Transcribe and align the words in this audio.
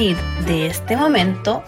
partir 0.00 0.16
de 0.46 0.66
este 0.68 0.96
momento 0.96 1.62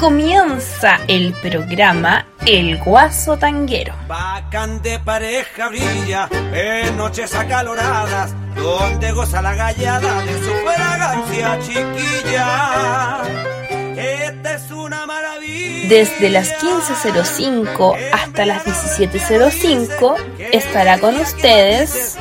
comienza 0.00 0.98
el 1.06 1.32
programa 1.34 2.26
El 2.44 2.76
Guaso 2.78 3.36
Tanguero. 3.36 3.94
Bacán 4.08 4.82
de 4.82 4.98
pareja 4.98 5.68
brilla 5.68 6.28
en 6.52 6.96
noches 6.96 7.32
acaloradas, 7.36 8.34
donde 8.56 9.12
goza 9.12 9.40
la 9.42 9.54
gallada 9.54 10.24
de 10.24 10.32
su 10.40 10.50
fragancia 10.66 11.58
chiquilla. 11.60 13.22
Esta 13.96 14.54
es 14.54 14.70
una 14.72 15.06
maravilla. 15.06 15.88
Desde 15.88 16.30
las 16.30 16.52
15.05 16.60 17.96
hasta 18.12 18.44
las 18.44 18.64
17.05 18.66 20.16
estará 20.52 20.98
con 20.98 21.14
ustedes 21.14 22.18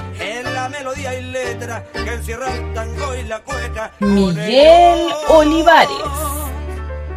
que 1.94 2.14
encierra 2.14 2.54
el 2.56 2.74
tango 2.74 3.16
y 3.16 3.24
la 3.24 3.40
cueca. 3.40 3.92
Miguel 4.00 5.08
Olivares, 5.28 5.90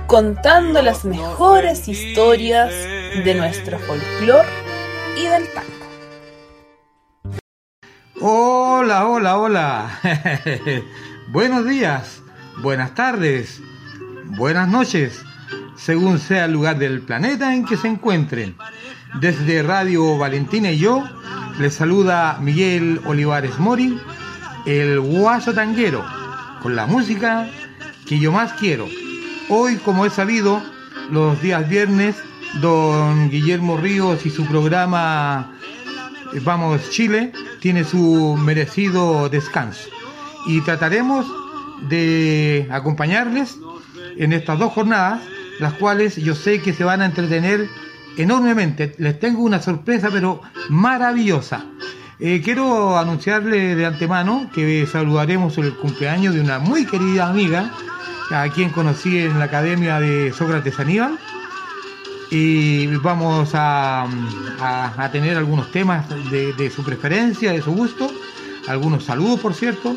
contando 0.07 0.83
las 0.83 1.05
mejores 1.05 1.87
historias 1.89 2.71
de 2.71 3.35
nuestro 3.35 3.79
folclor 3.79 4.45
y 5.17 5.27
del 5.27 5.49
tango. 5.53 5.71
Hola, 8.21 9.07
hola, 9.07 9.39
hola. 9.39 10.01
Buenos 11.33 11.65
días, 11.65 12.23
buenas 12.59 12.95
tardes, 12.97 13.63
buenas 14.37 14.69
noches, 14.69 15.23
según 15.77 16.19
sea 16.19 16.47
el 16.47 16.53
lugar 16.53 16.77
del 16.77 17.03
planeta 17.03 17.55
en 17.55 17.65
que 17.65 17.77
se 17.77 17.87
encuentren. 17.87 18.57
Desde 19.21 19.63
Radio 19.63 20.19
Valentina 20.19 20.73
y 20.73 20.79
yo, 20.79 21.05
les 21.61 21.75
saluda 21.75 22.39
Miguel 22.41 23.01
Olivares 23.07 23.59
Mori, 23.59 24.01
el 24.67 25.01
guaso 25.01 25.53
tanguero, 25.53 26.05
con 26.63 26.77
la 26.77 26.87
música 26.87 27.49
que 28.07 28.19
yo 28.19 28.33
más 28.33 28.53
quiero. 28.55 28.89
Hoy, 29.49 29.77
como 29.77 30.07
es 30.07 30.13
sabido, 30.13 30.63
los 31.11 31.41
días 31.43 31.69
viernes, 31.69 32.17
don 32.61 33.31
Guillermo 33.31 33.77
Ríos 33.77 34.27
y 34.27 34.31
su 34.31 34.45
programa 34.47 35.55
Vamos 36.45 36.91
Chile 36.91 37.33
tiene 37.61 37.85
su 37.85 38.37
merecido 38.37 39.29
descanso 39.29 39.89
y 40.47 40.61
trataremos 40.61 41.27
de 41.89 42.69
acompañarles 42.71 43.59
en 44.17 44.33
estas 44.33 44.59
dos 44.59 44.73
jornadas, 44.73 45.21
las 45.59 45.75
cuales 45.75 46.17
yo 46.17 46.35
sé 46.35 46.61
que 46.61 46.73
se 46.73 46.85
van 46.85 47.03
a 47.03 47.07
entretener 47.07 47.69
enormemente. 48.17 48.95
Les 48.99 49.19
tengo 49.19 49.43
una 49.43 49.61
sorpresa 49.61 50.09
pero 50.13 50.41
maravillosa. 50.69 51.65
Eh, 52.23 52.43
quiero 52.45 52.99
anunciarle 52.99 53.75
de 53.77 53.87
antemano 53.87 54.51
que 54.55 54.87
saludaremos 54.87 55.57
el 55.59 55.75
cumpleaños 55.75 56.35
de 56.35 56.41
una 56.43 56.59
muy 56.59 56.85
querida 56.85 57.29
amiga, 57.29 57.71
a 58.31 58.47
quien 58.51 58.71
conocí 58.71 59.19
en 59.19 59.39
la 59.39 59.47
Academia 59.47 59.99
de 60.01 60.33
Sócrates 60.33 60.79
Aníbal. 60.79 61.19
Y 62.31 62.87
vamos 62.99 63.51
a, 63.55 64.07
a- 64.61 65.11
tener 65.11 65.37
algunos 65.37 65.73
temas 65.73 66.05
de, 66.31 66.53
de 66.53 66.71
su 66.71 66.85
preferencia, 66.85 67.53
de 67.53 67.63
su 67.63 67.73
gusto, 67.73 68.09
algunos 68.69 69.05
saludos 69.05 69.41
por 69.41 69.55
cierto. 69.55 69.97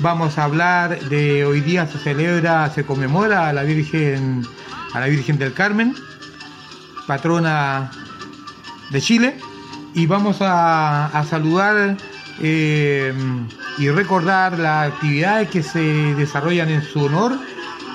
Vamos 0.00 0.36
a 0.38 0.44
hablar 0.44 0.98
de 1.08 1.44
hoy 1.46 1.60
día 1.60 1.86
se 1.86 1.98
celebra, 1.98 2.68
se 2.74 2.84
conmemora 2.84 3.48
a 3.48 3.52
la 3.52 3.62
Virgen, 3.62 4.44
a 4.92 5.00
la 5.00 5.06
Virgen 5.06 5.38
del 5.38 5.54
Carmen, 5.54 5.94
patrona 7.06 7.90
de 8.90 9.00
Chile, 9.00 9.36
y 9.94 10.06
vamos 10.06 10.40
a, 10.40 11.06
a 11.06 11.24
saludar 11.24 11.96
eh, 12.40 13.14
y 13.78 13.88
recordar 13.90 14.58
las 14.58 14.92
actividades 14.92 15.50
que 15.50 15.62
se 15.62 15.80
desarrollan 16.14 16.68
en 16.70 16.82
su 16.82 17.04
honor 17.04 17.38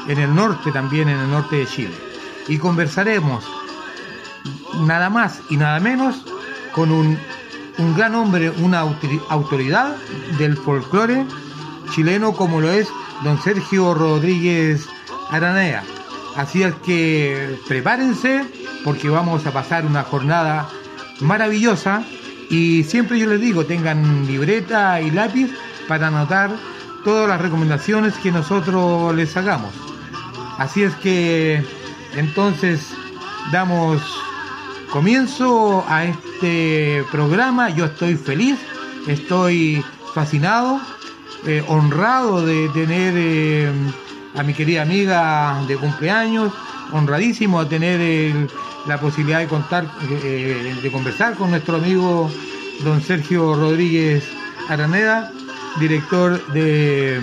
en 0.08 0.18
el 0.18 0.34
norte 0.34 0.72
también, 0.72 1.10
en 1.10 1.20
el 1.20 1.30
norte 1.30 1.58
de 1.58 1.68
Chile. 1.68 1.94
Y 2.48 2.58
conversaremos 2.58 3.46
nada 4.82 5.10
más 5.10 5.42
y 5.50 5.58
nada 5.58 5.80
menos 5.80 6.24
con 6.74 6.92
un, 6.92 7.18
un 7.78 7.96
gran 7.96 8.16
hombre, 8.16 8.50
una 8.50 8.84
autori- 8.84 9.22
autoridad 9.30 9.96
del 10.38 10.58
folclore 10.58 11.26
chileno 11.94 12.34
como 12.34 12.62
lo 12.62 12.72
es 12.72 12.88
don 13.24 13.42
Sergio 13.42 13.94
Rodríguez 13.94 14.88
Aranea. 15.32 15.84
Así 16.38 16.64
es 16.64 16.74
que 16.86 17.58
prepárense 17.68 18.46
porque 18.84 19.10
vamos 19.10 19.46
a 19.46 19.52
pasar 19.52 19.86
una 19.86 20.04
jornada 20.04 20.70
maravillosa 21.22 22.04
y 22.50 22.84
siempre 22.84 23.20
yo 23.20 23.28
les 23.28 23.42
digo, 23.42 23.66
tengan 23.66 24.26
libreta 24.28 25.02
y 25.02 25.12
lápiz 25.12 25.50
para 25.88 26.08
anotar 26.08 26.52
todas 27.04 27.28
las 27.28 27.42
recomendaciones 27.42 28.14
que 28.16 28.32
nosotros 28.32 29.16
les 29.16 29.36
hagamos. 29.38 29.74
Así 30.58 30.84
es 30.84 30.94
que 30.96 31.64
entonces 32.16 32.88
damos 33.52 34.02
comienzo 34.92 35.86
a 35.88 36.06
este 36.06 37.04
programa. 37.12 37.70
Yo 37.70 37.86
estoy 37.86 38.16
feliz, 38.16 38.58
estoy 39.08 39.84
fascinado, 40.14 40.82
eh, 41.46 41.64
honrado 41.68 42.46
de 42.46 42.68
tener 42.70 43.14
eh, 43.16 43.72
a 44.36 44.44
mi 44.44 44.54
querida 44.54 44.82
amiga 44.82 45.62
de 45.68 45.78
cumpleaños, 45.78 46.52
honradísimo 46.92 47.60
a 47.60 47.70
tener 47.70 48.02
el- 48.02 48.50
la 48.90 49.00
posibilidad 49.00 49.40
de 49.40 49.48
contar, 49.48 49.86
eh, 50.10 50.76
de 50.82 50.92
conversar 50.92 51.36
con 51.36 51.52
nuestro 51.52 51.78
amigo 51.78 52.30
don 52.84 53.02
Sergio 53.02 53.54
Rodríguez 53.54 54.28
Araneda, 54.68 55.32
director 55.80 56.44
de 56.54 57.22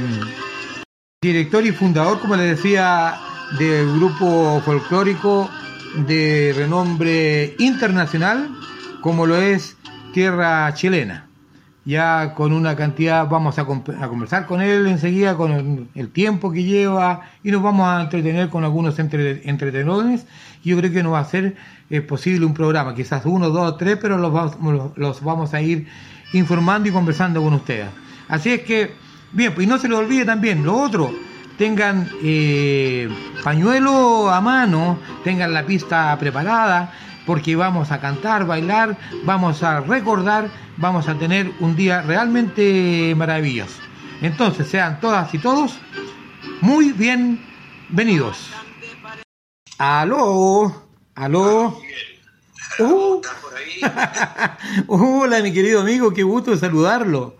director 1.20 1.66
y 1.66 1.72
fundador, 1.72 2.20
como 2.20 2.36
les 2.36 2.56
decía, 2.56 3.16
del 3.58 3.92
grupo 3.96 4.62
folclórico 4.64 5.50
de 6.06 6.54
renombre 6.56 7.56
internacional, 7.58 8.48
como 9.00 9.26
lo 9.26 9.36
es 9.36 9.76
Tierra 10.12 10.72
Chilena. 10.72 11.25
Ya 11.86 12.34
con 12.34 12.52
una 12.52 12.74
cantidad, 12.74 13.28
vamos 13.28 13.58
a, 13.58 13.62
a 13.62 14.08
conversar 14.08 14.46
con 14.46 14.60
él 14.60 14.86
enseguida, 14.88 15.36
con 15.36 15.88
el, 15.94 16.08
tiempo 16.10 16.52
que 16.52 16.64
lleva, 16.64 17.22
y 17.44 17.52
nos 17.52 17.62
vamos 17.62 17.86
a 17.86 18.02
entretener 18.02 18.50
con 18.50 18.64
algunos 18.64 18.98
entre, 18.98 19.48
entretenones. 19.48 20.26
Yo 20.64 20.76
creo 20.76 20.92
que 20.92 21.02
nos 21.04 21.12
va 21.12 21.20
a 21.20 21.24
ser 21.24 21.56
eh, 21.88 22.00
posible 22.00 22.44
un 22.44 22.54
programa, 22.54 22.94
quizás 22.94 23.24
uno, 23.24 23.50
dos, 23.50 23.78
tres, 23.78 23.98
pero 24.02 24.18
los, 24.18 24.60
los, 24.60 24.98
los 24.98 25.22
vamos 25.22 25.54
a 25.54 25.62
ir 25.62 25.86
informando 26.32 26.88
y 26.88 26.92
conversando 26.92 27.40
con 27.40 27.54
ustedes. 27.54 27.86
Así 28.28 28.50
es 28.50 28.62
que, 28.62 28.90
bien, 29.32 29.54
pues 29.54 29.66
y 29.66 29.70
no 29.70 29.78
se 29.78 29.88
les 29.88 29.96
olvide 29.96 30.24
también, 30.24 30.64
lo 30.64 30.76
otro, 30.76 31.12
tengan 31.56 32.08
eh, 32.22 33.08
pañuelo 33.42 34.30
a 34.30 34.40
mano, 34.40 34.98
tengan 35.24 35.52
la 35.52 35.64
pista 35.64 36.16
preparada, 36.18 36.92
porque 37.26 37.56
vamos 37.56 37.90
a 37.90 38.00
cantar, 38.00 38.46
bailar, 38.46 38.96
vamos 39.24 39.62
a 39.62 39.80
recordar, 39.80 40.48
vamos 40.76 41.08
a 41.08 41.18
tener 41.18 41.52
un 41.60 41.76
día 41.76 42.02
realmente 42.02 43.14
maravilloso. 43.16 43.80
Entonces, 44.22 44.68
sean 44.68 45.00
todas 45.00 45.34
y 45.34 45.38
todos 45.38 45.78
muy 46.60 46.92
bienvenidos. 46.92 48.50
Aló, 49.78 50.88
aló. 51.14 51.80
Uh, 52.78 53.20
hola, 54.88 55.40
mi 55.40 55.52
querido 55.52 55.80
amigo, 55.80 56.12
qué 56.12 56.22
gusto 56.22 56.56
saludarlo. 56.56 57.36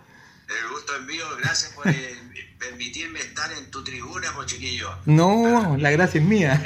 El 0.49 0.73
gusto 0.73 0.97
es 0.97 1.03
mío. 1.07 1.25
Gracias 1.41 1.73
por 1.73 1.89
eh, 1.89 2.17
permitirme 2.59 3.21
estar 3.21 3.51
en 3.53 3.71
tu 3.71 3.83
tribuna, 3.85 4.29
pues 4.35 4.47
chiquillo. 4.49 4.91
No, 5.07 5.77
la 5.79 5.91
gracia 5.91 6.21
es 6.21 6.27
mía. 6.27 6.63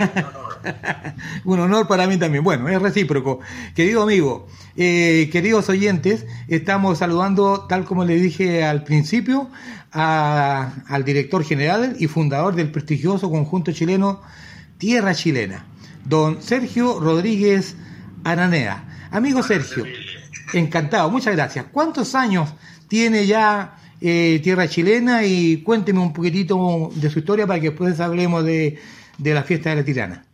Un 1.44 1.60
honor 1.60 1.86
para 1.88 2.06
mí 2.06 2.16
también. 2.16 2.44
Bueno, 2.44 2.68
es 2.68 2.80
recíproco. 2.80 3.40
Querido 3.74 4.02
amigo, 4.02 4.46
eh, 4.76 5.28
queridos 5.32 5.68
oyentes, 5.68 6.26
estamos 6.48 6.98
saludando, 6.98 7.66
tal 7.68 7.84
como 7.84 8.04
le 8.04 8.16
dije 8.16 8.64
al 8.64 8.84
principio, 8.84 9.48
a- 9.92 10.72
al 10.88 11.04
director 11.04 11.44
general 11.44 11.96
y 11.98 12.06
fundador 12.06 12.54
del 12.54 12.70
prestigioso 12.70 13.30
conjunto 13.30 13.72
chileno 13.72 14.20
Tierra 14.78 15.14
Chilena, 15.14 15.66
don 16.04 16.40
Sergio 16.42 17.00
Rodríguez 17.00 17.76
Aranea. 18.24 19.08
Amigo 19.10 19.42
Sergio, 19.42 19.84
encantado, 20.54 21.10
muchas 21.10 21.34
gracias. 21.34 21.66
¿Cuántos 21.72 22.14
años 22.14 22.48
tiene 22.88 23.26
ya 23.26 23.76
eh, 24.00 24.40
Tierra 24.42 24.68
Chilena? 24.68 25.24
Y 25.24 25.58
cuénteme 25.62 25.98
un 26.00 26.12
poquitito 26.12 26.90
de 26.94 27.10
su 27.10 27.18
historia 27.18 27.46
para 27.46 27.60
que 27.60 27.70
después 27.70 27.98
hablemos 28.00 28.44
de, 28.44 28.78
de 29.18 29.34
la 29.34 29.42
fiesta 29.42 29.70
de 29.70 29.76
la 29.76 29.84
tirana. 29.84 30.24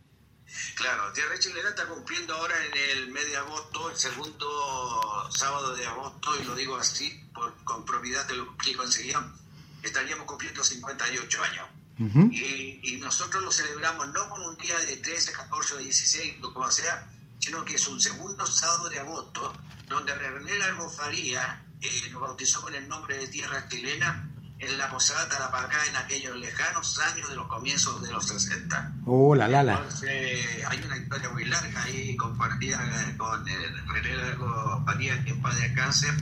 Claro, 0.75 1.11
Tierra 1.13 1.37
Chilena 1.39 1.69
está 1.69 1.85
cumpliendo 1.85 2.33
ahora 2.35 2.55
en 2.65 2.97
el 2.97 3.11
mes 3.11 3.25
de 3.27 3.37
agosto, 3.37 3.89
el 3.89 3.97
segundo 3.97 5.29
sábado 5.31 5.75
de 5.75 5.85
agosto, 5.85 6.39
y 6.39 6.45
lo 6.45 6.55
digo 6.55 6.77
así 6.77 7.23
por, 7.33 7.53
con 7.63 7.85
propiedad 7.85 8.25
de 8.25 8.35
lo 8.35 8.55
que 8.57 8.75
conseguíamos, 8.75 9.39
estaríamos 9.83 10.25
cumpliendo 10.25 10.63
58 10.63 11.43
años. 11.43 11.67
Y, 11.99 12.79
y 12.83 12.97
nosotros 12.97 13.43
lo 13.43 13.51
celebramos 13.51 14.07
no 14.09 14.29
con 14.29 14.43
un 14.43 14.55
día 14.57 14.77
de 14.77 14.97
13, 14.97 15.31
14 15.31 15.73
o 15.73 15.77
16, 15.77 16.43
o 16.43 16.53
como 16.53 16.69
sea, 16.69 17.09
sino 17.39 17.65
que 17.65 17.73
es 17.73 17.87
un 17.87 17.99
segundo 17.99 18.45
sábado 18.45 18.87
de 18.89 18.99
agosto, 18.99 19.51
donde 19.87 20.13
René 20.13 20.59
Largo 20.59 20.89
Faría 20.91 21.63
eh, 21.81 22.09
nos 22.11 22.21
bautizó 22.21 22.61
con 22.61 22.75
el 22.75 22.87
nombre 22.87 23.17
de 23.17 23.27
Tierra 23.27 23.67
Chilena 23.67 24.29
en 24.59 24.77
la 24.77 24.89
Posada 24.89 25.27
Tarapacá 25.29 25.77
en 25.89 25.95
aquellos 25.97 26.35
lejanos 26.37 26.99
años 26.99 27.29
de 27.29 27.35
los 27.35 27.47
comienzos 27.47 28.01
de 28.01 28.11
los 28.11 28.27
60. 28.27 28.93
Oh, 29.05 29.35
la 29.35 29.47
la 29.47 29.63
la. 29.63 29.73
Entonces, 29.73 30.65
hay 30.67 30.81
una 30.83 30.97
historia 30.97 31.29
muy 31.29 31.45
larga 31.45 31.83
ahí 31.83 32.15
compartida 32.15 32.79
con 33.17 33.47
el 33.47 33.87
René 33.87 34.15
Largo 34.15 34.83
Padilla, 34.85 35.23
que 35.23 35.31
en 35.31 35.41
paz 35.41 35.57
cáncer, 35.75 36.13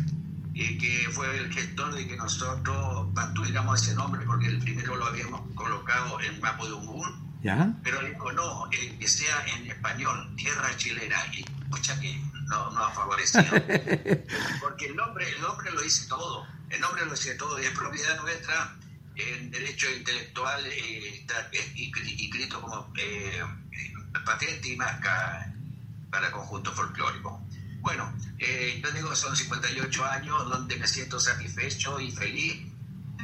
y 0.53 0.77
que 0.77 1.09
fue 1.11 1.37
el 1.37 1.51
gestor 1.51 1.93
de 1.93 2.07
que 2.07 2.17
nosotros 2.17 3.13
mantuvimos 3.13 3.81
ese 3.81 3.95
nombre, 3.95 4.25
porque 4.25 4.47
el 4.47 4.59
primero 4.59 4.95
lo 4.95 5.05
habíamos 5.05 5.41
colocado 5.53 6.19
en 6.21 6.39
Mapo 6.41 6.65
de 6.65 6.73
Umbún, 6.73 7.39
¿Ya? 7.41 7.73
pero 7.83 8.01
dijo, 8.01 8.31
no, 8.33 8.69
eh, 8.71 8.97
que 8.99 9.07
sea 9.07 9.45
en 9.55 9.67
español, 9.67 10.33
tierra 10.35 10.75
chilena, 10.77 11.17
y 11.33 11.45
escucha 11.63 11.99
que 11.99 12.19
no, 12.47 12.71
no 12.71 12.85
ha 12.85 12.91
favorecido. 12.91 13.45
Porque 14.61 14.87
el 14.87 14.95
nombre, 14.95 15.29
el 15.29 15.41
nombre 15.41 15.71
lo 15.71 15.81
dice 15.81 16.07
todo, 16.07 16.45
el 16.69 16.81
nombre 16.81 17.05
dice 17.05 17.35
todo, 17.35 17.57
es 17.57 17.69
propiedad 17.71 18.19
nuestra, 18.21 18.75
en 19.15 19.49
derecho 19.51 19.89
intelectual 19.91 20.65
eh, 20.65 21.19
está 21.21 21.49
inscrito 21.75 22.61
como 22.61 22.91
eh, 22.97 23.41
patente 24.25 24.69
y 24.69 24.75
marca 24.75 25.53
para 26.09 26.31
conjunto 26.31 26.71
folclórico. 26.73 27.41
Bueno, 27.79 28.13
eh, 28.39 28.81
yo 28.83 28.91
digo, 28.91 29.15
son 29.15 29.35
58 29.35 30.05
años 30.05 30.49
donde 30.49 30.75
me 30.77 30.87
siento 30.87 31.19
satisfecho 31.19 31.99
y 31.99 32.11
feliz 32.11 32.63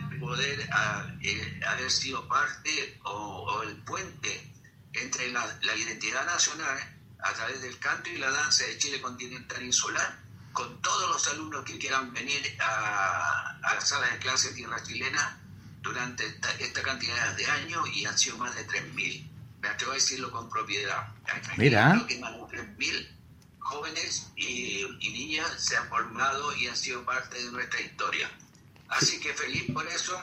de 0.09 0.17
poder 0.17 0.69
a, 0.71 1.15
eh, 1.21 1.59
haber 1.67 1.89
sido 1.89 2.27
parte 2.27 2.99
o, 3.03 3.09
o, 3.11 3.63
el 3.63 3.75
puente 3.77 4.51
entre 4.93 5.31
la, 5.31 5.45
la 5.63 5.75
identidad 5.75 6.25
nacional 6.25 6.77
a 7.23 7.33
través 7.33 7.61
del 7.61 7.77
canto 7.79 8.09
y 8.09 8.17
la 8.17 8.29
danza 8.29 8.65
de 8.65 8.77
Chile 8.77 9.01
continental 9.01 9.63
insular, 9.63 10.19
con 10.53 10.81
todos 10.81 11.09
los 11.09 11.27
alumnos 11.29 11.63
que 11.63 11.77
quieran 11.77 12.13
venir 12.13 12.41
a, 12.61 13.57
a 13.61 13.75
la 13.75 13.81
sala 13.81 14.07
de 14.07 14.19
clase 14.19 14.53
tierra 14.53 14.81
chilena 14.83 15.39
durante 15.81 16.25
esta, 16.25 16.51
esta, 16.59 16.81
cantidad 16.81 17.35
de 17.35 17.45
años 17.45 17.87
y 17.93 18.05
han 18.05 18.17
sido 18.17 18.37
más 18.37 18.55
de 18.55 18.67
3.000. 18.67 19.27
Me 19.61 19.67
atrevo 19.67 19.91
a 19.91 19.95
decirlo 19.95 20.31
con 20.31 20.49
propiedad. 20.49 21.07
Mira. 21.57 21.91
Creo 21.93 22.07
que 22.07 22.19
más 22.19 22.33
de 22.33 22.77
3.000 22.77 23.07
jóvenes 23.59 24.31
y, 24.35 24.85
y, 24.99 25.09
niñas 25.09 25.49
se 25.57 25.77
han 25.77 25.87
formado 25.87 26.55
y 26.55 26.67
han 26.67 26.75
sido 26.75 27.03
parte 27.05 27.43
de 27.43 27.51
nuestra 27.51 27.79
historia. 27.79 28.29
Así 28.89 29.19
que 29.19 29.33
feliz 29.33 29.71
por 29.71 29.87
eso 29.87 30.21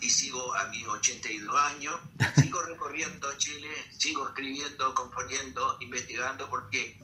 y 0.00 0.10
sigo 0.10 0.54
a 0.54 0.64
mis 0.68 0.86
82 0.86 1.56
años, 1.56 2.00
sigo 2.40 2.62
recorriendo 2.62 3.32
Chile, 3.38 3.68
sigo 3.96 4.28
escribiendo, 4.28 4.94
componiendo, 4.94 5.78
investigando, 5.80 6.48
porque 6.50 6.98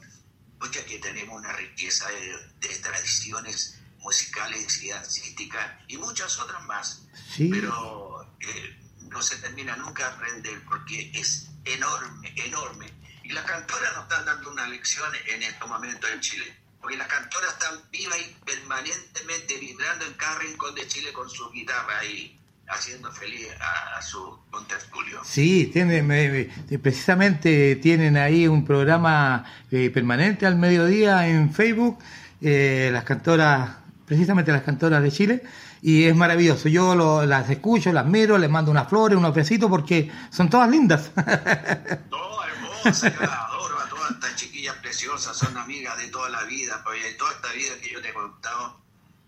porque 0.63 0.79
aquí 0.79 0.97
tenemos 0.97 1.37
una 1.37 1.51
riqueza 1.51 2.07
de, 2.07 2.37
de 2.61 2.77
tradiciones 2.77 3.81
musicales 3.99 4.81
y 4.81 4.91
artísticas 4.91 5.73
y 5.89 5.97
muchas 5.97 6.39
otras 6.39 6.63
más. 6.63 7.03
Sí. 7.35 7.49
Pero 7.51 8.33
eh, 8.39 8.79
no 8.99 9.21
se 9.21 9.35
termina 9.39 9.75
nunca 9.75 10.07
de 10.07 10.15
aprender 10.15 10.63
porque 10.63 11.11
es 11.15 11.49
enorme, 11.65 12.33
enorme. 12.37 12.93
Y 13.23 13.33
las 13.33 13.43
cantoras 13.43 13.93
nos 13.93 14.03
están 14.03 14.25
dando 14.25 14.51
una 14.51 14.65
lección 14.69 15.11
en 15.27 15.43
estos 15.43 15.67
momentos 15.67 16.09
en 16.09 16.21
Chile. 16.21 16.57
Porque 16.79 16.95
las 16.95 17.09
cantoras 17.09 17.51
están 17.51 17.83
vivas 17.91 18.19
y 18.21 18.33
permanentemente 18.45 19.57
vibrando 19.57 20.05
en 20.05 20.13
cada 20.13 20.39
rincón 20.39 20.75
de 20.75 20.87
Chile 20.87 21.11
con 21.11 21.29
su 21.29 21.51
guitarra 21.51 22.05
y 22.05 22.39
haciendo 22.73 23.11
feliz 23.11 23.47
a, 23.59 23.97
a 23.97 24.01
su 24.01 24.39
contertulio. 24.49 25.21
Sí, 25.23 25.69
tienen, 25.71 26.11
eh, 26.11 26.49
precisamente 26.81 27.77
tienen 27.77 28.17
ahí 28.17 28.47
un 28.47 28.65
programa 28.65 29.45
eh, 29.71 29.89
permanente 29.89 30.45
al 30.45 30.57
mediodía 30.57 31.27
en 31.27 31.53
Facebook, 31.53 31.97
eh, 32.41 32.89
las 32.91 33.03
cantoras, 33.03 33.71
precisamente 34.05 34.51
las 34.51 34.63
cantoras 34.63 35.01
de 35.01 35.11
Chile, 35.11 35.43
y 35.81 36.05
es 36.05 36.15
maravilloso. 36.15 36.69
Yo 36.69 36.95
lo, 36.95 37.25
las 37.25 37.49
escucho, 37.49 37.91
las 37.91 38.05
miro, 38.05 38.37
les 38.37 38.49
mando 38.49 38.71
unas 38.71 38.87
flores, 38.87 39.17
unos 39.17 39.33
besitos, 39.33 39.69
porque 39.69 40.11
son 40.29 40.49
todas 40.49 40.69
lindas. 40.69 41.11
Todas 41.15 42.47
hermosas, 42.49 43.13
yo 43.13 43.21
las 43.21 43.39
adoro 43.39 43.79
a 43.79 43.89
todas 43.89 44.11
estas 44.11 44.35
chiquillas 44.35 44.75
preciosas, 44.75 45.35
son 45.35 45.57
amigas 45.57 45.97
de 45.97 46.07
toda 46.07 46.29
la 46.29 46.43
vida, 46.43 46.81
porque 46.83 46.99
toda 47.17 47.31
esta 47.31 47.51
vida 47.53 47.73
que 47.81 47.91
yo 47.91 48.01
te 48.01 48.09
he 48.09 48.13
contado, 48.13 48.82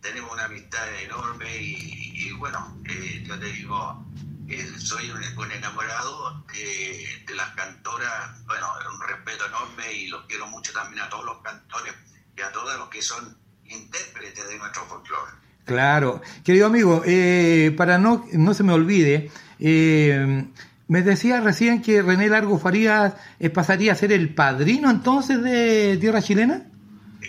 tenemos 0.05 0.31
una 0.31 0.45
amistad 0.45 0.83
enorme 1.03 1.47
y, 1.57 2.31
bueno, 2.33 2.77
eh, 2.87 3.23
yo 3.25 3.39
te 3.39 3.45
digo, 3.45 4.05
eh, 4.47 4.67
soy 4.77 5.09
un, 5.09 5.21
un 5.37 5.51
enamorado 5.51 6.45
de, 6.53 7.35
las 7.35 7.49
cantoras, 7.55 8.45
bueno, 8.45 8.67
un 8.93 9.07
respeto 9.07 9.45
enorme 9.47 9.93
y 9.93 10.07
los 10.07 10.25
quiero 10.25 10.47
mucho 10.47 10.71
también 10.73 11.01
a 11.01 11.09
todos 11.09 11.25
los 11.25 11.37
cantores 11.39 11.93
y 12.37 12.41
a 12.41 12.51
todos 12.51 12.77
los 12.77 12.87
que 12.89 13.01
son 13.01 13.35
intérpretes 13.65 14.47
de 14.47 14.57
nuestro 14.57 14.85
folclore. 14.85 15.31
Claro, 15.65 16.21
querido 16.43 16.67
amigo, 16.67 17.01
eh, 17.05 17.73
para 17.75 17.97
no, 17.97 18.27
no 18.33 18.53
se 18.53 18.63
me 18.63 18.73
olvide, 18.73 19.31
eh, 19.59 20.45
me 20.87 21.01
decía 21.01 21.41
recién 21.41 21.81
que 21.81 22.03
René 22.03 22.29
Largo 22.29 22.59
Farías 22.59 23.15
pasaría 23.53 23.93
a 23.93 23.95
ser 23.95 24.11
el 24.11 24.35
padrino 24.35 24.91
entonces 24.91 25.41
de 25.41 25.97
Tierra 25.99 26.21
Chilena. 26.21 26.67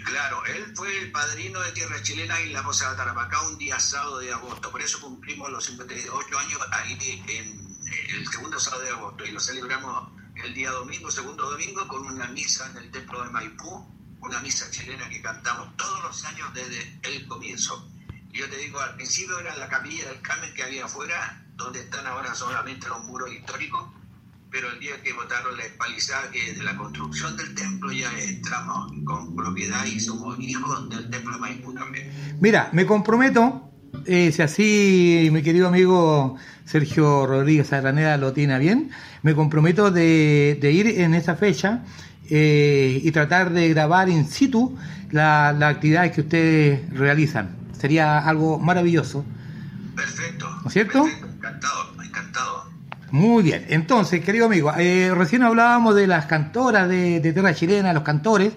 Claro, 0.04 0.44
él 0.54 0.64
fue 0.74 0.98
el 0.98 1.05
padrino 1.16 1.62
de 1.62 1.72
Tierra 1.72 2.02
Chilena 2.02 2.38
en 2.40 2.52
la 2.52 2.62
Posada 2.62 2.94
Tarapacá 2.94 3.40
un 3.48 3.56
día 3.56 3.80
sábado 3.80 4.18
de 4.18 4.30
agosto, 4.34 4.70
por 4.70 4.82
eso 4.82 5.00
cumplimos 5.00 5.50
los 5.50 5.64
58 5.64 6.38
años 6.38 6.60
ahí 6.72 7.24
en 7.28 7.78
el 8.10 8.28
segundo 8.28 8.60
sábado 8.60 8.82
de 8.82 8.90
agosto 8.90 9.24
y 9.24 9.30
lo 9.30 9.40
celebramos 9.40 10.10
el 10.44 10.52
día 10.52 10.70
domingo, 10.72 11.10
segundo 11.10 11.50
domingo, 11.50 11.88
con 11.88 12.04
una 12.04 12.26
misa 12.26 12.70
en 12.70 12.76
el 12.76 12.90
templo 12.90 13.24
de 13.24 13.30
Maipú, 13.30 13.88
una 14.20 14.40
misa 14.40 14.70
chilena 14.70 15.08
que 15.08 15.22
cantamos 15.22 15.74
todos 15.78 16.02
los 16.02 16.24
años 16.26 16.52
desde 16.52 17.00
el 17.04 17.26
comienzo. 17.26 17.90
Yo 18.30 18.46
te 18.50 18.58
digo, 18.58 18.78
al 18.78 18.94
principio 18.96 19.38
era 19.38 19.56
la 19.56 19.70
capilla 19.70 20.10
del 20.10 20.20
Carmen 20.20 20.52
que 20.52 20.64
había 20.64 20.84
afuera, 20.84 21.46
donde 21.54 21.80
están 21.80 22.06
ahora 22.06 22.34
solamente 22.34 22.88
los 22.88 23.02
muros 23.04 23.32
históricos, 23.32 23.88
pero 24.50 24.70
el 24.70 24.80
día 24.80 25.02
que 25.02 25.12
votaron 25.12 25.56
la 25.56 25.64
espalizada 25.64 26.30
que 26.30 26.52
de 26.52 26.62
la 26.62 26.76
construcción 26.76 27.36
del 27.36 27.54
templo 27.54 27.92
ya 27.92 28.10
entramos 28.18 28.92
con 29.04 29.34
propiedad 29.34 29.84
y 29.84 30.00
somos 30.00 30.38
hijos 30.40 30.88
del 30.88 31.10
templo 31.10 31.34
de 31.34 31.40
Maipú 31.40 31.74
también. 31.74 32.10
Mira, 32.40 32.70
me 32.72 32.86
comprometo, 32.86 33.70
eh, 34.06 34.32
si 34.32 34.42
así 34.42 35.28
mi 35.32 35.42
querido 35.42 35.68
amigo 35.68 36.36
Sergio 36.64 37.26
Rodríguez 37.26 37.72
Arraneda 37.72 38.16
lo 38.16 38.32
tiene 38.32 38.58
bien, 38.58 38.90
me 39.22 39.34
comprometo 39.34 39.90
de, 39.90 40.58
de 40.60 40.72
ir 40.72 40.86
en 41.00 41.14
esa 41.14 41.36
fecha 41.36 41.82
eh, 42.28 43.00
y 43.02 43.10
tratar 43.12 43.52
de 43.52 43.68
grabar 43.68 44.08
in 44.08 44.26
situ 44.26 44.76
las 45.10 45.56
la 45.56 45.68
actividades 45.68 46.12
que 46.12 46.22
ustedes 46.22 46.90
realizan. 46.90 47.56
Sería 47.78 48.18
algo 48.18 48.58
maravilloso. 48.58 49.24
Perfecto. 49.94 50.48
¿No 50.62 50.66
es 50.66 50.72
cierto? 50.72 51.04
Perfecto. 51.04 51.26
Encantado. 51.36 51.85
Muy 53.16 53.42
bien, 53.42 53.64
entonces, 53.70 54.22
querido 54.22 54.44
amigo, 54.44 54.70
eh, 54.76 55.10
recién 55.14 55.42
hablábamos 55.42 55.94
de 55.94 56.06
las 56.06 56.26
cantoras 56.26 56.86
de, 56.86 57.18
de, 57.20 57.32
Tierra 57.32 57.54
Chilena, 57.54 57.94
los 57.94 58.02
cantores, 58.02 58.52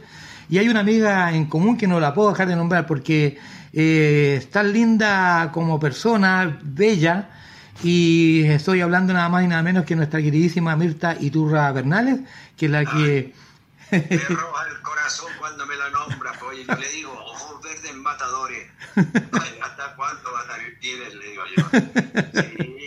y 0.50 0.58
hay 0.58 0.68
una 0.68 0.82
amiga 0.82 1.34
en 1.34 1.46
común 1.46 1.78
que 1.78 1.88
no 1.88 1.98
la 2.02 2.14
puedo 2.14 2.32
dejar 2.32 2.50
de 2.50 2.58
nombrar 2.58 2.86
porque 2.86 3.40
eh, 3.72 4.36
es 4.38 4.52
tan 4.52 4.74
linda 4.74 5.50
como 5.54 5.80
persona, 5.80 6.60
bella, 6.62 7.30
y 7.84 8.44
estoy 8.48 8.82
hablando 8.82 9.14
nada 9.14 9.30
más 9.30 9.46
y 9.46 9.48
nada 9.48 9.64
menos 9.64 9.86
que 9.86 9.96
nuestra 9.96 10.22
queridísima 10.22 10.76
Mirta 10.76 11.16
Iturra 11.18 11.72
Bernales, 11.72 12.20
que 12.58 12.66
es 12.66 12.72
la 12.74 12.84
que... 12.84 13.34
me 13.92 14.18
roba 14.18 14.68
el 14.70 14.82
corazón 14.82 15.32
cuando 15.40 15.66
me 15.68 15.78
la 15.78 15.90
nombra, 15.90 16.34
pues, 16.38 16.68
yo 16.68 16.76
le 16.76 16.90
digo, 16.90 17.14
ojos 17.14 17.62
verdes 17.64 17.96
matadores, 17.96 18.68
¿hasta 19.64 19.96
cuánto 19.96 20.34
van 20.34 20.52
a 20.52 20.58
vivir? 20.58 21.16
Le 21.16 21.30
digo 21.30 21.44
yo. 21.56 22.42
Sí, 22.42 22.79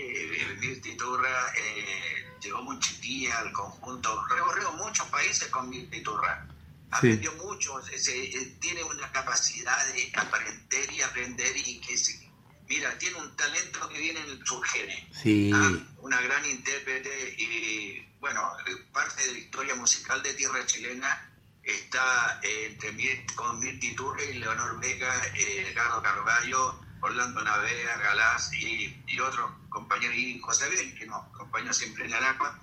Eh, 1.57 2.27
llegó 2.41 2.63
muy 2.63 2.79
chiquilla 2.79 3.39
al 3.39 3.53
conjunto, 3.53 4.25
recorrió 4.27 4.73
muchos 4.73 5.07
países 5.09 5.49
con 5.49 5.69
Mirta 5.69 5.97
Iturra. 5.97 6.47
Aprendió 6.91 7.31
sí. 7.31 7.37
mucho, 7.39 7.83
se, 7.83 7.99
se, 7.99 8.13
tiene 8.61 8.83
una 8.85 9.11
capacidad 9.11 9.87
de 9.87 10.13
aprender 10.15 10.93
y 10.93 11.01
aprender 11.01 11.57
y 11.57 11.81
que 11.81 11.97
se, 11.97 12.29
mira, 12.69 12.97
tiene 12.99 13.17
un 13.17 13.35
talento 13.35 13.89
que 13.89 13.99
viene 13.99 14.21
en 14.21 14.45
sus 14.45 14.63
genes. 14.69 15.05
Sí. 15.23 15.51
¿ah? 15.55 15.73
Una 15.99 16.21
gran 16.21 16.45
intérprete 16.45 17.35
y, 17.39 18.07
bueno, 18.21 18.53
parte 18.93 19.27
de 19.27 19.33
la 19.33 19.39
historia 19.39 19.75
musical 19.75 20.23
de 20.23 20.35
Tierra 20.35 20.67
Chilena 20.67 21.31
está 21.63 22.41
eh, 22.43 22.67
entre 22.71 22.93
Mir, 22.93 23.25
con 23.35 23.59
Mirti 23.61 23.95
Turre 23.95 24.31
y 24.31 24.39
Leonor 24.39 24.81
Vega, 24.81 25.15
eh, 25.35 25.65
Ricardo 25.69 26.03
Carvalho, 26.03 26.81
Orlando 27.03 27.43
Navea, 27.43 27.97
Galás 27.99 28.53
y, 28.55 29.03
y 29.07 29.21
otros 29.21 29.51
compañeros, 29.69 30.17
y 30.17 30.41
José 30.41 30.69
Bel, 30.69 30.97
que 30.97 31.07
nos 31.07 31.27
acompañó 31.27 31.73
siempre 31.73 32.07
en 32.07 32.15
Arapa, 32.15 32.59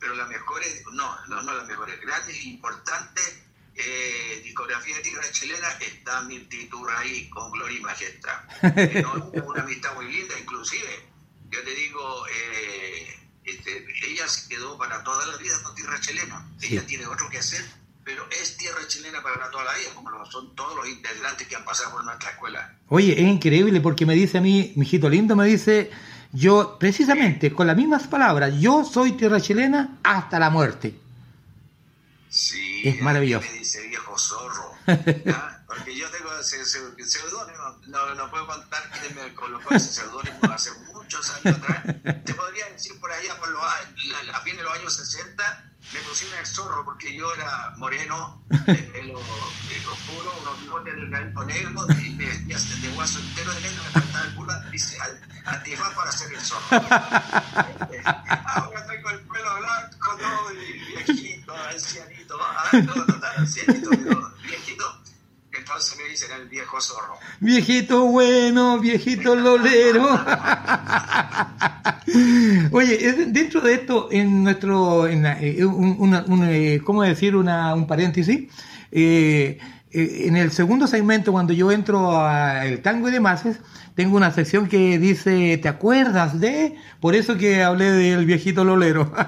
pero 0.00 0.14
las 0.14 0.28
mejores, 0.28 0.82
no, 0.92 1.26
no, 1.28 1.42
no 1.42 1.54
las 1.54 1.68
mejores, 1.68 2.00
grandes 2.00 2.44
importantes 2.44 3.44
eh, 3.76 4.40
discografía 4.44 4.96
de 4.96 5.02
tierra 5.02 5.24
chilena 5.32 5.68
está 5.80 6.22
Mirti 6.22 6.70
ahí 6.96 7.28
con 7.28 7.50
Gloria 7.50 7.78
y 7.78 7.82
Majestad. 7.82 8.40
Eh, 8.76 9.02
no, 9.02 9.30
una 9.44 9.62
amistad 9.62 9.94
muy 9.94 10.10
linda, 10.10 10.38
inclusive. 10.38 11.08
Yo 11.50 11.62
te 11.62 11.74
digo, 11.74 12.26
eh, 12.28 13.18
este, 13.44 13.84
ella 14.06 14.28
se 14.28 14.48
quedó 14.48 14.78
para 14.78 15.02
toda 15.02 15.26
la 15.26 15.36
vida 15.38 15.60
con 15.62 15.74
tierra 15.74 16.00
chilena. 16.00 16.48
Sí. 16.58 16.68
Ella 16.72 16.86
tiene 16.86 17.06
otro 17.06 17.28
que 17.28 17.38
hacer 17.38 17.64
pero 18.04 18.26
es 18.30 18.56
tierra 18.56 18.80
chilena 18.86 19.22
para 19.22 19.50
toda 19.50 19.64
la 19.64 19.74
vida, 19.74 19.90
como 19.94 20.10
lo 20.10 20.24
son 20.26 20.54
todos 20.54 20.76
los 20.76 20.88
integrantes 20.88 21.46
que 21.48 21.56
han 21.56 21.64
pasado 21.64 21.92
por 21.92 22.04
nuestra 22.04 22.30
escuela. 22.30 22.74
Oye, 22.88 23.12
es 23.12 23.26
increíble 23.26 23.80
porque 23.80 24.06
me 24.06 24.14
dice 24.14 24.38
a 24.38 24.40
mí, 24.40 24.72
mi 24.76 24.84
hijito 24.84 25.08
lindo, 25.08 25.34
me 25.34 25.46
dice, 25.46 25.90
yo, 26.32 26.76
precisamente, 26.78 27.52
con 27.52 27.66
las 27.66 27.76
mismas 27.76 28.06
palabras, 28.06 28.52
yo 28.58 28.84
soy 28.84 29.12
tierra 29.12 29.40
chilena 29.40 29.98
hasta 30.02 30.38
la 30.38 30.50
muerte. 30.50 30.98
Sí, 32.28 32.82
Es 32.84 33.00
maravilloso. 33.00 33.46
Me 33.50 33.58
dice 33.58 33.86
viejo 33.86 34.18
zorro. 34.18 34.72
¿ya? 35.24 35.64
Porque 35.66 35.96
yo 35.96 36.10
tengo 36.10 36.36
ese 36.38 36.60
ese 36.60 36.80
seudónimo, 37.04 37.78
no, 37.86 38.14
no 38.14 38.30
puedo 38.30 38.46
contar 38.46 38.82
quién 39.00 39.14
me 39.14 39.34
colocó 39.34 39.74
ese 39.74 39.88
seudónimo 40.00 40.38
hace 40.52 40.70
muchos 41.14 41.30
años 41.30 41.58
atrás. 41.58 41.82
Te 42.24 42.34
podría 42.34 42.68
decir 42.70 42.98
por 43.00 43.12
allá, 43.12 43.38
por 43.38 43.48
los, 43.50 43.62
a, 43.62 44.40
fines 44.40 44.58
de 44.58 44.64
los 44.64 44.74
años 44.74 44.94
60, 44.94 45.64
me 45.92 46.00
pusieron 46.00 46.38
el 46.38 46.46
zorro 46.46 46.84
porque 46.84 47.14
yo 47.14 47.32
era 47.34 47.74
moreno, 47.76 48.42
de 48.48 48.74
pelo 48.74 49.20
eh, 49.20 49.86
oscuro, 49.90 50.32
unos 50.40 50.60
bigotes 50.62 50.94
del 50.94 51.10
galpo 51.10 51.44
negro, 51.44 51.86
y 51.90 52.10
me 52.10 52.26
vestía 52.26 52.58
de 52.58 52.88
guaso 52.94 53.18
entero 53.20 53.52
de 53.54 53.60
negro, 53.60 53.82
me 53.84 53.90
faltaba 53.90 54.24
el 54.24 54.34
culo 54.34 54.52
antifaz 55.46 55.94
para 55.94 56.10
hacer 56.10 56.32
el 56.32 56.40
zorro. 56.40 56.86
Ahora 58.46 58.86
tengo 58.86 59.10
el 59.10 59.20
pelo 59.20 59.58
blanco, 59.58 60.18
¿no? 60.20 60.52
Y 60.52 60.72
viejito, 60.72 61.54
ancianito, 61.54 62.38
ah, 62.40 62.70
no, 62.72 62.94
no 62.94 63.20
tan 63.20 63.40
ancianito, 63.40 63.90
viejito. 63.90 64.33
Entonces 65.74 65.98
me 66.00 66.08
dicen 66.08 66.28
el 66.40 66.48
viejo 66.48 66.80
zorro. 66.80 67.14
Viejito 67.40 68.04
bueno, 68.06 68.78
viejito 68.78 69.34
lolero. 69.34 70.08
Oye, 72.70 73.12
dentro 73.28 73.60
de 73.60 73.74
esto, 73.74 74.08
en 74.12 74.44
nuestro, 74.44 75.08
en 75.08 75.22
la- 75.24 75.40
eh, 75.40 75.64
un, 75.64 75.96
una- 75.98 76.24
un, 76.28 76.44
eh, 76.48 76.80
¿cómo 76.84 77.02
decir? 77.02 77.34
Una, 77.34 77.74
un 77.74 77.86
paréntesis. 77.88 78.48
eh, 78.92 79.58
eh, 79.90 80.24
en 80.26 80.36
el 80.36 80.50
segundo 80.52 80.86
segmento, 80.86 81.32
cuando 81.32 81.52
yo 81.52 81.70
entro 81.72 82.20
al 82.24 82.78
tango 82.80 83.08
y 83.08 83.12
demás, 83.12 83.42
tengo 83.96 84.16
una 84.16 84.30
sección 84.32 84.68
que 84.68 84.98
dice, 84.98 85.58
¿te 85.58 85.68
acuerdas 85.68 86.38
de? 86.40 86.76
Por 87.00 87.14
eso 87.16 87.36
que 87.36 87.62
hablé 87.64 87.90
del 87.92 88.26
viejito 88.26 88.64
lolero. 88.64 89.12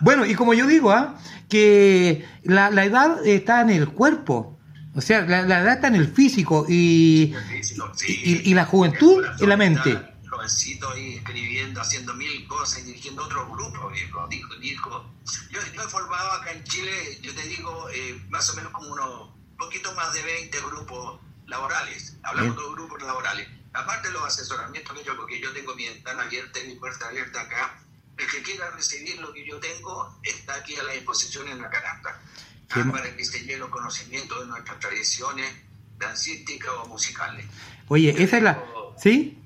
Bueno, 0.00 0.24
y 0.26 0.34
como 0.34 0.52
yo 0.54 0.66
digo, 0.66 0.90
¿ah? 0.92 1.14
que 1.48 2.24
la, 2.44 2.70
la 2.70 2.84
edad 2.84 3.24
está 3.26 3.60
en 3.60 3.70
el 3.70 3.88
cuerpo, 3.88 4.51
o 4.94 5.00
sea, 5.00 5.22
la, 5.22 5.42
la 5.42 5.60
edad 5.60 5.74
está 5.74 5.88
en 5.88 5.94
el 5.96 6.12
físico 6.12 6.66
y, 6.68 7.34
Físico, 7.48 7.92
y- 8.06 8.50
y 8.50 8.54
la 8.54 8.64
juventud 8.66 9.24
en 9.40 9.48
la 9.48 9.56
mente. 9.56 10.08
Jovencito 10.28 10.90
ahí 10.90 11.14
escribiendo, 11.16 11.80
haciendo 11.80 12.14
mil 12.14 12.46
cosas 12.46 12.80
y 12.80 12.84
dirigiendo 12.84 13.22
otros 13.24 13.48
grupos, 13.50 13.92
viejo. 13.92 14.26
Dijo, 14.28 14.54
dijo. 14.56 15.10
Yo, 15.50 15.60
yo 15.74 15.82
he 15.82 15.88
formado 15.88 16.32
acá 16.32 16.52
en 16.52 16.64
Chile, 16.64 16.90
yo 17.22 17.34
te 17.34 17.42
digo, 17.48 17.88
eh, 17.90 18.20
más 18.30 18.48
o 18.50 18.54
menos 18.56 18.72
como 18.72 18.88
unos 18.92 19.30
poquito 19.58 19.94
más 19.94 20.12
de 20.14 20.22
20 20.22 20.58
grupos 20.62 21.20
laborales. 21.46 22.16
Hablamos 22.22 22.56
Bien. 22.56 22.68
de 22.68 22.74
grupos 22.74 23.02
laborales. 23.02 23.48
Aparte 23.74 24.08
de 24.08 24.14
los 24.14 24.24
asesoramientos 24.24 24.96
que 24.98 25.04
yo, 25.04 25.16
porque 25.16 25.40
yo 25.40 25.52
tengo 25.52 25.74
mi 25.74 25.86
ventana 25.86 26.22
abierta 26.22 26.58
y 26.60 26.68
mi 26.68 26.74
puerta 26.76 27.08
abierta 27.08 27.40
acá. 27.42 27.78
El 28.16 28.26
que 28.26 28.42
quiera 28.42 28.70
recibir 28.70 29.18
lo 29.20 29.32
que 29.32 29.46
yo 29.46 29.58
tengo 29.58 30.18
está 30.22 30.54
aquí 30.54 30.76
a 30.76 30.82
la 30.82 30.92
disposición 30.92 31.48
en 31.48 31.62
la. 31.62 31.70
Qué 31.70 31.78
Ah, 32.74 32.88
para 32.90 33.14
que 33.14 33.24
se 33.24 33.40
llene 33.40 33.58
los 33.58 33.68
conocimientos 33.68 34.40
de 34.40 34.46
nuestras 34.46 34.78
tradiciones 34.78 35.52
dancísticas 35.98 36.70
o 36.82 36.86
musicales. 36.86 37.46
Oye, 37.88 38.14
esa 38.22 38.38
es 38.38 38.42
la... 38.42 38.64
¿Sí? 38.96 39.38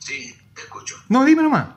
Sí, 0.00 0.36
te 0.54 0.62
escucho. 0.62 0.96
No, 1.08 1.24
dime 1.24 1.42
nomás. 1.42 1.68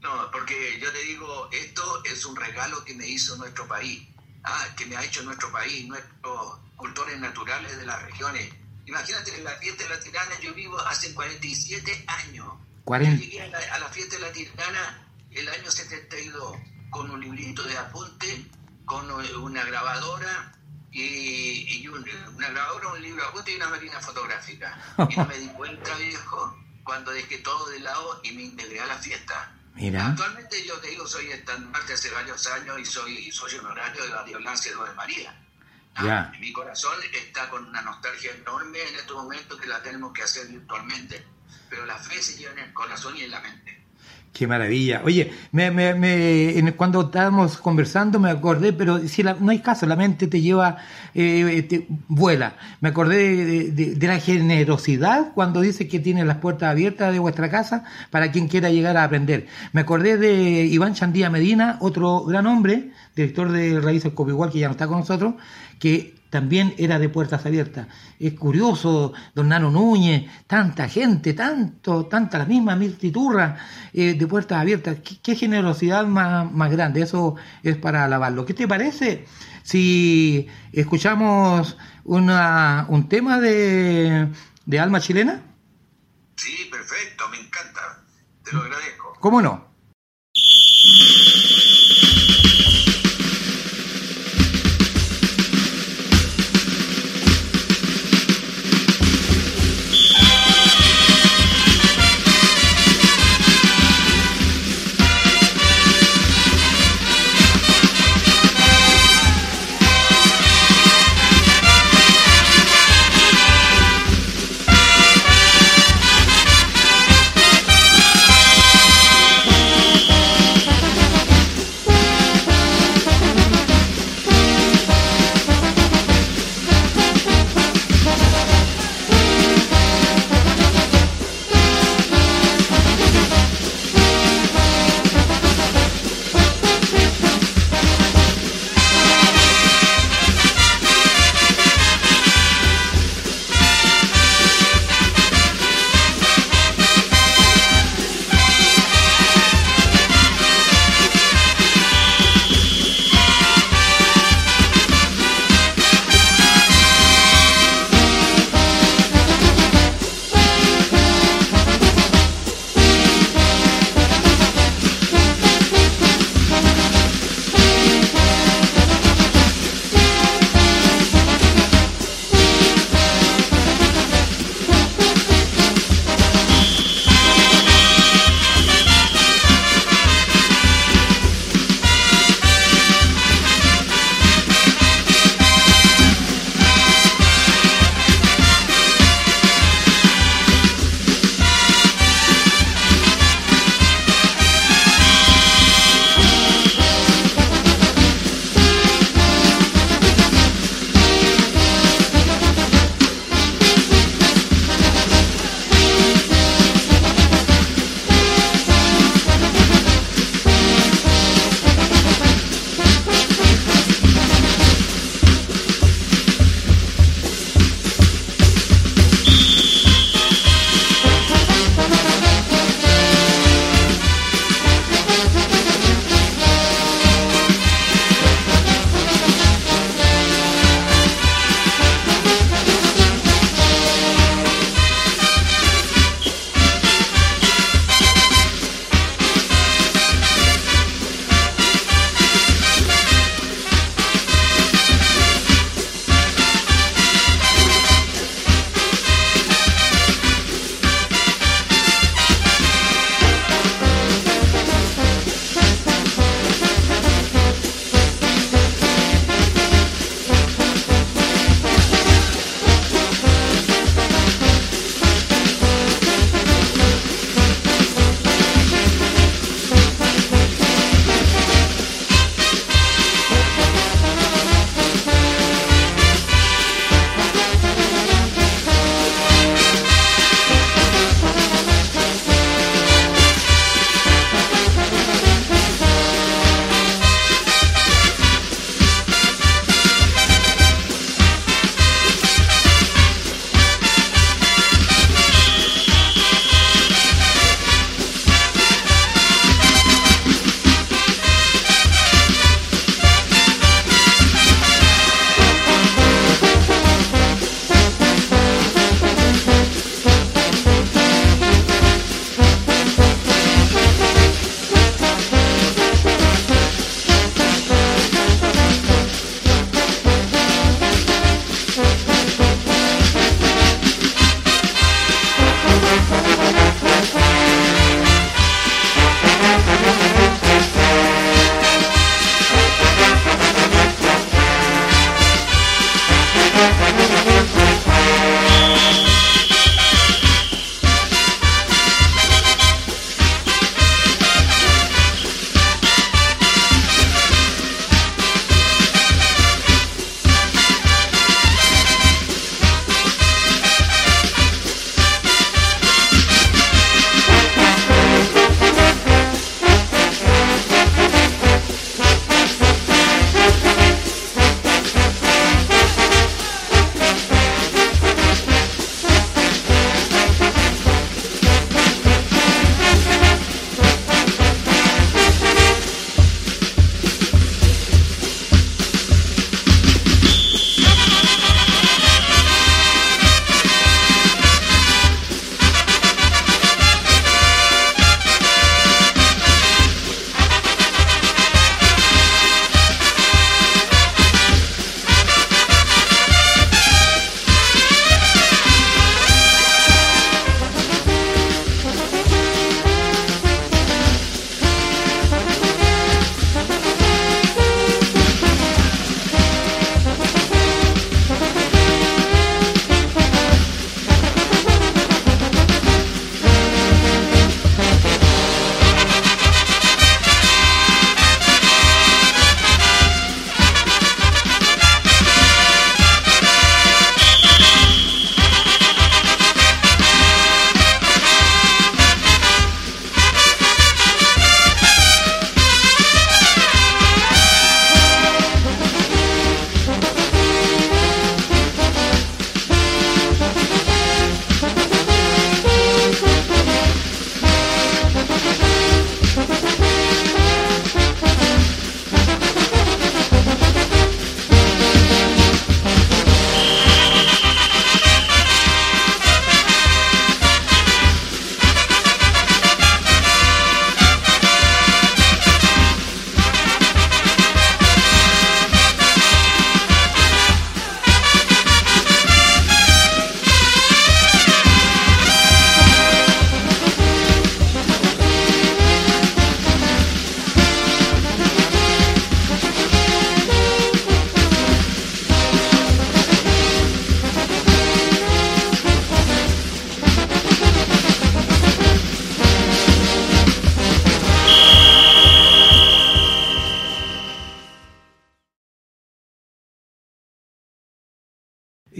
No, 0.00 0.30
porque 0.30 0.78
yo 0.80 0.92
te 0.92 1.02
digo, 1.02 1.48
esto 1.50 2.04
es 2.04 2.24
un 2.24 2.36
regalo 2.36 2.84
que 2.84 2.94
me 2.94 3.08
hizo 3.08 3.36
nuestro 3.36 3.66
país, 3.66 4.06
ah, 4.44 4.68
que 4.76 4.86
me 4.86 4.96
ha 4.96 5.04
hecho 5.04 5.22
nuestro 5.24 5.50
país, 5.50 5.86
nuestros 5.88 6.58
cultores 6.76 7.18
naturales 7.18 7.76
de 7.76 7.84
las 7.84 8.00
regiones. 8.02 8.48
Imagínate, 8.86 9.34
en 9.36 9.44
la 9.44 9.56
fiesta 9.56 9.82
de 9.82 9.90
la 9.90 10.00
tirana 10.00 10.38
yo 10.40 10.54
vivo 10.54 10.78
hace 10.80 11.12
47 11.12 12.04
años. 12.06 12.46
Cuarenta. 12.84 13.16
Yo 13.16 13.24
llegué 13.24 13.42
a 13.42 13.48
la, 13.48 13.58
a 13.58 13.78
la 13.80 13.88
fiesta 13.88 14.16
de 14.16 14.22
la 14.22 14.32
tirana 14.32 15.07
el 15.38 15.48
año 15.48 15.70
72 15.70 16.56
con 16.90 17.10
un 17.10 17.20
librito 17.20 17.62
de 17.64 17.76
apunte, 17.78 18.50
con 18.84 19.08
eh, 19.24 19.34
una 19.36 19.64
grabadora 19.64 20.52
y, 20.90 21.80
y 21.82 21.88
un- 21.88 22.04
una 22.34 22.48
grabadora, 22.48 22.88
un 22.94 23.02
libro 23.02 23.22
de 23.22 23.28
apunte 23.28 23.52
y 23.52 23.56
una 23.56 23.68
máquina 23.68 24.00
fotográfica. 24.00 24.78
Y 25.10 25.16
no 25.16 25.26
me 25.26 25.38
di 25.38 25.48
cuenta, 25.48 25.94
viejo, 25.96 26.56
cuando 26.84 27.10
dejé 27.12 27.38
todo 27.38 27.68
de 27.70 27.80
lado 27.80 28.20
y 28.24 28.32
me 28.32 28.42
integré 28.42 28.80
a 28.80 28.86
la 28.86 28.96
fiesta. 28.98 29.54
Mira. 29.74 30.08
Actualmente 30.08 30.64
yo 30.66 30.74
te 30.80 30.88
digo, 30.88 31.06
soy 31.06 31.30
estandarte 31.30 31.92
hace 31.92 32.10
varios 32.10 32.46
años 32.48 32.78
y 32.80 32.84
soy 32.84 33.30
socio 33.30 33.60
honorario 33.60 34.02
de 34.02 34.08
la 34.08 34.24
Diolancia 34.24 34.72
de 34.72 34.94
María. 34.94 35.44
Ah, 35.94 36.04
Ya. 36.04 36.32
Mi 36.40 36.52
corazón 36.52 36.94
está 37.12 37.48
con 37.50 37.66
una 37.66 37.82
nostalgia 37.82 38.32
enorme 38.32 38.82
en 38.82 38.94
estos 38.96 39.16
momentos 39.16 39.60
que 39.60 39.66
la 39.68 39.82
tenemos 39.82 40.12
que 40.12 40.22
hacer 40.22 40.48
virtualmente. 40.48 41.24
Pero 41.70 41.84
la 41.86 41.98
fe 41.98 42.20
se 42.22 42.36
lleva 42.38 42.52
en 42.52 42.60
el 42.60 42.72
corazón 42.72 43.16
y 43.16 43.22
en 43.24 43.30
la 43.30 43.40
mente. 43.40 43.77
Qué 44.32 44.46
maravilla. 44.46 45.02
Oye, 45.04 45.32
me, 45.52 45.70
me, 45.72 45.94
me- 45.94 46.72
cuando 46.76 47.00
estábamos 47.00 47.56
conversando 47.58 48.20
me 48.20 48.30
acordé, 48.30 48.72
pero 48.72 48.98
si 49.08 49.22
la- 49.24 49.34
no 49.34 49.50
hay 49.50 49.58
caso, 49.60 49.84
la 49.86 49.96
mente 49.96 50.28
te 50.28 50.40
lleva, 50.40 50.76
eh, 51.14 51.62
te 51.68 51.86
vuela. 52.06 52.54
Me 52.80 52.90
acordé 52.90 53.70
de 53.72 54.06
la 54.06 54.20
generosidad 54.20 55.32
cuando 55.34 55.60
dice 55.60 55.88
que 55.88 55.98
tiene 55.98 56.24
las 56.24 56.36
puertas 56.36 56.70
abiertas 56.70 57.12
de 57.12 57.18
vuestra 57.18 57.50
casa 57.50 57.84
para 58.10 58.30
quien 58.30 58.46
quiera 58.48 58.70
llegar 58.70 58.96
a 58.96 59.04
aprender. 59.04 59.46
Me 59.72 59.80
acordé 59.80 60.18
de 60.18 60.66
Iván 60.66 60.94
Chandía 60.94 61.30
Medina, 61.30 61.78
otro 61.80 62.22
gran 62.24 62.46
hombre, 62.46 62.92
director 63.16 63.50
de 63.50 63.80
Raíces 63.80 64.12
Copigual, 64.12 64.50
que 64.52 64.60
ya 64.60 64.66
no 64.68 64.72
está 64.72 64.86
con 64.86 65.00
nosotros, 65.00 65.34
que 65.80 66.14
también 66.30 66.74
era 66.78 66.98
de 66.98 67.08
puertas 67.08 67.44
abiertas. 67.46 67.86
Es 68.18 68.34
curioso, 68.34 69.12
don 69.34 69.48
Nano 69.48 69.70
Núñez, 69.70 70.30
tanta 70.46 70.88
gente, 70.88 71.34
tanto, 71.34 72.06
tanta 72.06 72.38
la 72.38 72.44
misma 72.44 72.76
Mirtiturra 72.76 73.56
eh, 73.92 74.14
de 74.14 74.26
puertas 74.26 74.60
abiertas. 74.60 74.98
¿Qué, 75.04 75.18
qué 75.22 75.34
generosidad 75.34 76.06
más, 76.06 76.50
más 76.52 76.70
grande, 76.70 77.02
eso 77.02 77.36
es 77.62 77.76
para 77.76 78.04
alabarlo. 78.04 78.44
¿Qué 78.44 78.54
te 78.54 78.68
parece 78.68 79.26
si 79.62 80.48
escuchamos 80.72 81.76
una, 82.04 82.86
un 82.88 83.08
tema 83.08 83.38
de, 83.40 84.28
de 84.66 84.80
alma 84.80 85.00
chilena? 85.00 85.42
Sí, 86.36 86.68
perfecto, 86.70 87.28
me 87.30 87.38
encanta. 87.38 88.04
Te 88.44 88.52
lo 88.52 88.62
agradezco. 88.62 89.14
¿Cómo 89.20 89.42
no? 89.42 89.67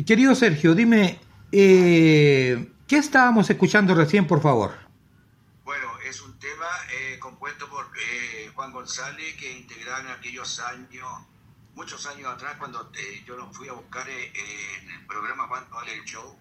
Querido 0.08 0.34
Sergio, 0.34 0.74
dime, 0.74 1.20
eh, 1.52 2.72
¿qué 2.88 2.96
estábamos 2.96 3.50
escuchando 3.50 3.94
recién, 3.94 4.26
por 4.26 4.40
favor? 4.40 4.74
Bueno, 5.64 5.86
es 6.02 6.22
un 6.22 6.38
tema 6.38 6.64
eh, 6.90 7.18
compuesto 7.18 7.68
por 7.68 7.84
eh, 7.94 8.50
Juan 8.54 8.72
González 8.72 9.36
que 9.36 9.52
integraron 9.52 10.06
en 10.06 10.12
aquellos 10.12 10.60
años, 10.60 11.06
muchos 11.74 12.06
años 12.06 12.32
atrás, 12.32 12.56
cuando 12.58 12.90
yo 13.26 13.36
los 13.36 13.54
fui 13.54 13.68
a 13.68 13.74
buscar 13.74 14.08
en 14.08 14.90
el 14.90 15.06
programa 15.06 15.46
Cuánto 15.46 15.74
vale 15.74 15.92
el 15.92 16.04
show. 16.04 16.38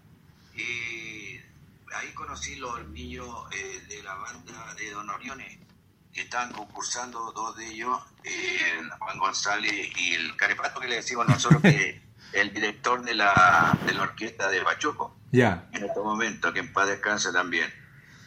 Y 0.56 1.38
ahí 1.94 2.14
conocí 2.14 2.56
los 2.56 2.88
niños 2.88 3.50
de 3.50 4.02
la 4.02 4.16
banda 4.16 4.76
de 4.76 4.92
Don 4.92 5.10
Oriones 5.10 5.58
que 6.14 6.22
estaban 6.22 6.54
concursando, 6.54 7.34
dos 7.34 7.58
de 7.58 7.68
ellos, 7.68 8.00
Juan 8.98 9.20
González 9.20 9.92
y 9.98 10.14
el 10.14 10.38
Carepato 10.38 10.80
que 10.80 10.88
le 10.88 10.96
decimos 10.96 11.28
nosotros 11.28 11.62
que 11.62 12.07
el 12.34 12.54
director 12.54 13.04
de 13.04 13.16
la, 13.16 13.78
de 13.86 13.94
la 13.94 14.04
orquesta 14.04 14.50
de 14.50 14.62
Pachuco. 14.62 15.16
Ya. 15.32 15.68
En 15.74 15.86
este 15.86 16.00
momento, 16.00 16.54
que 16.54 16.60
en 16.60 16.72
paz 16.74 16.88
descanse 16.88 17.32
también. 17.32 17.72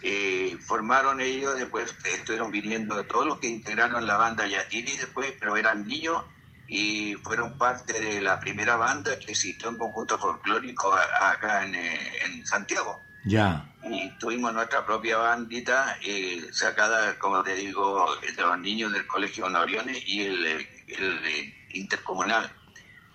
Y 0.03 0.57
formaron 0.57 1.21
ellos, 1.21 1.57
después 1.57 1.95
estuvieron 2.05 2.51
viniendo 2.51 2.97
de 2.97 3.05
todos 3.05 3.27
los 3.27 3.39
que 3.39 3.49
integraron 3.49 4.07
la 4.07 4.17
banda 4.17 4.47
Yatiri 4.47 4.97
después, 4.97 5.33
pero 5.39 5.57
eran 5.57 5.87
niños 5.87 6.25
y 6.69 7.15
fueron 7.25 7.59
parte 7.59 8.01
de 8.01 8.21
la 8.21 8.39
primera 8.39 8.77
banda 8.77 9.19
que 9.19 9.33
existió 9.33 9.69
en 9.69 9.77
conjunto 9.77 10.17
folclórico 10.19 10.95
acá 10.95 11.65
en, 11.65 11.75
eh, 11.75 11.99
en 12.25 12.47
Santiago. 12.47 13.01
Ya. 13.25 13.67
Y 13.83 14.09
tuvimos 14.19 14.53
nuestra 14.55 14.87
propia 14.87 15.19
bandita 15.19 15.99
eh, 16.03 16.49
sacada, 16.53 17.19
como 17.19 17.43
te 17.43 17.55
digo, 17.55 18.07
de 18.21 18.41
los 18.41 18.59
niños 18.59 18.93
del 18.93 19.07
Colegio 19.07 19.47
Honoriones 19.47 20.03
y 20.07 20.25
el, 20.25 20.47
el, 20.47 20.67
el 20.89 21.55
intercomunal. 21.73 22.51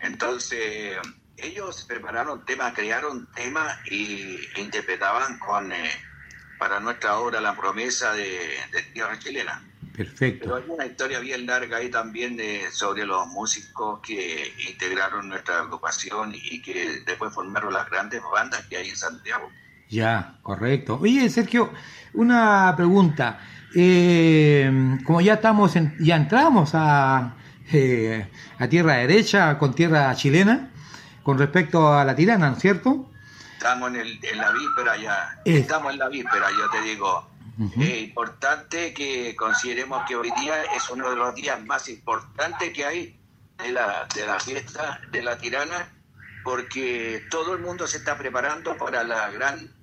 Entonces, 0.05 0.97
ellos 1.37 1.83
prepararon 1.87 2.45
temas, 2.45 2.73
crearon 2.73 3.27
temas 3.33 3.77
y 3.89 4.37
interpretaban 4.57 5.37
con 5.39 5.71
eh, 5.71 5.89
para 6.57 6.79
nuestra 6.79 7.17
obra 7.17 7.41
La 7.41 7.55
promesa 7.55 8.13
de, 8.13 8.57
tierra 8.93 9.17
chilena. 9.19 9.61
Perfecto. 9.95 10.43
Pero 10.43 10.55
hay 10.57 10.63
una 10.67 10.85
historia 10.85 11.19
bien 11.19 11.45
larga 11.45 11.77
ahí 11.77 11.89
también 11.89 12.35
de, 12.35 12.69
sobre 12.71 13.05
los 13.05 13.27
músicos 13.27 13.99
que 14.01 14.53
integraron 14.69 15.29
nuestra 15.29 15.59
agrupación 15.59 16.33
y 16.35 16.61
que 16.61 17.01
después 17.05 17.33
formaron 17.33 17.73
las 17.73 17.89
grandes 17.89 18.21
bandas 18.31 18.65
que 18.67 18.77
hay 18.77 18.89
en 18.89 18.97
Santiago. 18.97 19.49
Ya, 19.89 20.37
correcto. 20.41 20.99
Oye, 21.01 21.29
Sergio, 21.29 21.71
una 22.13 22.73
pregunta. 22.75 23.39
Eh, 23.73 24.97
como 25.05 25.21
ya 25.21 25.35
estamos, 25.35 25.75
en, 25.75 25.95
ya 25.99 26.15
entramos 26.17 26.71
a, 26.73 27.35
eh, 27.71 28.27
a 28.59 28.67
tierra 28.67 28.95
derecha 28.95 29.57
con 29.57 29.73
tierra 29.73 30.13
chilena 30.15 30.71
con 31.23 31.39
respecto 31.39 31.91
a 31.91 32.05
la 32.05 32.15
tirana, 32.15 32.49
¿no 32.49 32.55
es 32.55 32.61
cierto? 32.61 33.09
Estamos 33.57 33.89
en, 33.89 33.95
el, 33.95 34.19
en 34.23 34.37
la 34.37 34.51
víspera 34.51 34.95
ya, 34.97 35.41
estamos 35.43 35.93
en 35.93 35.99
la 35.99 36.07
víspera, 36.07 36.47
yo 36.51 36.69
te 36.69 36.81
digo. 36.87 37.27
Es 37.79 38.03
importante 38.03 38.93
que 38.93 39.35
consideremos 39.35 40.03
que 40.07 40.15
hoy 40.15 40.29
día 40.39 40.61
es 40.75 40.89
uno 40.89 41.09
de 41.09 41.15
los 41.15 41.33
días 41.33 41.63
más 41.65 41.87
importantes 41.87 42.73
que 42.73 42.85
hay 42.85 43.19
de 43.57 43.71
la, 43.71 44.07
de 44.13 44.27
la 44.27 44.39
fiesta 44.39 44.99
de 45.09 45.23
la 45.23 45.37
tirana, 45.37 45.89
porque 46.43 47.23
todo 47.31 47.53
el 47.53 47.61
mundo 47.61 47.87
se 47.87 47.97
está 47.97 48.17
preparando 48.17 48.77
para 48.77 49.03
la 49.03 49.31
gran, 49.31 49.73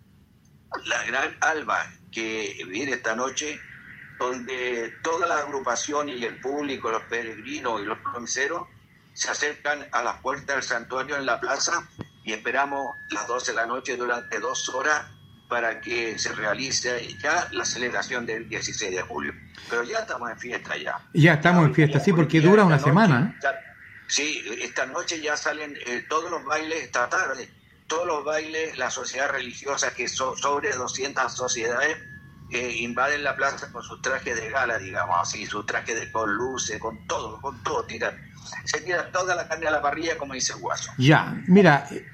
la 0.85 1.05
gran 1.05 1.35
alba 1.41 1.91
que 2.13 2.63
viene 2.69 2.93
esta 2.93 3.17
noche 3.17 3.59
donde 4.19 4.95
toda 5.03 5.27
la 5.27 5.39
agrupación 5.39 6.09
y 6.09 6.25
el 6.25 6.41
público, 6.41 6.91
los 6.91 7.03
peregrinos 7.05 7.81
y 7.81 7.85
los 7.85 7.99
promiseros 7.99 8.69
se 9.13 9.31
acercan 9.31 9.87
a 9.93 10.03
las 10.03 10.21
puertas 10.21 10.57
del 10.57 10.63
santuario 10.63 11.17
en 11.17 11.27
la 11.27 11.41
plaza 11.41 11.87
y 12.25 12.33
esperamos 12.33 12.97
las 13.11 13.27
12 13.27 13.53
de 13.53 13.57
la 13.57 13.67
noche 13.67 13.97
durante 13.97 14.39
dos 14.39 14.69
horas 14.71 15.07
para 15.49 15.81
que 15.83 16.19
se 16.19 16.33
realice 16.33 17.15
ya 17.23 17.47
la 17.53 17.65
celebración 17.65 18.25
del 18.25 18.49
16 18.49 18.91
de 18.91 19.03
julio. 19.03 19.35
Pero 19.69 19.83
ya 19.83 19.99
estamos 19.99 20.31
en 20.31 20.39
fiesta 20.39 20.77
ya. 20.77 20.99
Ya 21.13 21.35
estamos 21.35 21.67
en 21.67 21.75
fiesta, 21.75 22.01
sí, 22.01 22.13
porque 22.13 22.41
dura 22.41 22.65
una 22.65 22.79
semana. 22.79 23.37
¿eh? 23.39 23.49
sí, 24.07 24.43
esta 24.63 24.87
noche 24.87 25.21
ya 25.21 25.37
salen 25.37 25.77
eh, 25.85 26.07
todos 26.09 26.31
los 26.31 26.43
bailes, 26.45 26.83
esta 26.83 27.07
tarde, 27.11 27.51
todos 27.87 28.07
los 28.07 28.25
bailes, 28.25 28.79
la 28.79 28.91
sociedad 28.91 29.31
religiosa, 29.31 29.93
que 29.93 30.09
son 30.09 30.39
sobre 30.39 30.73
200 30.73 31.31
sociedades, 31.37 31.99
invaden 32.53 33.25
la 33.25 33.37
plaza 33.37 33.71
con 33.73 33.83
sus 33.83 34.01
trajes 34.03 34.37
de 34.37 34.51
gala, 34.51 34.79
digamos 34.79 35.17
así, 35.21 35.47
sus 35.47 35.65
trajes 35.67 35.99
de 35.99 36.13
con 36.13 36.33
luces, 36.35 36.79
con 36.79 37.07
todo, 37.07 37.41
con 37.41 37.63
todo, 37.63 37.85
tiran. 37.85 38.21
Se 38.65 38.81
tira 38.81 39.11
toda 39.11 39.35
la 39.35 39.49
carne 39.49 39.67
a 39.67 39.71
la 39.71 39.83
parrilla, 39.83 40.19
como 40.19 40.35
dice 40.35 40.55
Guaso. 40.55 40.93
Ya, 40.99 41.35
mira. 41.47 41.87
Eh, 41.91 42.07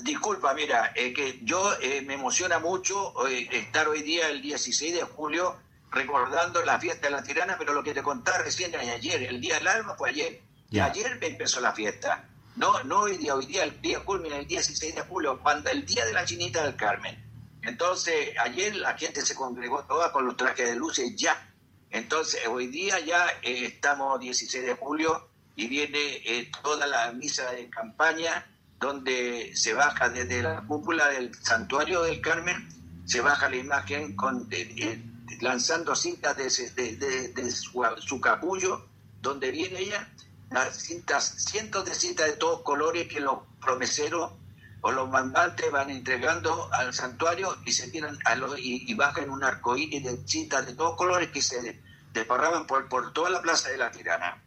Disculpa, 0.00 0.54
mira, 0.54 0.92
eh, 0.96 1.12
que 1.12 1.40
yo 1.42 1.74
eh, 1.80 2.02
me 2.02 2.14
emociona 2.14 2.58
mucho 2.58 3.14
estar 3.28 3.86
hoy 3.88 4.02
día, 4.02 4.28
el 4.30 4.42
16 4.42 4.94
de 4.94 5.02
julio, 5.02 5.56
recordando 5.90 6.64
la 6.64 6.80
fiesta 6.80 7.06
de 7.06 7.12
la 7.12 7.22
tirana, 7.22 7.56
pero 7.58 7.72
lo 7.72 7.82
que 7.82 7.94
te 7.94 8.02
conté 8.02 8.32
recién 8.38 8.74
ayer, 8.74 9.22
el 9.22 9.40
día 9.40 9.56
del 9.56 9.68
alma 9.68 9.94
fue 9.94 10.10
ayer. 10.10 10.42
Y 10.70 10.80
ayer 10.80 11.18
me 11.20 11.26
empezó 11.26 11.60
la 11.60 11.72
fiesta. 11.72 12.28
No, 12.56 12.82
no 12.84 13.00
hoy 13.00 13.18
día, 13.18 13.34
hoy 13.34 13.46
día, 13.46 13.64
el 13.64 13.80
día 13.80 14.00
culmina 14.00 14.36
el 14.36 14.46
16 14.46 14.94
de 14.94 15.02
julio, 15.02 15.38
cuando 15.42 15.70
el 15.70 15.84
día 15.84 16.04
de 16.04 16.12
la 16.12 16.24
chinita 16.24 16.64
del 16.64 16.76
Carmen. 16.76 17.31
Entonces, 17.62 18.36
ayer 18.38 18.74
la 18.76 18.96
gente 18.96 19.24
se 19.24 19.34
congregó 19.34 19.84
toda 19.84 20.12
con 20.12 20.26
los 20.26 20.36
trajes 20.36 20.68
de 20.68 20.76
luces 20.76 21.14
ya. 21.16 21.48
Entonces, 21.90 22.40
hoy 22.48 22.66
día 22.68 22.98
ya 23.00 23.26
eh, 23.42 23.66
estamos 23.66 24.18
16 24.20 24.64
de 24.64 24.74
julio 24.74 25.28
y 25.54 25.68
viene 25.68 25.98
eh, 26.24 26.50
toda 26.62 26.86
la 26.86 27.12
misa 27.12 27.50
de 27.52 27.68
campaña 27.70 28.46
donde 28.80 29.52
se 29.54 29.74
baja 29.74 30.08
desde 30.08 30.42
la 30.42 30.62
cúpula 30.62 31.08
del 31.08 31.32
santuario 31.34 32.02
del 32.02 32.20
Carmen, 32.20 32.68
se 33.04 33.20
baja 33.20 33.48
la 33.48 33.56
imagen 33.56 34.16
con, 34.16 34.48
eh, 34.50 35.00
lanzando 35.40 35.94
cintas 35.94 36.36
de, 36.36 36.50
su, 36.50 38.20
capullo, 38.20 38.88
donde 39.20 39.52
viene 39.52 39.80
ella, 39.80 40.08
las 40.50 40.82
cintas, 40.82 41.44
cientos 41.46 41.84
de 41.84 41.94
cintas 41.94 42.26
de 42.26 42.32
todos 42.32 42.62
colores 42.62 43.06
que 43.06 43.20
los 43.20 43.38
promeseros 43.60 44.32
o 44.82 44.90
los 44.90 45.08
mandantes 45.08 45.70
van 45.70 45.90
entregando 45.90 46.68
al 46.72 46.92
santuario 46.92 47.56
y 47.64 47.72
se 47.72 47.88
tiran 47.90 48.18
a 48.24 48.34
los, 48.34 48.58
y, 48.58 48.92
bajan 48.94 49.30
un 49.30 49.42
arcoíris 49.44 50.02
de 50.02 50.18
cintas 50.26 50.66
de 50.66 50.74
todos 50.74 50.96
colores 50.96 51.30
que 51.30 51.40
se 51.40 51.80
desparraban 52.12 52.66
por, 52.66 52.88
por 52.88 53.12
toda 53.12 53.30
la 53.30 53.40
plaza 53.40 53.70
de 53.70 53.78
la 53.78 53.90
Tirana. 53.92 54.42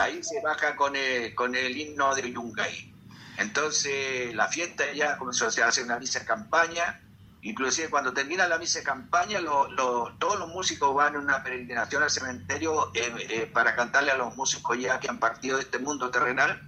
Ahí 0.00 0.22
se 0.22 0.40
baja 0.42 0.74
con 0.74 0.96
el, 0.96 1.34
con 1.34 1.54
el 1.54 1.76
himno 1.76 2.14
del 2.16 2.34
Yungay. 2.34 2.92
Entonces 3.38 4.34
la 4.34 4.48
fiesta 4.48 4.84
ya 4.92 5.16
comenzó, 5.18 5.50
se 5.52 5.62
hace 5.62 5.84
una 5.84 6.00
misa 6.00 6.18
de 6.20 6.26
campaña, 6.26 7.00
inclusive 7.42 7.88
cuando 7.88 8.12
termina 8.12 8.48
la 8.48 8.58
misa 8.58 8.80
de 8.80 8.84
campaña 8.84 9.38
todos 9.38 10.38
los 10.38 10.48
músicos 10.48 10.92
van 10.96 11.14
en 11.14 11.20
una 11.20 11.44
peregrinación 11.44 12.02
al 12.02 12.10
cementerio 12.10 12.90
eh, 12.92 13.12
eh, 13.30 13.50
para 13.52 13.76
cantarle 13.76 14.10
a 14.10 14.16
los 14.16 14.36
músicos 14.36 14.76
ya 14.80 14.98
que 14.98 15.08
han 15.08 15.20
partido 15.20 15.58
de 15.58 15.62
este 15.62 15.78
mundo 15.78 16.10
terrenal 16.10 16.60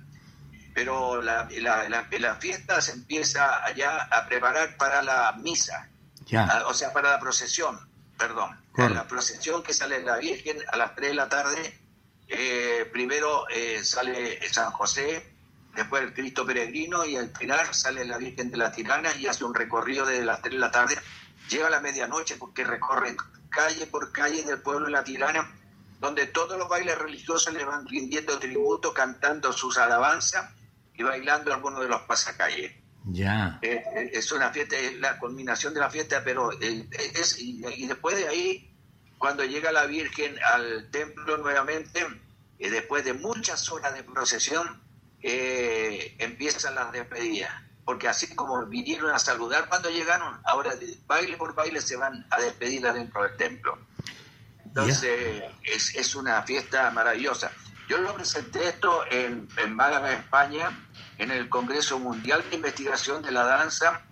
pero 0.78 1.20
la, 1.20 1.48
la, 1.50 2.36
fiesta 2.36 2.80
se 2.80 2.92
empieza 2.92 3.64
allá 3.64 4.04
a 4.12 4.28
preparar 4.28 4.76
para 4.76 5.02
la 5.02 5.32
misa, 5.32 5.88
ya. 6.26 6.62
o 6.68 6.72
sea, 6.72 6.92
para 6.92 7.10
la 7.10 7.18
procesión, 7.18 7.76
perdón. 8.16 8.56
La 8.76 9.08
procesión 9.08 9.64
que 9.64 9.72
sale 9.72 10.00
la 10.04 10.18
Virgen 10.18 10.58
a 10.70 10.76
las 10.76 10.94
3 10.94 11.08
de 11.08 11.14
la 11.16 11.28
tarde, 11.28 11.80
eh, 12.28 12.88
primero 12.92 13.48
eh, 13.48 13.82
sale 13.82 14.38
San 14.52 14.70
José, 14.70 15.34
después 15.74 16.04
el 16.04 16.14
Cristo 16.14 16.46
Peregrino 16.46 17.04
y 17.04 17.16
al 17.16 17.36
final 17.36 17.74
sale 17.74 18.04
la 18.04 18.16
Virgen 18.16 18.48
de 18.52 18.58
la 18.58 18.70
Tirana 18.70 19.12
y 19.16 19.26
hace 19.26 19.44
un 19.44 19.54
recorrido 19.54 20.06
desde 20.06 20.24
las 20.24 20.42
3 20.42 20.54
de 20.54 20.60
la 20.60 20.70
tarde, 20.70 20.96
llega 21.50 21.66
a 21.66 21.70
la 21.70 21.80
medianoche 21.80 22.36
porque 22.36 22.62
recorre 22.62 23.16
calle 23.50 23.88
por 23.88 24.12
calle 24.12 24.44
del 24.44 24.62
pueblo 24.62 24.86
de 24.86 24.92
la 24.92 25.02
Tirana, 25.02 25.52
donde 25.98 26.28
todos 26.28 26.56
los 26.56 26.68
bailes 26.68 26.96
religiosos 26.96 27.52
le 27.52 27.64
van 27.64 27.84
rindiendo 27.84 28.38
tributo, 28.38 28.94
cantando 28.94 29.52
sus 29.52 29.76
alabanzas 29.76 30.52
y 30.98 31.02
bailando 31.04 31.54
algunos 31.54 31.80
de 31.80 31.88
los 31.88 32.02
pasacalles. 32.02 32.72
Ya. 33.04 33.58
Eh, 33.62 33.82
eh, 33.94 34.10
es 34.12 34.32
una 34.32 34.50
fiesta, 34.50 34.76
es 34.76 34.98
la 34.98 35.18
culminación 35.18 35.72
de 35.72 35.80
la 35.80 35.88
fiesta, 35.88 36.22
pero 36.24 36.52
eh, 36.60 36.88
es, 37.14 37.38
y, 37.38 37.86
después 37.86 38.16
de 38.16 38.26
ahí, 38.26 38.76
cuando 39.16 39.44
llega 39.44 39.70
la 39.70 39.86
Virgen 39.86 40.36
al 40.52 40.90
templo 40.90 41.38
nuevamente, 41.38 42.04
después 42.58 43.04
de 43.04 43.14
muchas 43.14 43.70
horas 43.70 43.94
de 43.94 44.02
procesión, 44.02 44.82
empiezan 45.20 46.74
las 46.74 46.92
despedidas. 46.92 47.50
Porque 47.84 48.08
así 48.08 48.34
como 48.34 48.66
vinieron 48.66 49.10
a 49.12 49.18
saludar 49.18 49.68
cuando 49.68 49.88
llegaron, 49.88 50.40
ahora 50.44 50.76
de 50.76 50.98
baile 51.06 51.36
por 51.36 51.54
baile 51.54 51.80
se 51.80 51.96
van 51.96 52.26
a 52.30 52.40
despedir 52.40 52.86
adentro 52.86 53.22
del 53.22 53.36
templo. 53.36 53.78
Entonces, 54.64 55.42
es, 55.62 55.94
es 55.94 56.14
una 56.14 56.42
fiesta 56.42 56.90
maravillosa. 56.90 57.50
Yo 57.88 57.96
lo 57.98 58.14
presenté 58.14 58.68
esto 58.68 59.04
en, 59.10 59.48
en 59.56 59.74
Málaga, 59.74 60.12
España, 60.12 60.87
en 61.18 61.30
el 61.30 61.48
Congreso 61.48 61.98
Mundial 61.98 62.44
de 62.48 62.56
Investigación 62.56 63.22
de 63.22 63.32
la 63.32 63.44
Danza, 63.44 64.02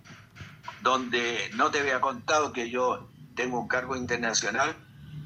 donde 0.81 1.49
no 1.55 1.71
te 1.71 1.79
había 1.79 1.99
contado 2.01 2.53
que 2.53 2.69
yo 2.69 3.09
tengo 3.35 3.59
un 3.59 3.67
cargo 3.67 3.95
internacional, 3.95 4.75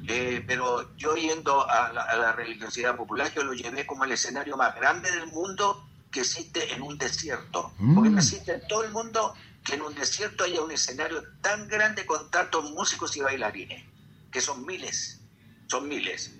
eh, 0.07 0.43
pero 0.47 0.95
yo 0.95 1.15
yendo 1.15 1.69
a 1.69 1.91
la, 1.91 2.31
religiosidad 2.33 2.95
popular, 2.95 3.31
yo 3.33 3.43
lo 3.43 3.53
llevé 3.53 3.85
como 3.85 4.05
el 4.05 4.11
escenario 4.11 4.57
más 4.57 4.75
grande 4.75 5.11
del 5.11 5.27
mundo 5.27 5.87
que 6.11 6.21
existe 6.21 6.73
en 6.73 6.81
un 6.81 6.97
desierto. 6.97 7.73
Mm. 7.77 7.95
Porque 7.95 8.09
no 8.09 8.17
existe 8.17 8.53
en 8.53 8.67
todo 8.67 8.83
el 8.83 8.91
mundo 8.91 9.33
que 9.63 9.75
en 9.75 9.81
un 9.81 9.93
desierto 9.93 10.43
haya 10.43 10.61
un 10.61 10.71
escenario 10.71 11.23
tan 11.41 11.67
grande 11.67 12.05
con 12.05 12.29
tantos 12.31 12.71
músicos 12.71 13.15
y 13.15 13.21
bailarines, 13.21 13.85
que 14.31 14.41
son 14.41 14.65
miles, 14.65 15.21
son 15.67 15.87
miles. 15.87 16.33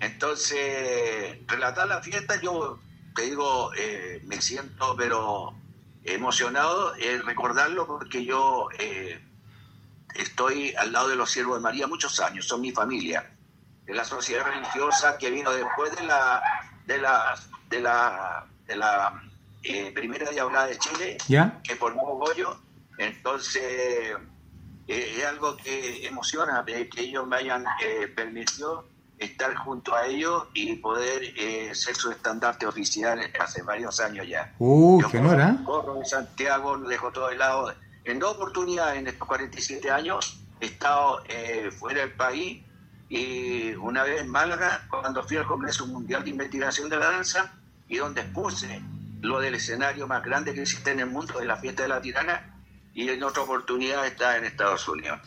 Entonces, 0.00 1.38
relatar 1.46 1.88
la 1.88 2.02
fiesta, 2.02 2.40
yo 2.40 2.78
te 3.14 3.22
digo, 3.22 3.72
eh, 3.74 4.22
me 4.24 4.40
siento 4.40 4.94
pero 4.96 5.54
emocionado 6.02 6.94
eh, 6.96 7.20
recordarlo 7.24 7.86
porque 7.86 8.24
yo 8.24 8.68
eh, 8.78 9.20
estoy 10.14 10.74
al 10.74 10.92
lado 10.92 11.08
de 11.08 11.16
los 11.16 11.30
siervos 11.30 11.56
de 11.56 11.62
María 11.62 11.86
muchos 11.86 12.20
años, 12.20 12.46
son 12.46 12.60
mi 12.60 12.72
familia, 12.72 13.30
de 13.84 13.94
la 13.94 14.04
sociedad 14.04 14.44
religiosa 14.44 15.16
que 15.18 15.30
vino 15.30 15.52
después 15.52 15.94
de 15.96 16.04
la 16.06 16.42
de 16.86 16.98
la 16.98 17.34
de 17.70 17.80
la, 17.80 18.46
de 18.66 18.76
la 18.76 19.22
eh, 19.62 19.92
primera 19.92 20.30
diablada 20.30 20.66
de 20.66 20.78
Chile, 20.78 21.18
¿Ya? 21.28 21.60
que 21.62 21.74
formó 21.76 22.16
Goyo, 22.18 22.58
entonces 22.98 23.62
eh, 24.86 25.16
es 25.18 25.24
algo 25.24 25.56
que 25.56 26.06
emociona 26.06 26.62
de 26.62 26.88
que 26.88 27.02
ellos 27.02 27.26
me 27.26 27.36
hayan 27.36 27.64
eh, 27.82 28.06
permitido 28.08 28.86
estar 29.18 29.54
junto 29.54 29.94
a 29.94 30.06
ellos 30.06 30.44
y 30.54 30.74
poder 30.76 31.22
eh, 31.36 31.74
ser 31.74 31.94
su 31.94 32.10
estandarte 32.10 32.66
oficial 32.66 33.20
hace 33.38 33.62
varios 33.62 34.00
años 34.00 34.26
ya. 34.26 34.52
Uh, 34.58 35.00
Yo 35.00 35.10
qué 35.10 35.18
honor, 35.18 35.40
¿eh? 35.40 35.64
corro 35.64 35.96
en 35.98 36.06
Santiago, 36.06 36.76
lo 36.76 36.88
dejo 36.88 37.12
todo 37.12 37.28
de 37.28 37.36
lado. 37.36 37.72
En 38.04 38.18
dos 38.18 38.36
oportunidades 38.36 38.98
en 38.98 39.06
estos 39.06 39.26
47 39.26 39.90
años 39.90 40.40
he 40.60 40.66
estado 40.66 41.22
eh, 41.28 41.70
fuera 41.70 42.00
del 42.00 42.12
país 42.12 42.62
y 43.08 43.72
una 43.74 44.02
vez 44.02 44.22
en 44.22 44.28
Málaga, 44.28 44.86
cuando 44.90 45.22
fui 45.22 45.36
al 45.36 45.46
Congreso 45.46 45.86
Mundial 45.86 46.24
de 46.24 46.30
Investigación 46.30 46.88
de 46.88 46.96
la 46.96 47.10
Danza 47.10 47.52
y 47.88 47.96
donde 47.96 48.22
expuse 48.22 48.82
lo 49.20 49.40
del 49.40 49.54
escenario 49.54 50.06
más 50.06 50.22
grande 50.22 50.52
que 50.52 50.62
existe 50.62 50.90
en 50.90 51.00
el 51.00 51.06
mundo 51.06 51.38
de 51.38 51.46
la 51.46 51.56
fiesta 51.56 51.82
de 51.82 51.88
la 51.88 52.00
tirana 52.00 52.54
y 52.92 53.08
en 53.08 53.22
otra 53.22 53.42
oportunidad 53.42 54.06
está 54.06 54.36
en 54.36 54.44
Estados 54.44 54.86
Unidos. 54.88 55.20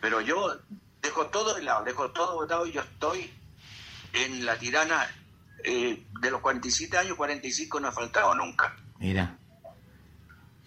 Pero 0.00 0.20
yo 0.20 0.56
dejo 1.02 1.26
todo 1.26 1.54
de 1.54 1.62
lado, 1.62 1.84
dejo 1.84 2.10
todo 2.10 2.34
botado 2.36 2.66
y 2.66 2.72
yo 2.72 2.80
estoy 2.80 3.30
en 4.12 4.44
la 4.44 4.58
tirana 4.58 5.06
eh, 5.64 6.02
de 6.20 6.30
los 6.30 6.40
47 6.40 6.96
años, 6.98 7.16
45 7.16 7.80
no 7.80 7.88
ha 7.88 7.92
faltado 7.92 8.34
nunca. 8.34 8.76
Mira. 8.98 9.36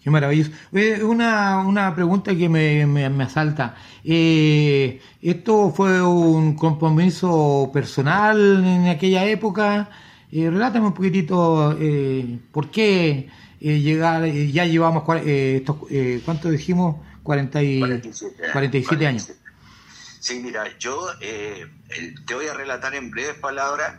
Qué 0.02 0.10
maravilloso. 0.10 0.50
Oye, 0.72 1.02
una, 1.02 1.60
una 1.60 1.94
pregunta 1.94 2.36
que 2.36 2.46
me, 2.46 2.84
me, 2.86 3.08
me 3.08 3.24
asalta. 3.24 3.74
Eh, 4.04 5.00
¿Esto 5.22 5.70
fue 5.70 6.02
un 6.02 6.56
compromiso 6.56 7.70
personal 7.72 8.62
en 8.62 8.88
aquella 8.88 9.24
época? 9.24 9.88
Eh, 10.30 10.50
relátame 10.50 10.88
un 10.88 10.92
poquitito 10.92 11.74
eh, 11.80 12.38
por 12.52 12.70
qué 12.70 13.30
eh, 13.60 13.80
llegar, 13.80 14.24
eh, 14.26 14.52
ya 14.52 14.66
llevamos, 14.66 15.04
eh, 15.24 15.56
estos, 15.56 15.76
eh, 15.90 16.20
¿cuánto 16.22 16.50
dijimos? 16.50 16.96
40 17.22 17.62
y, 17.62 17.78
47, 17.78 18.42
47 18.52 19.06
años. 19.06 19.32
Sí, 20.24 20.40
mira, 20.40 20.64
yo 20.78 21.06
eh, 21.20 21.66
te 22.26 22.34
voy 22.34 22.46
a 22.46 22.54
relatar 22.54 22.94
en 22.94 23.10
breves 23.10 23.36
palabras. 23.36 23.94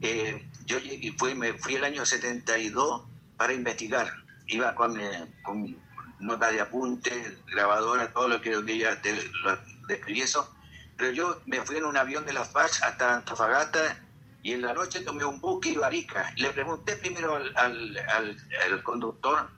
eh, 0.00 0.48
yo 0.64 0.78
fui, 1.18 1.34
me 1.34 1.52
fui 1.52 1.74
el 1.74 1.84
año 1.84 2.06
72 2.06 3.02
para 3.36 3.52
investigar. 3.52 4.10
Iba 4.46 4.74
con, 4.74 4.98
eh, 4.98 5.34
con 5.42 5.76
nota 6.18 6.50
de 6.50 6.62
apunte, 6.62 7.10
grabadora, 7.52 8.10
todo 8.10 8.26
lo 8.26 8.40
que 8.40 8.78
ya 8.78 9.02
te 9.02 9.22
lo 9.42 9.58
describí 9.86 10.22
eso. 10.22 10.50
Pero 10.96 11.10
yo 11.12 11.42
me 11.44 11.60
fui 11.60 11.76
en 11.76 11.84
un 11.84 11.98
avión 11.98 12.24
de 12.24 12.32
la 12.32 12.46
FACH 12.46 12.82
hasta 12.82 13.16
Antofagasta 13.16 14.02
y 14.42 14.52
en 14.54 14.62
la 14.62 14.72
noche 14.72 15.00
tomé 15.02 15.26
un 15.26 15.42
buque 15.42 15.68
y 15.72 15.76
Barica. 15.76 16.32
Le 16.38 16.52
pregunté 16.54 16.96
primero 16.96 17.36
al, 17.36 17.52
al, 17.54 17.98
al- 18.14 18.38
al 18.72 18.82
conductor 18.82 19.50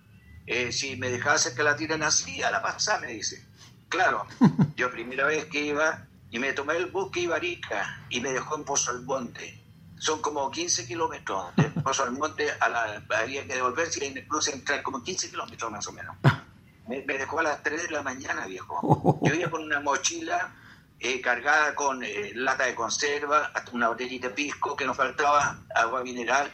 eh, 0.49 0.73
si 0.73 0.97
me 0.97 1.15
hacer 1.15 1.55
que 1.55 1.63
la 1.63 1.77
tiran 1.77 2.03
así, 2.03 2.43
a 2.43 2.51
la 2.51 2.61
pasada 2.61 3.03
me 3.03 3.13
dice. 3.13 3.47
Claro, 3.89 4.27
yo 4.77 4.91
primera 4.91 5.25
vez 5.25 5.45
que 5.45 5.61
iba 5.67 6.08
y 6.31 6.39
me 6.39 6.53
tomé 6.53 6.77
el 6.77 6.87
buque 6.87 7.21
Ibarica 7.21 8.05
y 8.11 8.21
me 8.21 8.33
dejó 8.33 8.57
en 8.57 8.65
Pozo 8.65 8.91
Almonte. 8.91 9.65
Son 9.99 10.21
como 10.21 10.51
15 10.51 10.87
kilómetros 10.87 11.55
de 11.57 11.65
Pozo 11.83 12.05
Almonte 12.05 12.51
a 12.61 12.69
la 12.69 13.03
había 13.17 13.47
que 13.47 13.55
devolverse 13.55 14.05
y 14.05 14.09
en 14.09 14.19
el 14.19 14.29
cruce 14.29 14.53
entrar 14.53 14.83
como 14.83 15.03
15 15.03 15.31
kilómetros 15.31 15.71
más 15.71 15.87
o 15.87 15.93
menos. 15.93 16.17
Me, 16.87 17.03
me 17.03 17.19
dejó 17.19 17.41
a 17.41 17.43
las 17.43 17.63
3 17.63 17.85
de 17.85 17.91
la 17.91 18.03
mañana, 18.03 18.47
viejo. 18.47 19.21
Yo 19.23 19.35
iba 19.35 19.51
con 19.51 19.63
una 19.63 19.81
mochila 19.81 20.55
eh, 21.01 21.21
cargada 21.21 21.75
con 21.75 22.03
eh, 22.03 22.33
lata 22.35 22.65
de 22.65 22.75
conserva, 22.75 23.53
hasta 23.55 23.71
una 23.73 23.89
botellita 23.89 24.29
de 24.29 24.35
pisco 24.35 24.75
que 24.75 24.85
nos 24.85 24.97
faltaba, 24.97 25.63
agua 25.75 26.03
mineral 26.03 26.51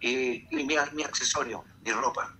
eh, 0.00 0.46
y 0.50 0.56
mi, 0.56 0.76
mi 0.92 1.02
accesorio, 1.02 1.64
mi 1.84 1.92
ropa. 1.92 2.34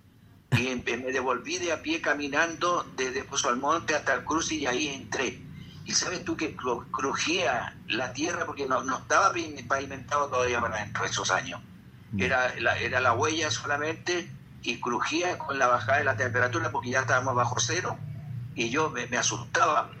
Y 0.51 0.67
em- 0.67 0.83
me 0.85 1.11
devolví 1.11 1.57
de 1.57 1.71
a 1.73 1.81
pie 1.81 2.01
caminando 2.01 2.83
desde 2.95 3.23
Pozo 3.25 3.49
Almonte 3.49 3.95
hasta 3.95 4.13
el 4.13 4.23
cruce 4.23 4.55
y 4.55 4.65
ahí 4.65 4.87
entré. 4.87 5.44
Y 5.85 5.93
sabes 5.93 6.25
tú 6.25 6.35
que 6.35 6.57
cru- 6.57 6.89
crujía 6.91 7.77
la 7.87 8.11
tierra 8.11 8.45
porque 8.45 8.65
no, 8.65 8.83
no 8.83 8.97
estaba 8.97 9.31
pavim- 9.33 9.67
pavimentado 9.67 10.27
todavía 10.29 10.59
para 10.59 10.77
dentro 10.83 11.03
de 11.03 11.09
esos 11.09 11.29
años. 11.31 11.61
Era 12.17 12.53
la, 12.59 12.77
era 12.77 12.99
la 12.99 13.13
huella 13.13 13.51
solamente 13.51 14.29
y 14.63 14.79
crujía 14.79 15.37
con 15.37 15.59
la 15.59 15.67
bajada 15.67 15.99
de 15.99 16.05
la 16.05 16.15
temperatura 16.17 16.71
porque 16.71 16.89
ya 16.89 17.01
estábamos 17.01 17.35
bajo 17.35 17.59
cero 17.59 17.97
y 18.55 18.69
yo 18.69 18.89
me, 18.89 19.05
me 19.07 19.17
asustaba. 19.17 19.91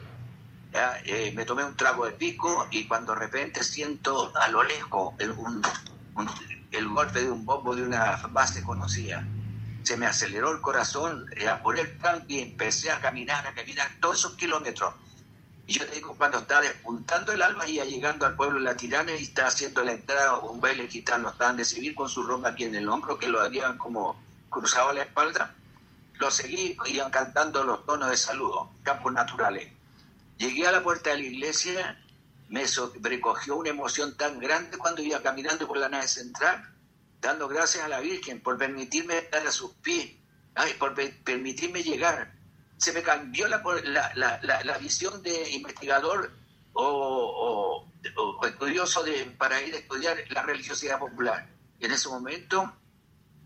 Ya, 0.73 0.97
eh, 1.05 1.31
me 1.35 1.45
tomé 1.45 1.63
un 1.63 1.75
trago 1.75 2.05
de 2.05 2.11
pico 2.13 2.67
y 2.71 2.87
cuando 2.87 3.13
de 3.13 3.19
repente 3.19 3.63
siento 3.63 4.33
a 4.41 4.47
lo 4.49 4.63
lejos 4.63 5.13
el, 5.19 5.31
un- 5.31 5.61
un- 6.15 6.29
el 6.71 6.87
golpe 6.89 7.21
de 7.23 7.31
un 7.31 7.45
bombo 7.45 7.75
de 7.75 7.83
una 7.83 8.17
base 8.31 8.63
conocida 8.63 9.23
se 9.83 9.97
me 9.97 10.07
aceleró 10.07 10.51
el 10.51 10.61
corazón, 10.61 11.25
eh, 11.37 11.47
apuré 11.47 11.81
el 11.81 11.97
tanque 11.99 12.33
y 12.33 12.39
empecé 12.41 12.89
a 12.91 12.99
caminar, 12.99 13.45
a 13.45 13.53
caminar 13.53 13.87
todos 14.01 14.17
esos 14.17 14.33
kilómetros. 14.35 14.91
Y 15.67 15.73
yo 15.73 15.85
te 15.87 15.95
digo, 15.95 16.15
cuando 16.15 16.37
estaba 16.39 16.61
despuntando 16.61 17.31
el 17.31 17.41
alma, 17.41 17.67
iba 17.67 17.85
llegando 17.85 18.25
al 18.25 18.35
pueblo 18.35 18.59
de 18.59 18.65
La 18.65 18.77
Tirana 18.77 19.13
y 19.15 19.23
estaba 19.23 19.47
haciendo 19.47 19.83
la 19.83 19.93
entrada, 19.93 20.37
un 20.39 20.61
baile 20.61 20.87
gitano, 20.87 21.29
estaban 21.29 21.57
de 21.57 21.65
civil 21.65 21.95
con 21.95 22.07
su 22.07 22.21
ropa 22.23 22.49
aquí 22.49 22.65
en 22.65 22.75
el 22.75 22.87
hombro, 22.87 23.17
que 23.17 23.27
lo 23.27 23.41
habían 23.41 23.77
como 23.77 24.21
cruzado 24.49 24.89
a 24.89 24.93
la 24.93 25.01
espalda. 25.03 25.55
Lo 26.19 26.29
seguí, 26.29 26.77
iban 26.85 27.09
cantando 27.11 27.63
los 27.63 27.83
tonos 27.85 28.09
de 28.11 28.17
saludo, 28.17 28.69
campos 28.83 29.11
naturales. 29.11 29.67
Llegué 30.37 30.67
a 30.67 30.71
la 30.71 30.83
puerta 30.83 31.09
de 31.09 31.17
la 31.17 31.23
iglesia, 31.25 31.99
me 32.47 32.67
sobrecogió 32.67 33.55
una 33.55 33.69
emoción 33.69 34.15
tan 34.15 34.39
grande 34.39 34.77
cuando 34.77 35.01
iba 35.01 35.21
caminando 35.21 35.67
por 35.67 35.77
la 35.77 35.89
nave 35.89 36.07
central, 36.07 36.63
dando 37.21 37.47
gracias 37.47 37.83
a 37.83 37.87
la 37.87 38.01
Virgen 38.01 38.39
por 38.39 38.57
permitirme 38.57 39.17
estar 39.17 39.45
a 39.45 39.51
sus 39.51 39.71
pies, 39.75 40.11
ay, 40.53 40.73
por 40.77 40.93
pe- 40.93 41.19
permitirme 41.23 41.81
llegar. 41.81 42.31
Se 42.77 42.91
me 42.93 43.01
cambió 43.01 43.47
la, 43.47 43.61
la, 44.15 44.39
la, 44.43 44.63
la- 44.63 44.77
visión 44.77 45.21
de 45.23 45.49
investigador 45.51 46.31
o, 46.73 46.83
o- 46.83 48.37
o 48.39 48.45
estudioso 48.45 49.03
de, 49.03 49.25
para 49.37 49.61
ir 49.61 49.73
a 49.73 49.77
estudiar 49.79 50.17
la 50.29 50.43
religiosidad 50.43 50.99
popular. 50.99 51.47
En 51.79 51.91
ese 51.91 52.09
momento 52.09 52.71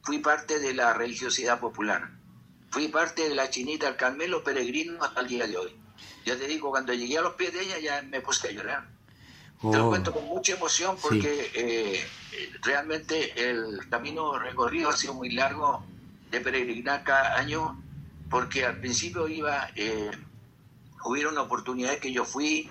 fui 0.03 0.19
parte 0.19 0.59
de 0.59 0.73
la 0.73 0.93
religiosidad 0.93 1.59
popular. 1.59 2.09
Fui 2.71 2.87
parte 2.87 3.27
de 3.29 3.35
la 3.35 3.49
chinita 3.49 3.87
al 3.87 3.97
Carmelo 3.97 4.43
peregrino 4.43 5.03
hasta 5.03 5.21
el 5.21 5.27
día 5.27 5.47
de 5.47 5.57
hoy. 5.57 5.75
Yo 6.25 6.37
te 6.37 6.47
digo, 6.47 6.69
cuando 6.69 6.93
llegué 6.93 7.17
a 7.17 7.21
los 7.21 7.33
pies 7.35 7.53
de 7.53 7.61
ella 7.61 7.79
ya 7.79 8.01
me 8.01 8.21
puse 8.21 8.49
a 8.49 8.51
llorar. 8.51 8.87
Te 9.61 9.77
lo 9.77 9.85
Oh, 9.85 9.89
cuento 9.89 10.13
con 10.13 10.25
mucha 10.25 10.53
emoción 10.53 10.97
porque 11.01 11.51
eh, 11.53 12.09
realmente 12.61 13.49
el 13.49 13.89
camino 13.89 14.39
recorrido 14.39 14.89
ha 14.89 14.95
sido 14.95 15.13
muy 15.13 15.31
largo 15.31 15.83
de 16.31 16.39
peregrinar 16.39 17.03
cada 17.03 17.37
año 17.37 17.77
porque 18.29 18.65
al 18.65 18.77
principio 18.79 19.27
iba, 19.27 19.69
eh, 19.75 20.11
hubieron 21.05 21.37
oportunidades 21.37 21.99
que 21.99 22.11
yo 22.11 22.25
fui, 22.25 22.69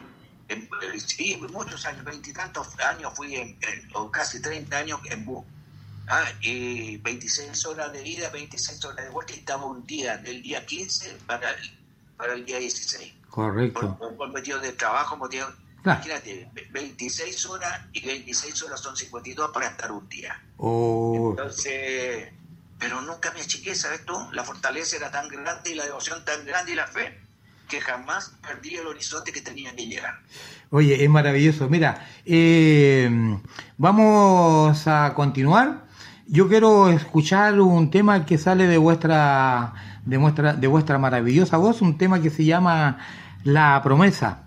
en, 0.49 0.63
eh, 0.63 1.01
sí, 1.01 1.37
muchos 1.53 1.85
años, 1.87 2.05
veintitantos 2.05 2.69
años 2.81 3.13
fui, 3.15 3.35
en, 3.37 3.49
en- 3.61 3.89
o 3.95 4.11
casi 4.11 4.41
30 4.41 4.79
años 4.79 5.01
en 5.11 5.25
bus. 5.25 5.45
Ah, 6.11 6.25
y 6.41 6.97
26 6.99 7.67
horas 7.67 7.93
de 7.93 8.07
ida, 8.09 8.31
26 8.31 8.83
horas 8.87 9.05
de 9.05 9.11
vuelta 9.11 9.35
y 9.35 9.39
estaba 9.41 9.67
un 9.67 9.85
día, 9.87 10.17
del 10.17 10.43
día 10.43 10.65
15 10.65 11.19
para 11.27 11.51
el, 11.51 11.71
para 12.17 12.33
el 12.33 12.47
día 12.47 12.59
16 12.59 13.13
correcto. 13.29 13.95
por, 13.99 14.17
por 14.17 14.29
motivos 14.31 14.63
de 14.63 14.73
trabajo, 14.73 15.17
motivos... 15.17 15.53
Claro. 15.83 16.01
Imagínate, 16.05 16.51
ve- 16.55 16.67
26 16.73 17.47
horas 17.47 17.83
y 17.93 18.05
26 18.05 18.63
horas 18.65 18.81
son 18.81 18.97
52 18.97 19.51
para 19.53 19.69
estar 19.69 19.93
un 19.93 20.09
día. 20.09 20.43
Oh, 20.57 21.35
Entonces, 21.37 22.33
pero 22.79 23.01
nunca 23.01 23.33
me 23.33 23.41
achiqué, 23.41 23.75
¿sabes 23.75 24.05
tú? 24.05 24.15
La 24.33 24.45
fortaleza 24.45 24.97
era 24.97 25.11
tan 25.11 25.29
grande 25.29 25.71
y 25.71 25.75
la 25.75 25.85
devoción 25.85 26.25
tan 26.25 26.45
grande 26.47 26.73
y 26.73 26.75
la 26.75 26.87
fe 26.87 27.19
que 27.69 27.81
jamás 27.81 28.33
perdí 28.47 28.77
el 28.77 28.87
horizonte 28.87 29.33
que 29.33 29.41
tenía 29.41 29.75
que 29.77 29.87
llegar. 29.87 30.21
Oye, 30.71 31.03
es 31.03 31.11
maravilloso. 31.11 31.69
Mira, 31.69 32.07
eh, 32.25 33.11
vamos 33.77 34.87
a 34.87 35.13
continuar. 35.15 35.87
Yo 36.27 36.49
quiero 36.49 36.89
escuchar 36.89 37.61
un 37.61 37.91
tema 37.91 38.25
que 38.25 38.39
sale 38.39 38.67
de 38.67 38.79
vuestra, 38.79 40.01
de 40.05 40.17
vuestra, 40.17 40.53
de 40.55 40.67
vuestra 40.67 40.99
maravillosa 40.99 41.57
voz, 41.57 41.83
un 41.83 41.99
tema 41.99 42.23
que 42.23 42.31
se 42.31 42.45
llama 42.45 42.99
La 43.45 43.81
promesa. 43.83 44.45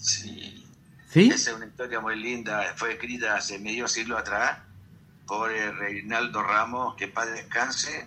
Sí. 0.00 0.66
¿Sí? 1.08 1.28
Esa 1.28 1.50
es 1.50 1.56
una 1.56 1.66
historia 1.66 2.00
muy 2.00 2.16
linda, 2.16 2.72
fue 2.76 2.92
escrita 2.92 3.36
hace 3.36 3.58
medio 3.58 3.88
siglo 3.88 4.16
atrás 4.16 4.58
por 5.30 5.52
Reinaldo 5.52 6.42
Ramos, 6.42 6.96
que 6.96 7.06
para 7.06 7.30
descanse, 7.30 8.04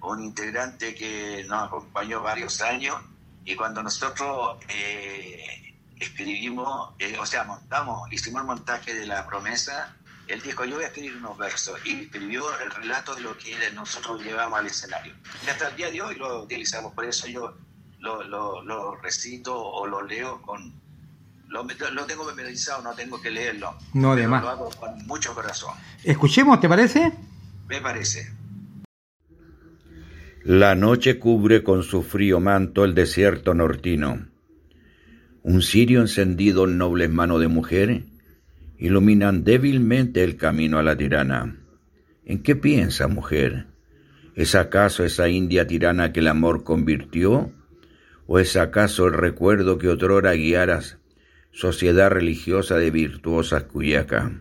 un 0.00 0.24
integrante 0.24 0.94
que 0.94 1.44
nos 1.46 1.64
acompañó 1.64 2.22
varios 2.22 2.62
años 2.62 2.96
y 3.44 3.54
cuando 3.56 3.82
nosotros 3.82 4.56
eh, 4.70 5.76
escribimos, 6.00 6.94
eh, 6.98 7.18
o 7.18 7.26
sea, 7.26 7.44
montamos, 7.44 8.10
hicimos 8.10 8.40
el 8.40 8.46
montaje 8.46 8.94
de 8.94 9.06
la 9.06 9.26
promesa, 9.26 9.94
él 10.26 10.40
dijo, 10.40 10.64
yo 10.64 10.76
voy 10.76 10.84
a 10.84 10.86
escribir 10.86 11.14
unos 11.18 11.36
versos 11.36 11.78
y 11.84 12.04
escribió 12.04 12.58
el 12.60 12.70
relato 12.70 13.14
de 13.16 13.20
lo 13.20 13.36
que 13.36 13.54
nosotros 13.72 14.22
llevamos 14.22 14.58
al 14.58 14.66
escenario. 14.66 15.14
Y 15.44 15.50
hasta 15.50 15.68
el 15.68 15.76
día 15.76 15.90
de 15.90 16.00
hoy 16.00 16.14
lo 16.14 16.42
utilizamos, 16.42 16.94
por 16.94 17.04
eso 17.04 17.26
yo 17.26 17.54
lo 17.98 18.96
recito 18.96 19.62
o 19.62 19.86
lo 19.86 20.00
leo 20.00 20.40
con... 20.40 20.80
Lo, 21.52 21.64
lo, 21.64 22.06
tengo 22.06 22.24
memorizado, 22.24 22.82
no 22.82 22.94
tengo 22.94 23.20
que 23.20 23.30
leerlo. 23.30 23.76
No, 23.92 24.16
de 24.16 24.26
más. 24.26 24.42
Lo 24.42 24.48
hago 24.48 24.70
con 24.70 25.06
mucho 25.06 25.34
corazón. 25.34 25.74
Escuchemos, 26.02 26.58
¿te 26.60 26.66
parece? 26.66 27.12
Me 27.68 27.78
parece. 27.78 28.32
La 30.44 30.74
noche 30.74 31.18
cubre 31.18 31.62
con 31.62 31.82
su 31.82 32.02
frío 32.02 32.40
manto 32.40 32.86
el 32.86 32.94
desierto 32.94 33.52
nortino. 33.52 34.28
Un 35.42 35.60
cirio 35.60 36.00
encendido 36.00 36.64
en 36.64 36.78
nobles 36.78 37.10
manos 37.10 37.38
de 37.38 37.48
mujer 37.48 38.06
iluminan 38.78 39.44
débilmente 39.44 40.24
el 40.24 40.38
camino 40.38 40.78
a 40.78 40.82
la 40.82 40.96
tirana. 40.96 41.58
¿En 42.24 42.42
qué 42.42 42.56
piensa, 42.56 43.08
mujer? 43.08 43.66
¿Es 44.34 44.54
acaso 44.54 45.04
esa 45.04 45.28
india 45.28 45.66
tirana 45.66 46.14
que 46.14 46.20
el 46.20 46.28
amor 46.28 46.64
convirtió? 46.64 47.52
¿O 48.26 48.38
es 48.38 48.56
acaso 48.56 49.06
el 49.06 49.12
recuerdo 49.12 49.76
que 49.76 49.90
otrora 49.90 50.32
guiaras 50.32 51.01
sociedad 51.52 52.10
religiosa 52.10 52.76
de 52.76 52.90
virtuosas 52.90 53.64
cuyaca? 53.64 54.32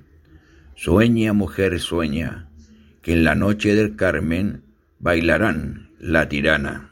Sueña, 0.76 1.34
mujer, 1.34 1.80
sueña, 1.80 2.50
que 3.02 3.14
en 3.14 3.24
la 3.24 3.36
noche 3.36 3.76
del 3.76 3.96
Carmen 3.96 4.64
bailarán 5.00 5.92
la 6.00 6.28
tirana. 6.28 6.90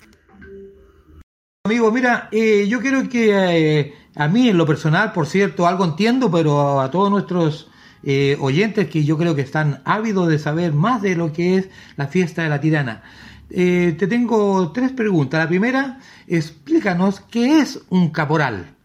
Amigo, 1.66 1.92
mira, 1.92 2.30
eh, 2.32 2.68
yo 2.68 2.80
quiero 2.80 3.10
que 3.10 3.32
eh, 3.32 3.94
a 4.16 4.28
mí 4.28 4.50
en 4.50 4.58
lo 4.58 4.66
personal, 4.66 5.12
por 5.12 5.26
cierto, 5.26 5.68
algo 5.68 5.86
entiendo, 5.86 6.30
pero 6.32 6.80
a 6.80 6.92
todos 6.92 7.10
nuestros 7.10 7.70
eh, 8.04 8.38
oyentes 8.40 8.90
que 8.90 9.04
yo 9.04 9.18
creo 9.18 9.36
que 9.36 9.42
están 9.42 9.82
ávidos 9.84 10.30
de 10.30 10.40
saber 10.40 10.74
más 10.74 11.02
de 11.02 11.16
lo 11.16 11.34
que 11.34 11.58
es 11.58 11.70
la 11.98 12.08
fiesta 12.08 12.44
de 12.44 12.50
la 12.50 12.62
tirana. 12.62 13.04
Eh, 13.50 13.96
te 13.98 14.08
tengo 14.08 14.72
tres 14.72 14.92
preguntas. 14.92 15.40
La 15.40 15.50
primera, 15.50 16.00
explícanos 16.28 17.20
qué 17.20 17.60
es 17.60 17.82
un 17.90 18.10
caporal. 18.10 18.76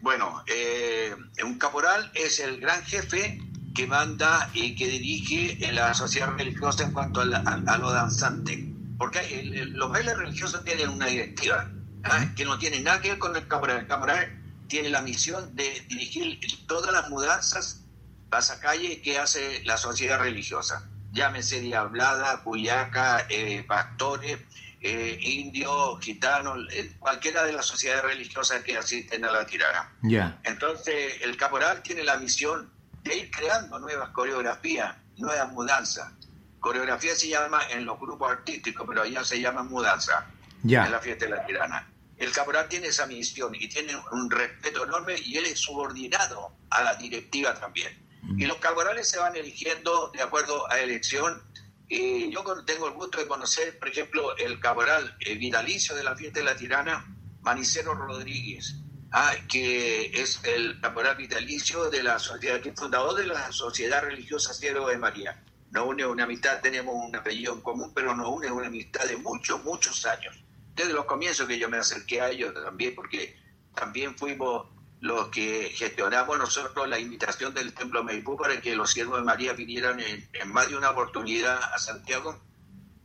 Bueno, 0.00 0.42
eh, 0.46 1.14
un 1.44 1.58
caporal 1.58 2.10
es 2.14 2.40
el 2.40 2.60
gran 2.60 2.82
jefe 2.84 3.40
que 3.74 3.86
manda 3.86 4.50
y 4.54 4.74
que 4.74 4.86
dirige 4.88 5.64
en 5.66 5.74
la 5.74 5.94
sociedad 5.94 6.30
religiosa 6.36 6.84
en 6.84 6.92
cuanto 6.92 7.20
a, 7.20 7.24
la, 7.24 7.38
a, 7.38 7.74
a 7.74 7.78
lo 7.78 7.90
danzante. 7.90 8.72
Porque 8.98 9.20
el, 9.40 9.54
el, 9.54 9.72
los 9.72 9.90
bailes 9.90 10.16
religiosos 10.16 10.64
tienen 10.64 10.88
una 10.88 11.06
directiva 11.06 11.70
¿ah? 12.04 12.26
que 12.36 12.44
no 12.44 12.58
tiene 12.58 12.80
nada 12.80 13.00
que 13.00 13.10
ver 13.10 13.18
con 13.18 13.36
el 13.36 13.46
caporal. 13.46 13.78
El 13.78 13.86
caporal 13.86 14.38
tiene 14.68 14.90
la 14.90 15.02
misión 15.02 15.54
de 15.56 15.84
dirigir 15.88 16.38
todas 16.66 16.92
las 16.92 17.08
mudanzas, 17.08 17.84
pasacalle 18.30 19.00
que 19.00 19.18
hace 19.18 19.62
la 19.64 19.76
sociedad 19.76 20.20
religiosa. 20.20 20.88
Llámese 21.12 21.60
diablada, 21.60 22.42
cuyaca, 22.42 23.26
eh, 23.30 23.64
pastores, 23.66 24.38
eh, 24.80 25.18
indios, 25.20 25.98
gitanos, 26.00 26.58
eh, 26.72 26.92
cualquiera 26.98 27.44
de 27.44 27.52
las 27.52 27.66
sociedades 27.66 28.04
religiosas 28.04 28.62
que 28.62 28.76
asisten 28.76 29.24
a 29.24 29.32
la 29.32 29.44
tirana. 29.46 29.92
Ya. 30.02 30.38
Entonces, 30.44 31.20
el 31.22 31.36
caporal 31.36 31.82
tiene 31.82 32.04
la 32.04 32.16
misión 32.16 32.70
de 33.02 33.16
ir 33.16 33.30
creando 33.30 33.78
nuevas 33.78 34.10
coreografías, 34.10 34.94
nuevas 35.16 35.50
mudanzas. 35.52 36.12
Coreografía 36.60 37.14
se 37.14 37.28
llama 37.28 37.60
en 37.70 37.84
los 37.84 37.98
grupos 37.98 38.30
artísticos, 38.30 38.86
pero 38.88 39.02
allá 39.02 39.24
se 39.24 39.40
llama 39.40 39.62
mudanza 39.62 40.26
Ya. 40.62 40.86
en 40.86 40.92
la 40.92 40.98
fiesta 41.00 41.24
de 41.26 41.32
la 41.32 41.46
tirana. 41.46 41.88
El 42.16 42.32
caporal 42.32 42.68
tiene 42.68 42.88
esa 42.88 43.06
misión 43.06 43.54
y 43.54 43.68
tiene 43.68 43.92
un 44.10 44.28
respeto 44.30 44.84
enorme 44.84 45.14
y 45.24 45.36
él 45.38 45.46
es 45.46 45.60
subordinado 45.60 46.52
a 46.70 46.82
la 46.82 46.94
directiva 46.96 47.54
también. 47.54 48.06
Y 48.36 48.44
los 48.44 48.58
caporales 48.58 49.08
se 49.08 49.18
van 49.18 49.34
eligiendo 49.36 50.10
de 50.12 50.20
acuerdo 50.20 50.70
a 50.70 50.78
elección. 50.80 51.40
Y 51.88 52.30
yo 52.30 52.44
tengo 52.64 52.86
el 52.86 52.94
gusto 52.94 53.18
de 53.18 53.26
conocer, 53.26 53.78
por 53.78 53.88
ejemplo, 53.88 54.36
el 54.36 54.60
caporal 54.60 55.16
eh, 55.20 55.36
vitalicio 55.36 55.94
de 55.94 56.04
la 56.04 56.14
fiesta 56.14 56.40
de 56.40 56.44
la 56.44 56.56
tirana, 56.56 57.06
Manicero 57.40 57.94
Rodríguez, 57.94 58.74
ah, 59.12 59.32
que 59.48 60.06
es 60.20 60.40
el 60.44 60.78
caporal 60.82 61.16
vitalicio 61.16 61.88
de 61.88 62.02
la 62.02 62.18
sociedad, 62.18 62.60
que 62.60 62.70
es 62.70 62.74
fundador 62.78 63.14
de 63.14 63.26
la 63.26 63.50
Sociedad 63.52 64.02
Religiosa 64.02 64.52
Cielo 64.52 64.86
de 64.88 64.98
María. 64.98 65.42
Nos 65.70 65.86
une 65.86 66.04
una 66.04 66.24
amistad, 66.24 66.60
tenemos 66.60 66.94
un 66.94 67.14
apellido 67.16 67.54
en 67.54 67.62
común, 67.62 67.92
pero 67.94 68.14
nos 68.14 68.28
une 68.28 68.50
una 68.50 68.66
amistad 68.66 69.04
de 69.06 69.16
muchos, 69.16 69.64
muchos 69.64 70.04
años. 70.04 70.36
Desde 70.74 70.92
los 70.92 71.06
comienzos 71.06 71.48
que 71.48 71.58
yo 71.58 71.70
me 71.70 71.78
acerqué 71.78 72.20
a 72.20 72.30
ellos 72.30 72.52
también, 72.52 72.94
porque 72.94 73.34
también 73.74 74.16
fuimos 74.16 74.66
los 75.00 75.28
que 75.28 75.70
gestionamos 75.74 76.38
nosotros 76.38 76.88
la 76.88 76.98
invitación 76.98 77.54
del 77.54 77.72
Templo 77.72 78.02
Maipú 78.02 78.36
para 78.36 78.60
que 78.60 78.74
los 78.74 78.90
siervos 78.90 79.18
de 79.18 79.24
María 79.24 79.52
vinieran 79.52 80.00
en, 80.00 80.28
en 80.32 80.52
más 80.52 80.68
de 80.68 80.76
una 80.76 80.90
oportunidad 80.90 81.60
a 81.72 81.78
Santiago. 81.78 82.40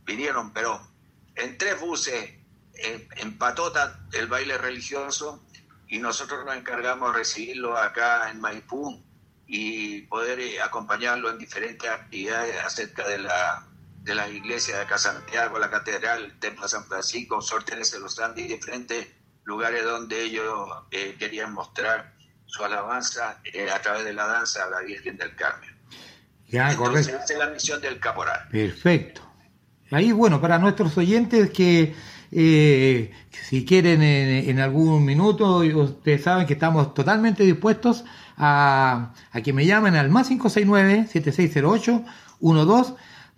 Vinieron, 0.04 0.52
pero 0.52 0.80
en 1.36 1.56
tres 1.56 1.80
buses, 1.80 2.34
en, 2.74 3.08
en 3.16 3.38
patota 3.38 4.06
el 4.12 4.26
baile 4.26 4.58
religioso, 4.58 5.44
y 5.88 5.98
nosotros 5.98 6.44
nos 6.44 6.56
encargamos 6.56 7.12
de 7.12 7.18
recibirlo 7.18 7.76
acá 7.76 8.30
en 8.30 8.40
Maipú 8.40 9.02
y 9.46 10.02
poder 10.02 10.40
eh, 10.40 10.60
acompañarlo 10.60 11.30
en 11.30 11.38
diferentes 11.38 11.88
actividades 11.88 12.56
acerca 12.64 13.06
de 13.06 13.18
la 13.18 13.68
de 14.04 14.14
las 14.14 14.30
iglesias 14.30 14.76
de 14.76 14.84
acá 14.84 14.98
Santiago, 14.98 15.58
la 15.58 15.70
catedral, 15.70 16.24
el 16.24 16.38
templo 16.38 16.68
San 16.68 16.84
Francisco, 16.84 17.40
Sor 17.40 17.64
Teresa 17.64 17.96
de 17.96 18.02
los 18.02 18.18
Andes 18.18 18.44
y 18.44 18.48
diferentes 18.48 19.08
lugares 19.44 19.84
donde 19.84 20.22
ellos 20.22 20.68
eh, 20.90 21.16
querían 21.18 21.52
mostrar 21.52 22.12
su 22.46 22.64
alabanza 22.64 23.40
eh, 23.52 23.68
a 23.70 23.80
través 23.80 24.04
de 24.04 24.12
la 24.12 24.26
danza 24.26 24.64
a 24.64 24.70
la 24.70 24.80
Virgen 24.80 25.16
del 25.16 25.34
Carmen. 25.34 25.70
Ya, 26.48 26.70
Entonces, 26.70 27.06
correcto. 27.08 27.24
esa 27.24 27.32
es 27.32 27.38
la 27.38 27.50
misión 27.50 27.80
del 27.80 27.98
caporal. 27.98 28.48
Perfecto. 28.50 29.22
Ahí, 29.90 30.12
bueno, 30.12 30.40
para 30.40 30.58
nuestros 30.58 30.96
oyentes 30.98 31.50
que 31.50 31.94
eh, 32.32 33.12
si 33.30 33.64
quieren 33.64 34.02
en, 34.02 34.50
en 34.50 34.60
algún 34.60 35.04
minuto, 35.04 35.58
ustedes 35.58 36.22
saben 36.22 36.46
que 36.46 36.54
estamos 36.54 36.94
totalmente 36.94 37.44
dispuestos 37.44 38.04
a, 38.36 39.14
a 39.30 39.40
que 39.40 39.52
me 39.52 39.66
llamen 39.66 39.94
al 39.94 40.10
más 40.10 40.30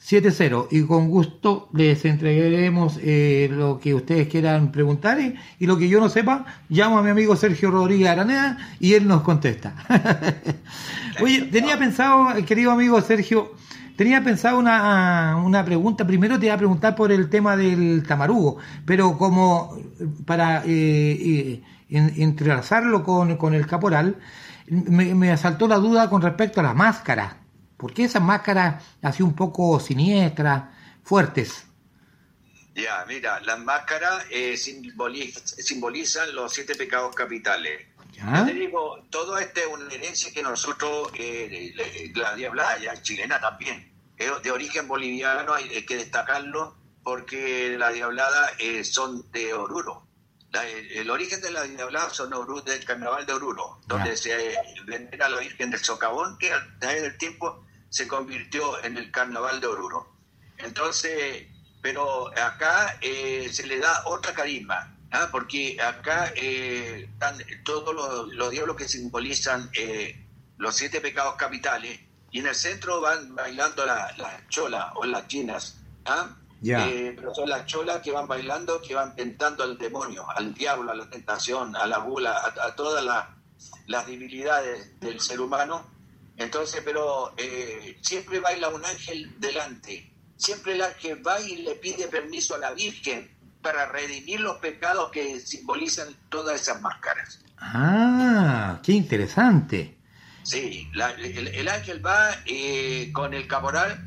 569-7608-1270 0.00 0.66
y 0.70 0.82
con 0.82 1.08
gusto 1.08 1.68
les 1.72 2.04
entregaremos 2.04 2.98
eh, 3.02 3.48
lo 3.50 3.78
que 3.80 3.94
ustedes 3.94 4.28
quieran 4.28 4.70
preguntar 4.72 5.20
y, 5.20 5.34
y 5.58 5.66
lo 5.66 5.76
que 5.78 5.88
yo 5.88 6.00
no 6.00 6.08
sepa, 6.08 6.44
llamo 6.68 6.98
a 6.98 7.02
mi 7.02 7.10
amigo 7.10 7.34
Sergio 7.36 7.70
Rodríguez 7.70 8.08
Aranea 8.08 8.56
y 8.80 8.94
él 8.94 9.06
nos 9.08 9.22
contesta. 9.22 9.74
Oye, 11.22 11.42
tenía 11.42 11.78
pensado, 11.78 12.28
querido 12.44 12.70
amigo 12.72 13.00
Sergio, 13.00 13.52
Tenía 13.96 14.22
pensado 14.22 14.58
una, 14.58 15.36
una 15.42 15.64
pregunta. 15.64 16.06
Primero 16.06 16.38
te 16.38 16.44
iba 16.44 16.54
a 16.54 16.58
preguntar 16.58 16.94
por 16.94 17.10
el 17.10 17.30
tema 17.30 17.56
del 17.56 18.02
tamarugo, 18.06 18.58
pero 18.84 19.16
como 19.16 19.74
para 20.26 20.62
eh, 20.66 20.66
eh, 20.68 21.62
en- 21.88 22.12
entrelazarlo 22.22 23.02
con, 23.02 23.38
con 23.38 23.54
el 23.54 23.66
caporal, 23.66 24.18
me, 24.68 25.14
me 25.14 25.30
asaltó 25.32 25.66
la 25.66 25.76
duda 25.76 26.10
con 26.10 26.20
respecto 26.20 26.60
a 26.60 26.64
la 26.64 26.74
máscara. 26.74 27.45
¿Por 27.76 27.92
qué 27.92 28.04
esas 28.04 28.22
máscaras 28.22 28.82
así 29.02 29.22
un 29.22 29.34
poco 29.34 29.78
siniestras, 29.80 30.64
fuertes? 31.02 31.66
Ya, 32.74 33.04
mira, 33.08 33.40
las 33.40 33.58
máscaras 33.58 34.24
eh, 34.30 34.54
simboliz- 34.54 35.42
simbolizan 35.62 36.34
los 36.34 36.52
siete 36.52 36.74
pecados 36.74 37.14
capitales. 37.14 37.86
¿Ya? 38.12 38.38
Yo 38.40 38.46
te 38.46 38.54
digo, 38.54 39.04
todo 39.10 39.38
esto 39.38 39.60
es 39.60 39.66
una 39.66 39.92
herencia 39.92 40.32
que 40.32 40.42
nosotros, 40.42 41.10
eh, 41.14 41.72
la 42.14 42.34
diablada 42.34 42.78
ya 42.78 43.00
chilena 43.02 43.40
también, 43.40 43.92
es 44.16 44.30
de 44.42 44.50
origen 44.50 44.88
boliviano, 44.88 45.52
hay 45.54 45.84
que 45.84 45.96
destacarlo, 45.96 46.76
porque 47.02 47.76
la 47.78 47.90
diablada 47.90 48.50
eh, 48.58 48.84
son 48.84 49.30
de 49.32 49.52
Oruro. 49.54 50.06
La- 50.52 50.66
el, 50.66 50.90
el 50.92 51.10
origen 51.10 51.40
de 51.42 51.50
la 51.50 51.62
diablada 51.64 52.08
son 52.10 52.32
Oruro, 52.32 52.62
del 52.62 52.84
carnaval 52.84 53.26
de 53.26 53.32
Oruro, 53.34 53.80
donde 53.86 54.10
Ya. 54.10 54.16
se 54.16 54.52
eh, 54.52 54.56
venera 54.86 55.26
a 55.26 55.30
la 55.30 55.40
Virgen 55.40 55.70
del 55.70 55.80
Socavón, 55.80 56.38
que 56.38 56.52
a 56.52 56.62
través 56.78 57.02
del 57.02 57.18
tiempo 57.18 57.65
se 57.96 58.06
convirtió 58.06 58.84
en 58.84 58.98
el 58.98 59.10
carnaval 59.10 59.58
de 59.58 59.68
Oruro. 59.68 60.12
Entonces, 60.58 61.46
pero 61.80 62.28
acá 62.36 62.98
eh, 63.00 63.48
se 63.50 63.66
le 63.66 63.78
da 63.78 64.02
otra 64.04 64.34
carisma, 64.34 64.94
¿ah? 65.12 65.28
porque 65.32 65.80
acá 65.80 66.30
eh, 66.36 67.08
están 67.10 67.38
todos 67.64 67.94
los, 67.94 68.34
los 68.34 68.50
diablos 68.50 68.76
que 68.76 68.86
simbolizan 68.86 69.70
eh, 69.72 70.14
los 70.58 70.76
siete 70.76 71.00
pecados 71.00 71.36
capitales, 71.36 71.98
y 72.30 72.40
en 72.40 72.46
el 72.48 72.54
centro 72.54 73.00
van 73.00 73.34
bailando 73.34 73.86
la- 73.86 74.12
las 74.18 74.46
cholas 74.48 74.86
o 74.96 75.06
las 75.06 75.26
chinas. 75.28 75.78
¿ah? 76.04 76.36
Ya. 76.60 76.86
Eh, 76.88 77.14
pero 77.16 77.34
son 77.34 77.48
las 77.48 77.64
cholas 77.64 78.02
que 78.02 78.10
van 78.12 78.26
bailando, 78.28 78.82
que 78.82 78.94
van 78.94 79.16
tentando 79.16 79.62
al 79.64 79.78
demonio, 79.78 80.28
al 80.36 80.52
diablo, 80.52 80.90
a 80.90 80.94
la 80.94 81.08
tentación, 81.08 81.74
a 81.76 81.86
la 81.86 81.98
bula, 81.98 82.32
a, 82.32 82.66
a 82.66 82.74
todas 82.76 83.02
las, 83.02 83.24
las 83.86 84.06
debilidades 84.06 85.00
del 85.00 85.18
ser 85.20 85.40
humano 85.40 85.95
Entonces, 86.38 86.82
pero 86.84 87.32
eh, 87.38 87.98
siempre 88.02 88.40
baila 88.40 88.68
un 88.68 88.84
ángel 88.84 89.34
delante. 89.38 90.12
Siempre 90.36 90.74
el 90.74 90.82
ángel 90.82 91.26
va 91.26 91.40
y 91.40 91.56
le 91.62 91.76
pide 91.76 92.08
permiso 92.08 92.54
a 92.54 92.58
la 92.58 92.72
Virgen 92.74 93.34
para 93.62 93.86
redimir 93.86 94.40
los 94.40 94.58
pecados 94.58 95.10
que 95.10 95.40
simbolizan 95.40 96.14
todas 96.28 96.60
esas 96.60 96.80
máscaras. 96.82 97.40
Ah, 97.58 98.80
qué 98.82 98.92
interesante. 98.92 99.96
Sí, 100.42 100.88
la- 100.94 101.10
el, 101.12 101.48
el 101.48 101.68
ángel 101.68 102.04
va 102.04 102.30
eh, 102.44 103.10
con 103.12 103.32
el 103.34 103.48
caporal, 103.48 103.98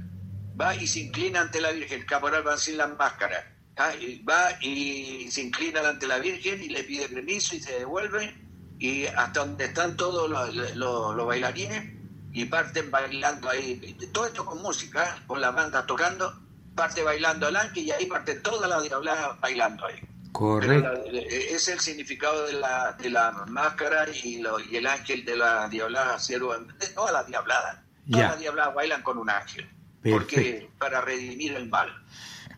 va 0.59 0.75
y 0.75 0.87
se 0.87 0.99
inclina 1.01 1.41
ante 1.41 1.59
la 1.59 1.71
Virgen. 1.71 2.01
El 2.01 2.05
caporal 2.05 2.47
va 2.47 2.57
sin 2.57 2.77
las 2.77 2.95
máscaras. 2.97 3.43
Ah, 3.75 3.91
Va 4.29 4.51
y 4.61 5.31
se 5.31 5.41
inclina 5.41 5.79
ante 5.87 6.05
la 6.05 6.19
Virgen 6.19 6.61
y 6.61 6.67
le 6.69 6.83
pide 6.83 7.07
permiso 7.09 7.55
y 7.55 7.59
se 7.61 7.79
devuelve. 7.79 8.35
Y 8.77 9.05
hasta 9.07 9.39
donde 9.41 9.65
están 9.65 9.97
todos 9.97 10.29
los, 10.29 10.53
los- 10.75 11.15
los 11.15 11.25
bailarines 11.25 11.98
y 12.33 12.45
parten 12.45 12.89
bailando 12.91 13.49
ahí. 13.49 13.95
Todo 14.11 14.25
esto 14.27 14.45
con 14.45 14.61
música, 14.61 15.17
con 15.27 15.41
la 15.41 15.51
banda 15.51 15.85
tocando. 15.85 16.33
Parte 16.75 17.03
bailando 17.03 17.47
el 17.49 17.55
ángel 17.57 17.83
y 17.85 17.91
ahí 17.91 18.05
parte 18.05 18.35
toda 18.35 18.67
la 18.67 18.81
diablada 18.81 19.37
bailando 19.41 19.85
ahí. 19.85 19.99
Correcto. 20.31 20.93
eh, 21.11 21.47
es 21.51 21.67
el 21.67 21.79
significado 21.79 22.45
de 22.45 22.53
la, 22.53 22.93
de 22.93 23.09
la 23.09 23.31
máscara 23.47 24.05
y, 24.23 24.37
lo- 24.41 24.59
y 24.59 24.75
el 24.77 24.85
ángel 24.87 25.25
de 25.25 25.35
la 25.35 25.67
diablada 25.67 26.17
cero, 26.19 26.55
de 26.79 26.87
todas 26.89 27.11
las 27.11 27.27
diabladas. 27.27 27.79
Todas 28.09 28.25
Ya. 28.25 28.29
las 28.29 28.39
diabladas 28.39 28.75
bailan 28.75 29.01
con 29.01 29.17
un 29.17 29.29
ángel. 29.29 29.67
Perfecto. 30.01 30.11
Porque 30.27 30.69
para 30.77 31.01
redimir 31.01 31.53
el 31.55 31.67
mal. 31.67 31.89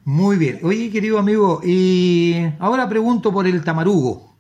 Muy 0.03 0.37
bien. 0.37 0.59
Oye, 0.63 0.91
querido 0.91 1.17
amigo, 1.17 1.61
y 1.63 2.35
ahora 2.59 2.87
pregunto 2.89 3.31
por 3.31 3.47
el 3.47 3.63
tamarugo. 3.63 4.35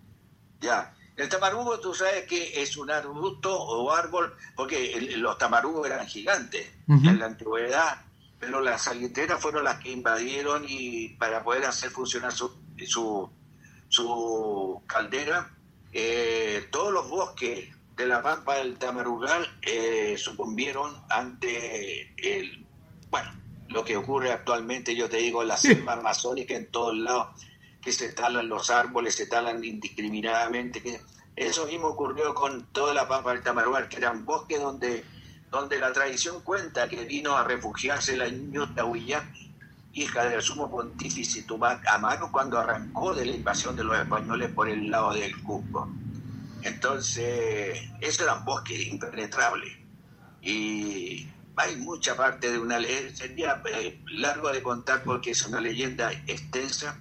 Ya. 0.59 0.93
El 1.21 1.29
tamarugo, 1.29 1.79
tú 1.79 1.93
sabes 1.93 2.25
que 2.25 2.61
es 2.61 2.75
un 2.77 2.89
arbusto 2.89 3.55
o 3.55 3.91
árbol, 3.91 4.33
porque 4.55 4.93
el- 4.93 5.19
los 5.19 5.37
tamarugos 5.37 5.85
eran 5.87 6.07
gigantes 6.07 6.67
en 7.09 7.19
la 7.19 7.25
antigüedad, 7.27 8.05
pero 8.39 8.59
las 8.59 8.81
salienteras 8.83 9.39
fueron 9.39 9.63
las 9.63 9.79
que 9.79 9.91
invadieron 9.91 10.65
y 10.67 11.09
para 11.09 11.43
poder 11.43 11.65
hacer 11.65 11.91
funcionar 11.91 12.31
su, 12.31 12.51
su, 12.87 13.29
su 13.87 14.81
caldera, 14.87 15.51
eh, 15.93 16.67
todos 16.71 16.91
los 16.93 17.09
bosques 17.09 17.69
de 17.95 18.05
la 18.07 18.21
pampa 18.23 18.55
del 18.55 18.77
Tamarugal 18.77 19.47
eh, 19.61 20.15
sucumbieron 20.17 20.91
ante 21.09 22.13
el, 22.17 22.65
bueno, 23.09 23.29
lo 23.67 23.83
que 23.83 23.97
ocurre 23.97 24.31
actualmente, 24.31 24.95
yo 24.95 25.09
te 25.09 25.17
digo, 25.17 25.43
la 25.43 25.57
selva 25.57 25.93
amazónica 25.93 26.55
en 26.55 26.71
todos 26.71 26.95
lados, 26.97 27.27
que 27.81 27.91
se 27.91 28.09
talan 28.09 28.47
los 28.47 28.69
árboles, 28.69 29.15
se 29.15 29.25
talan 29.25 29.63
indiscriminadamente, 29.63 30.81
que 30.81 31.01
eso 31.35 31.65
mismo 31.65 31.87
ocurrió 31.87 32.33
con 32.33 32.65
toda 32.67 32.93
la 32.93 33.07
pampa 33.07 33.33
del 33.33 33.41
Tamarugal, 33.41 33.89
que 33.89 33.97
eran 33.97 34.23
bosques 34.25 34.61
donde, 34.61 35.03
donde 35.49 35.79
la 35.79 35.91
tradición 35.91 36.41
cuenta 36.41 36.87
que 36.87 37.05
vino 37.05 37.35
a 37.35 37.43
refugiarse 37.43 38.15
la 38.15 38.29
ñuta 38.29 38.85
Huillán, 38.85 39.33
hija 39.93 40.25
del 40.25 40.41
sumo 40.41 40.69
pontífice 40.69 41.43
Tupac 41.43 41.85
Amaru, 41.87 42.31
cuando 42.31 42.59
arrancó 42.59 43.13
de 43.13 43.25
la 43.25 43.35
invasión 43.35 43.75
de 43.75 43.83
los 43.83 43.97
españoles 43.97 44.51
por 44.51 44.69
el 44.69 44.89
lado 44.89 45.13
del 45.13 45.41
Cusco. 45.41 45.89
Entonces, 46.61 47.81
eso 47.99 48.23
eran 48.23 48.45
bosques 48.45 48.87
impenetrables. 48.87 49.73
Y 50.41 51.27
hay 51.55 51.75
mucha 51.77 52.15
parte 52.15 52.51
de 52.51 52.59
una 52.59 52.79
leyenda, 52.79 53.15
sería 53.15 53.61
eh, 53.73 53.99
largo 54.13 54.51
de 54.51 54.61
contar 54.61 55.03
porque 55.03 55.31
es 55.31 55.45
una 55.45 55.59
leyenda 55.59 56.11
extensa 56.27 56.99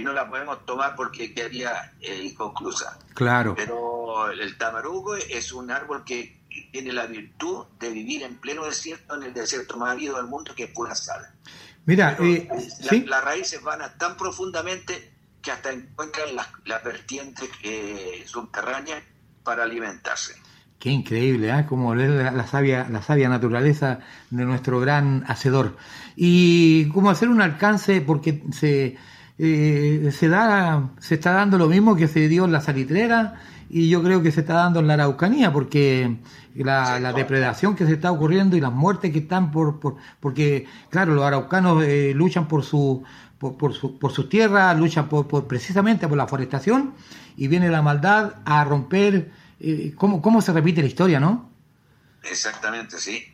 y 0.00 0.04
no 0.04 0.12
la 0.12 0.28
podemos 0.28 0.64
tomar 0.66 0.94
porque 0.96 1.32
quedaría 1.34 1.92
eh, 2.00 2.22
inconclusa. 2.24 2.98
Claro. 3.14 3.54
Pero 3.56 4.30
el 4.30 4.56
tamarugo 4.58 5.16
es 5.16 5.52
un 5.52 5.70
árbol 5.70 6.04
que 6.04 6.40
tiene 6.72 6.92
la 6.92 7.06
virtud 7.06 7.66
de 7.78 7.90
vivir 7.90 8.22
en 8.22 8.36
pleno 8.36 8.64
desierto, 8.64 9.14
en 9.16 9.22
el 9.24 9.34
desierto 9.34 9.76
más 9.76 9.90
árido 9.92 10.16
del 10.16 10.26
mundo, 10.26 10.52
que 10.54 10.64
es 10.64 10.70
pura 10.70 10.94
sal. 10.94 11.20
Mira, 11.86 12.14
Pero 12.18 12.28
eh, 12.30 12.48
la- 12.50 12.90
sí, 12.90 13.04
las 13.06 13.24
raíces 13.24 13.62
van 13.62 13.82
a 13.82 13.96
tan 13.96 14.16
profundamente 14.16 15.12
que 15.42 15.50
hasta 15.50 15.70
encuentran 15.72 16.34
las, 16.36 16.48
las 16.64 16.84
vertientes 16.84 17.48
eh, 17.62 18.22
subterráneas 18.26 19.02
para 19.42 19.62
alimentarse. 19.62 20.34
qué 20.78 20.90
increíble, 20.90 21.50
¿ah? 21.52 21.66
Como 21.66 21.94
leer 21.94 22.10
la, 22.10 22.30
la 22.30 22.46
sabia, 22.46 22.86
la 22.90 23.02
sabia 23.02 23.28
naturaleza 23.28 24.00
de 24.30 24.44
nuestro 24.44 24.80
gran 24.80 25.24
hacedor. 25.28 25.76
Y 26.16 26.88
cómo 26.90 27.10
hacer 27.10 27.28
un 27.30 27.40
alcance, 27.40 28.00
porque 28.02 28.42
se, 28.52 28.98
eh, 29.42 30.12
se 30.12 30.28
da, 30.28 30.90
se 30.98 31.14
está 31.14 31.32
dando 31.32 31.56
lo 31.56 31.66
mismo 31.66 31.96
que 31.96 32.08
se 32.08 32.28
dio 32.28 32.44
en 32.44 32.52
la 32.52 32.60
salitrera 32.60 33.40
y 33.70 33.88
yo 33.88 34.02
creo 34.02 34.20
que 34.20 34.32
se 34.32 34.40
está 34.40 34.54
dando 34.54 34.80
en 34.80 34.88
la 34.88 34.94
Araucanía, 34.94 35.50
porque 35.50 36.18
la, 36.54 37.00
la 37.00 37.12
depredación 37.14 37.74
que 37.74 37.86
se 37.86 37.94
está 37.94 38.12
ocurriendo 38.12 38.56
y 38.56 38.60
las 38.60 38.72
muertes 38.72 39.12
que 39.12 39.20
están 39.20 39.50
por, 39.50 39.80
por 39.80 39.96
porque 40.18 40.66
claro, 40.90 41.14
los 41.14 41.24
araucanos 41.24 41.82
eh, 41.84 42.12
luchan 42.14 42.48
por 42.48 42.64
su 42.64 43.02
por, 43.38 43.56
por, 43.56 43.72
su, 43.72 43.98
por 43.98 44.12
sus 44.12 44.28
tierras, 44.28 44.78
luchan 44.78 45.08
por, 45.08 45.26
por 45.26 45.46
precisamente 45.46 46.06
por 46.06 46.18
la 46.18 46.26
forestación 46.26 46.92
y 47.36 47.48
viene 47.48 47.70
la 47.70 47.80
maldad 47.80 48.34
a 48.44 48.62
romper 48.64 49.30
eh, 49.58 49.94
cómo, 49.96 50.20
cómo 50.20 50.42
se 50.42 50.52
repite 50.52 50.82
la 50.82 50.88
historia, 50.88 51.18
¿no? 51.18 51.48
Exactamente, 52.22 52.98
sí. 52.98 53.24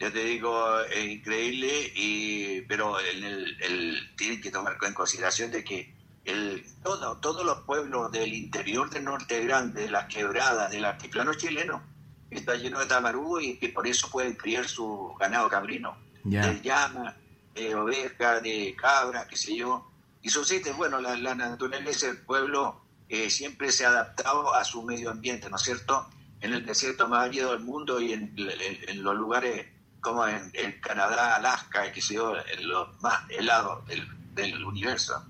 Yo 0.00 0.10
te 0.10 0.24
digo, 0.24 0.80
es 0.80 1.04
increíble, 1.10 1.92
y, 1.94 2.62
pero 2.62 2.98
el, 2.98 3.22
el, 3.22 3.62
el- 3.62 4.16
tienen 4.16 4.40
que 4.40 4.50
tomar 4.50 4.78
en 4.82 4.94
consideración 4.94 5.50
de 5.50 5.62
que 5.62 5.94
el, 6.24 6.64
todo, 6.82 7.18
todos 7.18 7.44
los 7.44 7.58
pueblos 7.60 8.10
del 8.10 8.32
interior 8.32 8.88
del 8.90 9.04
norte 9.04 9.44
grande, 9.44 9.82
de 9.82 9.90
las 9.90 10.06
quebradas, 10.06 10.70
del 10.70 10.86
altiplano 10.86 11.34
chileno, 11.34 11.82
está 12.30 12.54
lleno 12.54 12.78
de 12.80 12.86
tamarugo 12.86 13.40
y 13.40 13.58
que 13.58 13.68
por 13.68 13.86
eso 13.86 14.08
pueden 14.10 14.34
criar 14.34 14.66
su 14.66 15.14
ganado 15.20 15.48
cabrino. 15.50 15.96
Ya. 16.24 16.46
De 16.46 16.60
llama, 16.62 17.16
de 17.54 17.74
oveja, 17.74 18.40
de 18.40 18.74
cabra, 18.80 19.26
qué 19.28 19.36
sé 19.36 19.54
yo. 19.56 19.86
Y 20.22 20.28
sucede, 20.30 20.72
bueno, 20.72 21.00
la, 21.00 21.16
la 21.16 21.34
naturaleza 21.34 22.06
del 22.06 22.18
pueblo 22.18 22.80
eh, 23.08 23.28
siempre 23.30 23.70
se 23.72 23.84
ha 23.84 23.88
adaptado 23.90 24.54
a 24.54 24.64
su 24.64 24.82
medio 24.82 25.10
ambiente, 25.10 25.50
¿no 25.50 25.56
es 25.56 25.62
cierto? 25.62 26.08
En 26.40 26.54
el 26.54 26.64
desierto 26.64 27.06
más 27.08 27.24
árido 27.26 27.50
del 27.52 27.60
mundo 27.60 28.00
y 28.00 28.12
en, 28.14 28.34
en- 28.38 28.88
en 28.88 29.02
los 29.02 29.14
lugares 29.16 29.66
como 30.00 30.26
en, 30.26 30.50
en 30.54 30.80
Canadá, 30.80 31.36
Alaska, 31.36 31.92
sé 31.94 32.14
yo, 32.14 32.34
en 32.36 32.68
los 32.68 33.00
más 33.02 33.20
helados 33.30 33.86
del, 33.86 34.06
del 34.34 34.64
universo. 34.64 35.24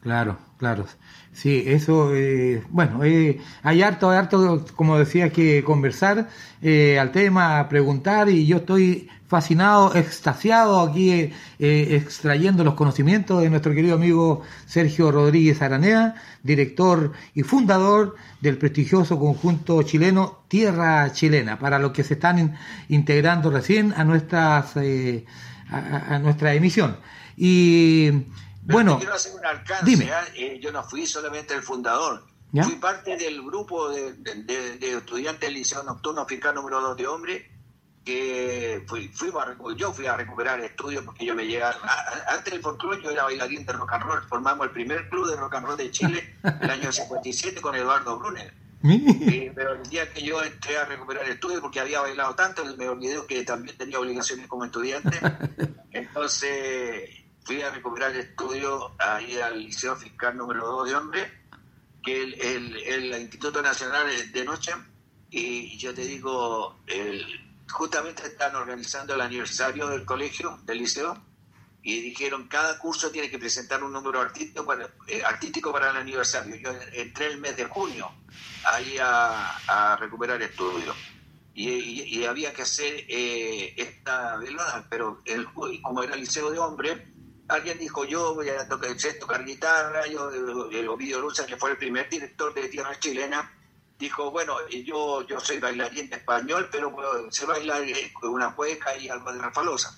Claro, 0.00 0.38
claro. 0.58 0.86
Sí, 1.32 1.64
eso, 1.66 2.14
eh, 2.14 2.64
bueno, 2.70 3.04
eh, 3.04 3.40
hay 3.62 3.82
harto, 3.82 4.08
harto, 4.10 4.64
como 4.74 4.98
decía, 4.98 5.30
que 5.30 5.62
conversar 5.64 6.28
eh, 6.62 6.98
al 6.98 7.12
tema, 7.12 7.68
preguntar, 7.68 8.28
y 8.30 8.46
yo 8.46 8.58
estoy 8.58 9.10
fascinado, 9.28 9.94
extasiado 9.94 10.80
aquí 10.80 11.10
eh, 11.10 11.32
eh, 11.58 11.96
extrayendo 12.02 12.62
los 12.64 12.74
conocimientos 12.74 13.42
de 13.42 13.50
nuestro 13.50 13.72
querido 13.74 13.94
amigo 13.96 14.42
Sergio 14.66 15.10
Rodríguez 15.10 15.60
Aranea, 15.62 16.14
director 16.42 17.12
y 17.34 17.42
fundador 17.42 18.14
del 18.40 18.56
prestigioso 18.58 19.18
conjunto 19.18 19.82
chileno 19.82 20.44
Tierra 20.48 21.12
Chilena, 21.12 21.58
para 21.58 21.78
los 21.78 21.92
que 21.92 22.04
se 22.04 22.14
están 22.14 22.38
in- 22.38 22.54
integrando 22.88 23.50
recién 23.50 23.92
a 23.96 24.04
nuestras 24.04 24.76
eh, 24.76 25.24
a, 25.70 26.18
nuestra 26.20 26.54
emisión. 26.54 26.96
Y 27.36 28.10
bueno, 28.62 28.94
te 28.94 29.00
quiero 29.00 29.14
hacer 29.14 29.32
un 29.34 29.44
alcance. 29.44 29.84
dime. 29.84 30.08
Eh, 30.36 30.58
yo 30.62 30.70
no 30.72 30.82
fui 30.84 31.06
solamente 31.06 31.54
el 31.54 31.62
fundador. 31.62 32.24
¿Ya? 32.52 32.62
Fui 32.62 32.76
parte 32.76 33.16
del 33.16 33.42
grupo 33.42 33.88
de- 33.90 34.12
de 34.14 34.92
estudiantes 34.96 35.40
del 35.48 35.54
Liceo 35.54 35.82
Nocturno 35.82 36.24
Fiscal 36.26 36.54
número 36.54 36.80
2 36.80 36.96
de 36.96 37.06
Hombres 37.08 37.42
que 38.06 38.84
fui, 38.86 39.08
fuimos 39.08 39.42
a 39.44 39.56
yo 39.76 39.92
fui 39.92 40.06
a 40.06 40.16
recuperar 40.16 40.60
estudios 40.60 41.04
porque 41.04 41.26
yo 41.26 41.34
me 41.34 41.44
llegaba 41.44 41.74
a- 41.82 42.34
antes 42.34 42.52
del 42.52 42.62
folclore 42.62 43.02
yo 43.02 43.10
era 43.10 43.24
bailarín 43.24 43.66
de 43.66 43.72
rock 43.72 43.92
and 43.94 44.04
roll 44.04 44.22
formamos 44.28 44.64
el 44.68 44.72
primer 44.72 45.08
club 45.08 45.28
de 45.28 45.36
rock 45.36 45.56
and 45.56 45.66
roll 45.66 45.76
de 45.76 45.90
Chile 45.90 46.36
el 46.62 46.70
año 46.70 46.92
57 46.92 47.60
con 47.60 47.74
Eduardo 47.74 48.16
Brunner. 48.18 48.54
Eh, 49.28 49.52
pero 49.56 49.72
el 49.74 49.82
día 49.90 50.08
que 50.12 50.22
yo 50.22 50.40
entré 50.44 50.78
a 50.78 50.84
recuperar 50.84 51.28
estudios, 51.28 51.60
porque 51.60 51.80
había 51.80 52.00
bailado 52.02 52.36
tanto, 52.36 52.62
me 52.76 52.88
olvidé 52.88 53.18
que 53.26 53.42
también 53.42 53.76
tenía 53.76 53.98
obligaciones 53.98 54.46
como 54.46 54.64
estudiante, 54.64 55.18
entonces 55.90 57.10
fui 57.44 57.60
a 57.62 57.70
recuperar 57.70 58.14
estudios 58.14 58.92
ahí 58.98 59.38
al 59.40 59.58
Liceo 59.60 59.96
Fiscal 59.96 60.36
número 60.36 60.64
2 60.66 60.88
de 60.88 60.94
Hombre, 60.94 61.32
que 62.04 62.22
el, 62.22 62.34
el, 62.40 62.76
el 62.76 63.20
Instituto 63.22 63.60
Nacional 63.62 64.06
de 64.32 64.44
noche, 64.44 64.72
y 65.30 65.76
yo 65.78 65.92
te 65.92 66.02
digo, 66.02 66.78
el- 66.86 67.42
justamente 67.70 68.26
están 68.26 68.54
organizando 68.54 69.14
el 69.14 69.20
aniversario 69.20 69.88
del 69.88 70.04
colegio, 70.04 70.58
del 70.64 70.78
liceo, 70.78 71.16
y 71.82 72.00
dijeron 72.00 72.48
cada 72.48 72.78
curso 72.78 73.12
tiene 73.12 73.30
que 73.30 73.38
presentar 73.38 73.84
un 73.84 73.92
número 73.92 74.20
artístico 74.20 74.66
para, 74.66 74.90
eh, 75.06 75.22
artístico 75.24 75.72
para 75.72 75.90
el 75.90 75.96
aniversario. 75.96 76.56
Yo 76.56 76.70
entré 76.92 77.26
el 77.26 77.38
mes 77.38 77.56
de 77.56 77.66
junio 77.66 78.10
ahí 78.64 78.96
a, 79.00 79.96
recuperar 80.00 80.42
estudios. 80.42 80.96
Y, 81.54 82.24
había 82.24 82.52
que 82.52 82.62
hacer 82.62 83.04
eh, 83.08 83.72
esta 83.76 84.36
velada, 84.36 84.86
pero 84.90 85.22
como 85.80 86.02
era 86.02 86.16
liceo 86.16 86.50
de 86.50 86.58
hombres, 86.58 86.98
alguien 87.48 87.78
dijo 87.78 88.04
yo 88.04 88.34
voy 88.34 88.48
a 88.48 88.68
tocar, 88.68 88.90
tocar 89.20 89.44
guitarra, 89.44 90.06
yo, 90.06 90.28
el 90.70 90.88
Ovidio 90.88 91.20
Luza, 91.20 91.46
que 91.46 91.56
fue 91.56 91.70
el 91.70 91.78
primer 91.78 92.10
director 92.10 92.52
de 92.52 92.68
Tierra 92.68 92.98
Chilena, 92.98 93.55
dijo, 93.98 94.30
bueno, 94.30 94.56
yo, 94.68 95.26
yo 95.26 95.40
soy 95.40 95.58
bailarín 95.58 96.12
español, 96.12 96.68
pero 96.70 96.94
puedo, 96.94 97.30
sé 97.30 97.46
bailar 97.46 97.82
eh, 97.82 98.12
una 98.22 98.54
cueca 98.54 98.96
y 98.96 99.08
algo 99.08 99.32
de 99.32 99.40
rafalosa. 99.40 99.96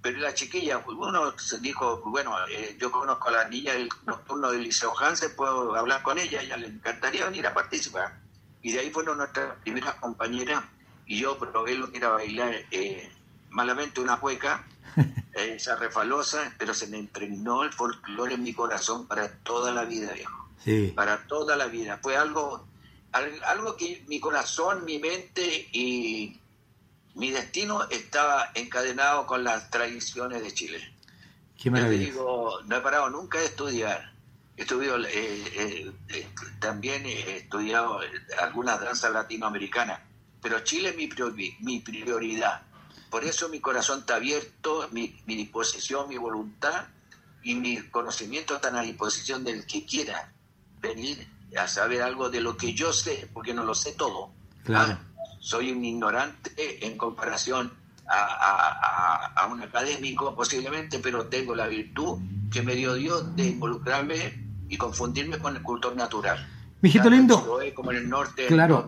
Pero 0.00 0.18
la 0.18 0.32
chiquilla, 0.32 0.82
pues, 0.82 0.96
uno 0.98 1.36
se 1.38 1.58
dijo, 1.58 2.00
bueno, 2.06 2.34
eh, 2.48 2.76
yo 2.78 2.90
conozco 2.90 3.28
a 3.28 3.32
la 3.32 3.48
niña 3.48 3.72
del 3.72 3.88
nocturno 4.06 4.50
del 4.50 4.62
Liceo 4.62 4.96
Hansen, 4.96 5.34
puedo 5.36 5.74
hablar 5.74 6.02
con 6.02 6.18
ella, 6.18 6.40
ella 6.40 6.56
le 6.56 6.68
encantaría 6.68 7.24
venir 7.24 7.46
a 7.46 7.54
participar. 7.54 8.20
Y 8.62 8.72
de 8.72 8.80
ahí 8.80 8.90
fueron 8.90 9.18
nuestras 9.18 9.56
primeras 9.62 9.94
compañeras 9.96 10.64
y 11.06 11.20
yo 11.20 11.38
probé 11.38 11.74
lo 11.74 11.90
que 11.90 11.98
era 11.98 12.10
bailar 12.10 12.54
eh, 12.70 13.10
malamente 13.50 14.00
una 14.00 14.20
cueca, 14.20 14.64
esa 15.32 15.76
refalosa, 15.76 16.54
pero 16.58 16.74
se 16.74 16.86
me 16.86 16.98
impregnó 16.98 17.64
el 17.64 17.72
folclore 17.72 18.34
en 18.34 18.42
mi 18.42 18.52
corazón 18.52 19.06
para 19.06 19.32
toda 19.38 19.72
la 19.72 19.84
vida, 19.84 20.12
viejo. 20.12 20.48
Sí. 20.62 20.92
Para 20.94 21.26
toda 21.26 21.56
la 21.56 21.66
vida. 21.66 21.98
Fue 22.02 22.16
algo, 22.16 22.66
algo 23.12 23.76
que 23.76 24.04
mi 24.06 24.20
corazón, 24.20 24.84
mi 24.84 24.98
mente 24.98 25.68
y 25.72 26.38
mi 27.14 27.30
destino 27.30 27.88
estaba 27.90 28.50
encadenado 28.54 29.26
con 29.26 29.44
las 29.44 29.70
tradiciones 29.70 30.42
de 30.42 30.52
Chile. 30.52 30.94
Qué 31.56 31.70
maravilla. 31.70 32.12
no 32.12 32.76
he 32.76 32.80
parado 32.80 33.10
nunca 33.10 33.38
de 33.38 33.46
estudiar. 33.46 34.12
He 34.56 34.62
estudiado, 34.62 35.04
eh, 35.04 35.08
eh, 35.12 35.92
eh, 36.08 36.28
también 36.60 37.06
he 37.06 37.38
estudiado 37.38 38.00
algunas 38.40 38.80
danzas 38.80 39.12
latinoamericanas, 39.12 40.00
pero 40.42 40.60
Chile 40.64 40.90
es 40.90 40.96
mi, 40.96 41.56
mi 41.60 41.80
prioridad. 41.80 42.62
Por 43.10 43.24
eso 43.24 43.48
mi 43.48 43.60
corazón 43.60 44.00
está 44.00 44.16
abierto, 44.16 44.88
mi, 44.92 45.20
mi 45.26 45.36
disposición, 45.36 46.08
mi 46.08 46.18
voluntad 46.18 46.86
y 47.42 47.54
mi 47.54 47.78
conocimiento 47.88 48.56
están 48.56 48.76
a 48.76 48.82
disposición 48.82 49.44
del 49.44 49.64
que 49.66 49.86
quiera 49.86 50.32
venir 50.80 51.26
a 51.56 51.66
saber 51.66 52.02
algo 52.02 52.30
de 52.30 52.40
lo 52.40 52.56
que 52.56 52.74
yo 52.74 52.92
sé, 52.92 53.28
porque 53.32 53.54
no 53.54 53.64
lo 53.64 53.74
sé 53.74 53.92
todo. 53.92 54.30
Claro. 54.64 54.98
Ah, 55.00 55.24
soy 55.40 55.70
un 55.70 55.84
ignorante 55.84 56.86
en 56.86 56.96
comparación 56.96 57.72
a, 58.08 59.48
un 59.50 59.62
académico 59.62 60.34
posiblemente, 60.34 60.98
pero 60.98 61.26
tengo 61.26 61.54
la 61.54 61.66
virtud 61.68 62.18
que 62.50 62.62
me 62.62 62.74
dio 62.74 62.94
Dios 62.94 63.34
de 63.36 63.46
involucrarme 63.48 64.46
y 64.68 64.76
confundirme 64.76 65.38
con 65.38 65.56
el 65.56 65.62
cultor 65.62 65.96
natural. 65.96 66.46
Mijito 66.80 67.10
lindo. 67.10 67.58
Como 67.74 67.90
en 67.90 67.96
el 67.98 68.08
norte, 68.08 68.46
claro. 68.46 68.86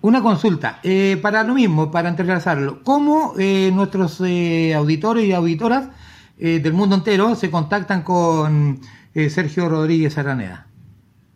Una 0.00 0.20
consulta, 0.20 0.80
eh, 0.82 1.18
para 1.22 1.44
lo 1.44 1.54
mismo, 1.54 1.90
para 1.90 2.08
entrelazarlo, 2.08 2.82
¿cómo 2.82 3.34
eh, 3.38 3.70
nuestros 3.72 4.20
eh, 4.20 4.74
auditores 4.74 5.24
y 5.24 5.32
auditoras 5.32 5.88
del 6.36 6.72
mundo 6.72 6.96
entero 6.96 7.36
se 7.36 7.52
contactan 7.52 8.02
con 8.02 8.80
Sergio 9.14 9.68
Rodríguez 9.68 10.18
Araneda? 10.18 10.66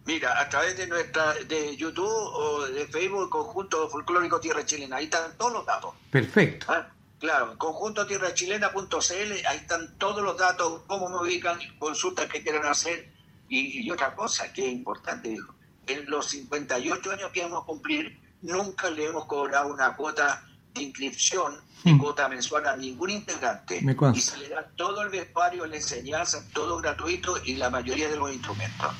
Mira, 0.06 0.40
a 0.40 0.48
través 0.48 0.76
de 0.76 0.86
nuestra 0.86 1.34
de 1.34 1.76
YouTube 1.76 2.06
o 2.06 2.64
de 2.66 2.86
Facebook, 2.86 3.28
Conjunto 3.28 3.90
Folclórico 3.90 4.38
Tierra 4.38 4.64
Chilena, 4.64 4.96
ahí 4.96 5.04
están 5.04 5.36
todos 5.36 5.52
los 5.52 5.66
datos. 5.66 5.94
Perfecto. 6.12 6.66
Ah, 6.68 6.86
claro, 7.18 7.58
conjunto 7.58 8.06
conjuntotierrachilena.cl, 8.06 9.46
ahí 9.48 9.56
están 9.56 9.98
todos 9.98 10.22
los 10.22 10.38
datos, 10.38 10.82
cómo 10.86 11.08
me 11.08 11.16
ubican, 11.16 11.58
consultas 11.80 12.28
que 12.28 12.40
quieran 12.40 12.66
hacer. 12.66 13.10
Y, 13.48 13.90
otra 13.90 14.14
cosa 14.14 14.52
que 14.52 14.66
es 14.66 14.72
importante, 14.72 15.28
dijo, 15.30 15.52
en 15.88 16.08
los 16.08 16.26
58 16.26 17.10
años 17.10 17.30
que 17.32 17.42
vamos 17.42 17.64
a 17.64 17.66
cumplir, 17.66 18.20
nunca 18.42 18.88
le 18.90 19.06
hemos 19.06 19.24
cobrado 19.26 19.72
una 19.72 19.96
cuota 19.96 20.44
de 20.72 20.82
inscripción, 20.82 21.60
ni 21.82 21.94
hmm. 21.94 21.98
cuota 21.98 22.28
mensual 22.28 22.66
a 22.66 22.76
ningún 22.76 23.10
integrante. 23.10 23.84
y 24.14 24.20
se 24.20 24.36
le 24.38 24.50
da 24.50 24.70
todo 24.76 25.02
el 25.02 25.08
vestuario, 25.08 25.66
la 25.66 25.76
enseñanza, 25.76 26.44
todo 26.52 26.76
gratuito 26.78 27.38
y 27.44 27.56
la 27.56 27.70
mayoría 27.70 28.08
de 28.08 28.16
los 28.16 28.32
instrumentos 28.32 28.94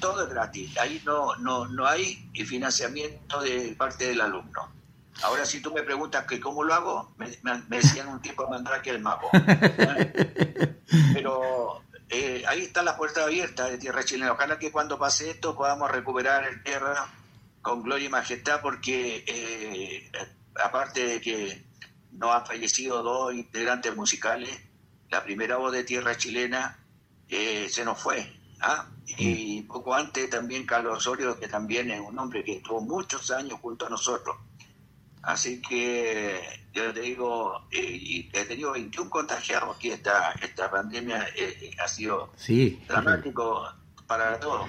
todo 0.00 0.24
es 0.24 0.30
gratis. 0.30 0.76
Ahí 0.78 1.02
no, 1.04 1.36
no, 1.36 1.66
no 1.66 1.86
hay 1.86 2.30
financiamiento 2.46 3.40
de 3.40 3.74
parte 3.76 4.08
del 4.08 4.20
alumno. 4.20 4.70
Ahora, 5.22 5.46
si 5.46 5.60
tú 5.60 5.72
me 5.72 5.82
preguntas 5.82 6.26
que 6.26 6.38
cómo 6.38 6.62
lo 6.62 6.74
hago, 6.74 7.14
me, 7.16 7.30
decían 7.68 8.08
un 8.08 8.20
tipo 8.20 8.48
mandar 8.48 8.82
que 8.82 8.90
el 8.90 9.00
mago. 9.00 9.30
Pero 11.14 11.82
eh, 12.10 12.44
ahí 12.46 12.62
está 12.62 12.82
la 12.82 12.96
puerta 12.96 13.24
abierta 13.24 13.66
de 13.66 13.78
Tierra 13.78 14.04
Chilena. 14.04 14.32
Ojalá 14.32 14.58
que 14.58 14.70
cuando 14.70 14.98
pase 14.98 15.30
esto 15.30 15.56
podamos 15.56 15.90
recuperar 15.90 16.44
el 16.44 16.62
tierra 16.62 17.08
con 17.62 17.82
gloria 17.82 18.06
y 18.06 18.10
majestad, 18.10 18.60
porque 18.60 19.24
eh, 19.26 20.10
aparte 20.62 21.06
de 21.06 21.20
que 21.20 21.64
nos 22.12 22.34
han 22.34 22.46
fallecido 22.46 23.02
dos 23.02 23.34
integrantes 23.34 23.96
musicales, 23.96 24.50
la 25.10 25.24
primera 25.24 25.56
voz 25.56 25.72
de 25.72 25.84
Tierra 25.84 26.16
Chilena 26.16 26.78
eh, 27.28 27.68
se 27.70 27.84
nos 27.84 28.00
fue. 28.00 28.35
¿Ah? 28.60 28.86
Y 29.06 29.62
poco 29.62 29.94
antes 29.94 30.28
también 30.30 30.66
Carlos 30.66 30.98
Osorio, 30.98 31.38
que 31.38 31.48
también 31.48 31.90
es 31.90 32.00
un 32.00 32.18
hombre 32.18 32.44
que 32.44 32.56
estuvo 32.56 32.80
muchos 32.80 33.30
años 33.30 33.58
junto 33.60 33.86
a 33.86 33.90
nosotros. 33.90 34.36
Así 35.22 35.60
que 35.60 36.40
yo 36.72 36.92
te 36.92 37.00
digo, 37.00 37.66
eh, 37.72 37.98
y 38.00 38.30
he 38.32 38.44
tenido 38.44 38.72
21 38.72 39.10
contagiados 39.10 39.76
aquí, 39.76 39.90
esta, 39.90 40.32
esta 40.40 40.70
pandemia 40.70 41.26
eh, 41.34 41.74
ha 41.82 41.88
sido 41.88 42.32
dramático 42.86 43.66
para 44.06 44.38
todos. 44.38 44.68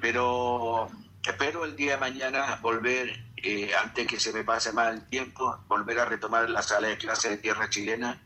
Pero 0.00 0.88
espero 1.22 1.64
el 1.64 1.76
día 1.76 1.92
de 1.92 1.98
mañana 1.98 2.58
volver, 2.62 3.22
eh, 3.36 3.70
antes 3.74 4.06
que 4.06 4.18
se 4.18 4.32
me 4.32 4.44
pase 4.44 4.72
más 4.72 4.94
el 4.94 5.06
tiempo, 5.08 5.58
volver 5.68 5.98
a 5.98 6.06
retomar 6.06 6.48
la 6.48 6.62
sala 6.62 6.88
de 6.88 6.96
clase 6.96 7.28
de 7.28 7.36
tierra 7.36 7.68
chilena 7.68 8.22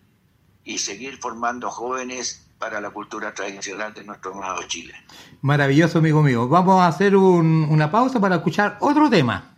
y 0.62 0.78
seguir 0.78 1.18
formando 1.18 1.70
jóvenes 1.70 2.41
para 2.62 2.80
la 2.80 2.90
cultura 2.90 3.34
tradicional 3.34 3.92
de 3.92 4.04
nuestro 4.04 4.32
amado 4.34 4.62
Chile. 4.68 4.94
Maravilloso, 5.40 5.98
amigo 5.98 6.22
mío. 6.22 6.46
Vamos 6.46 6.80
a 6.80 6.86
hacer 6.86 7.16
una 7.16 7.90
pausa 7.90 8.20
para 8.20 8.36
escuchar 8.36 8.76
otro 8.78 9.10
tema. 9.10 9.56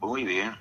Muy 0.00 0.24
bien. 0.24 0.56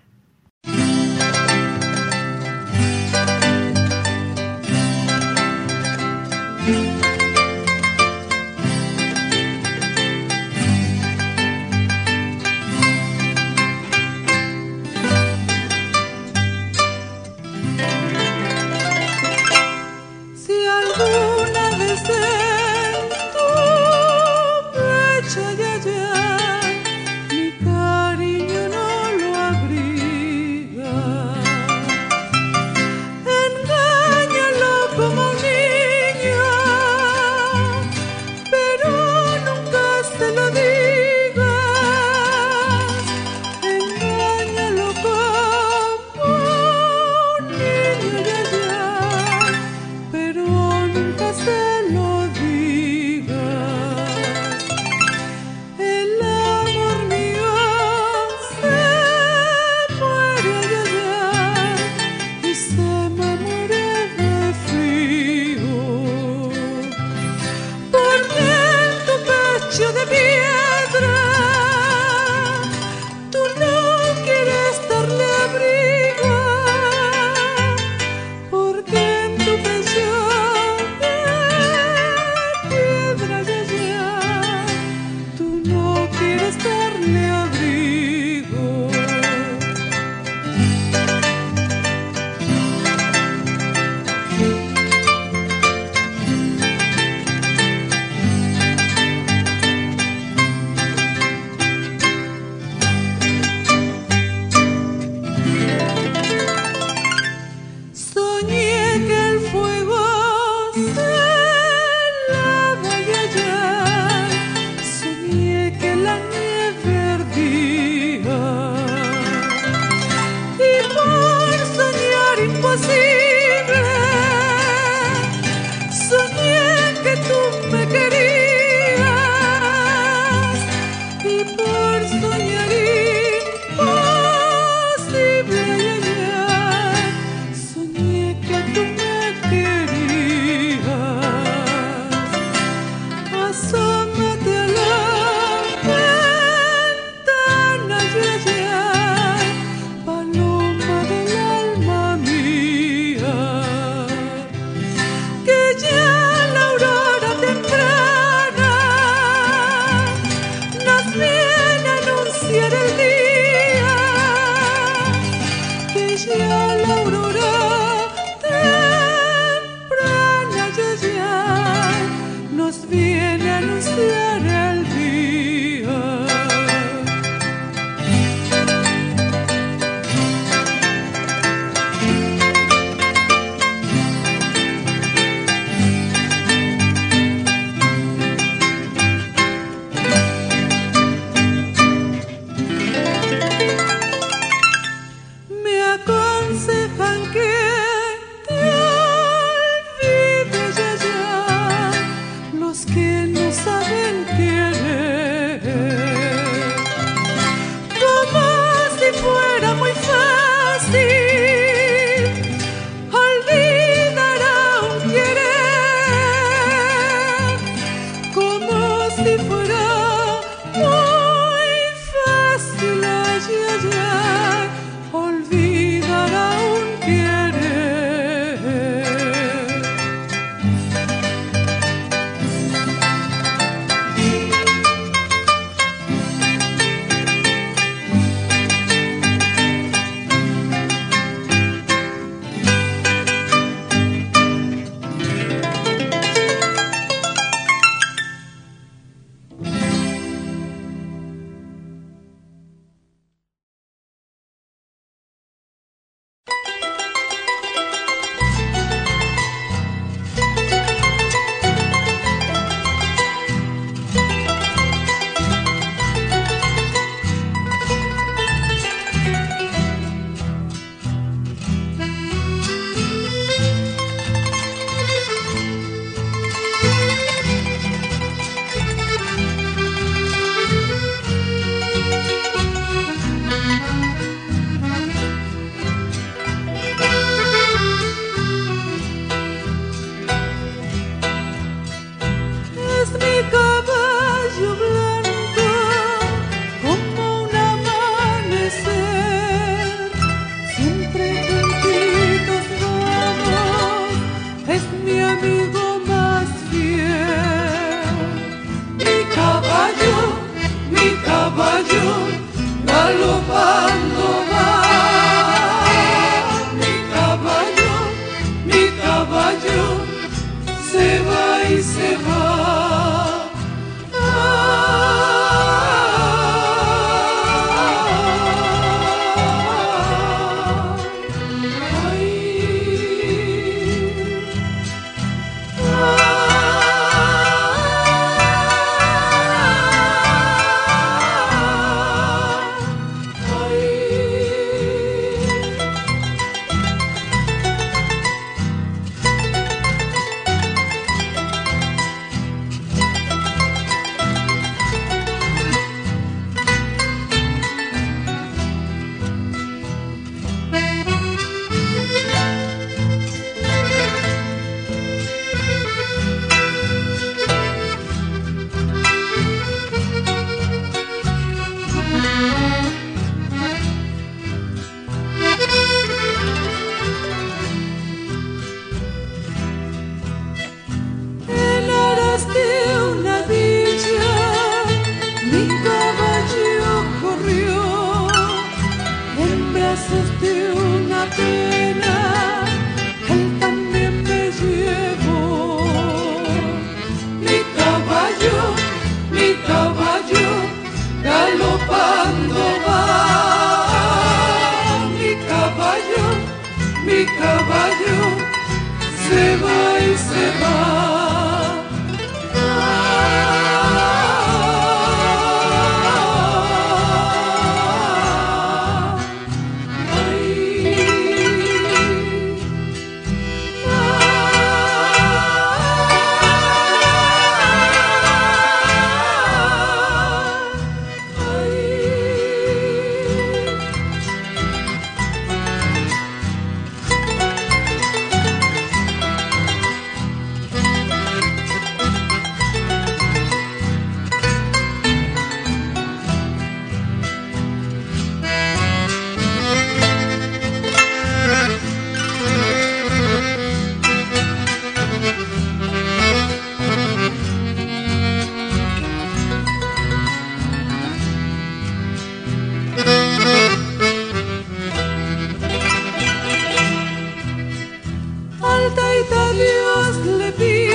alta 468.70 469.02
y 469.16 469.24
Dios 469.54 470.38
le 470.38 470.52
pide. 470.52 470.89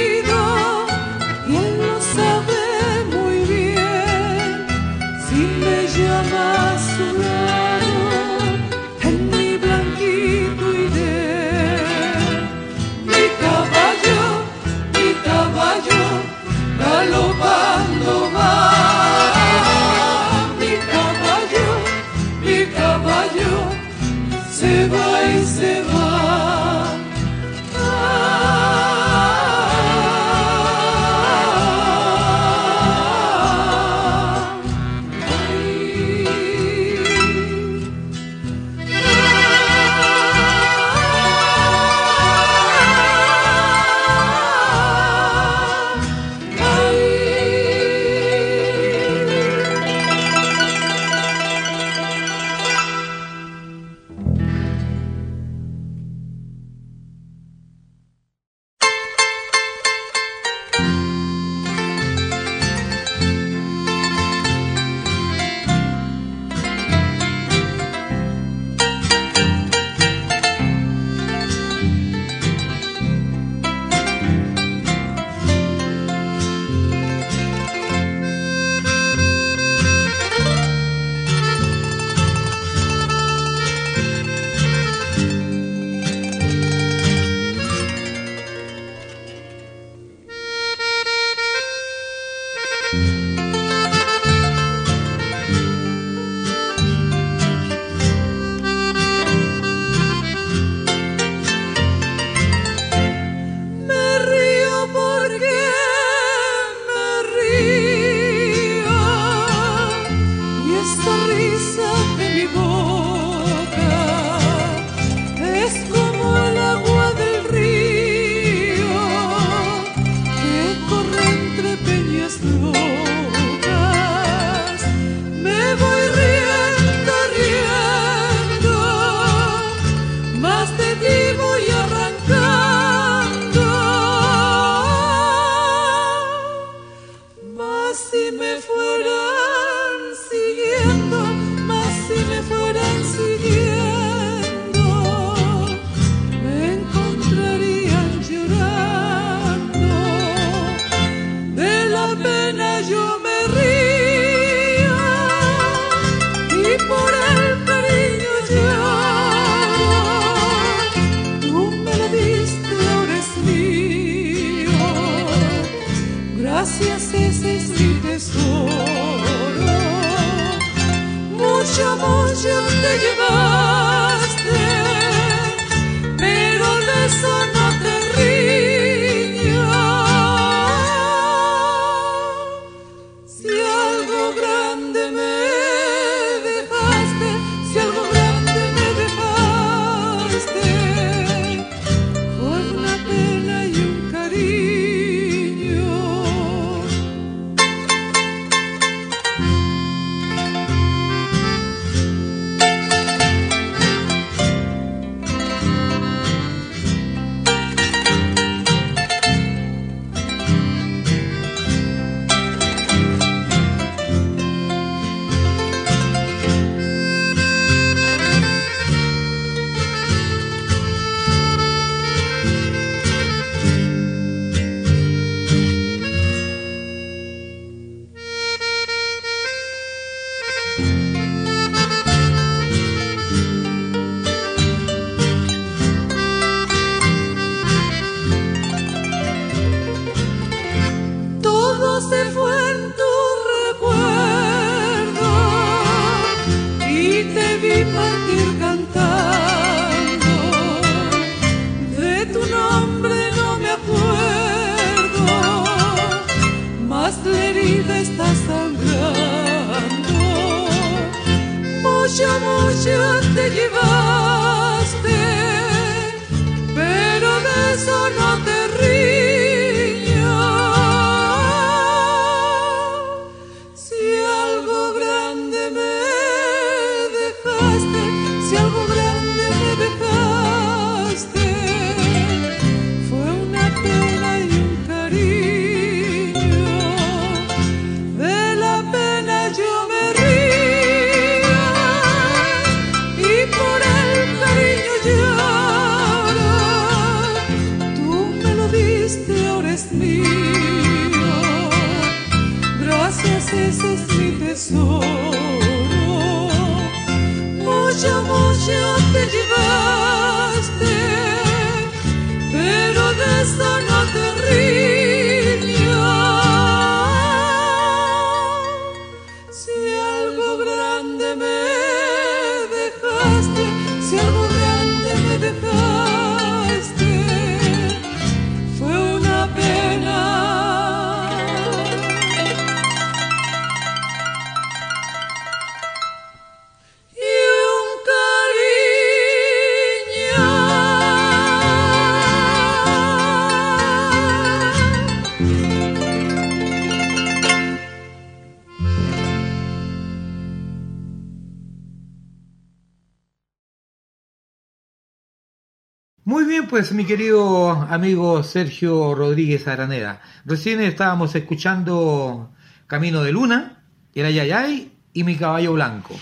Pues 356.75 356.91
mi 356.91 357.07
querido 357.07 357.71
amigo 357.71 358.43
Sergio 358.43 359.15
Rodríguez 359.15 359.69
Araneda. 359.69 360.21
Recién 360.45 360.81
estábamos 360.81 361.33
escuchando 361.37 362.53
Camino 362.89 363.23
de 363.23 363.31
Luna, 363.31 363.85
El 364.13 364.27
Ayayay 364.27 364.93
y 365.13 365.23
Mi 365.23 365.37
Caballo 365.37 365.75
Blanco. 365.75 366.19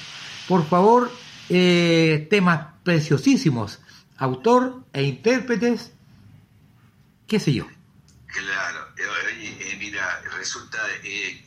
Por 0.46 0.68
favor, 0.68 1.11
eh, 1.48 2.26
temas 2.28 2.66
preciosísimos, 2.84 3.80
autor 4.18 4.84
e 4.92 5.05
intérpretes, 5.05 5.92
qué 7.26 7.40
sé 7.40 7.55
yo. 7.55 7.66
Claro, 8.26 8.88
eh, 8.98 9.57
eh, 9.59 9.76
mira, 9.78 10.20
resulta, 10.36 10.76
eh, 11.03 11.42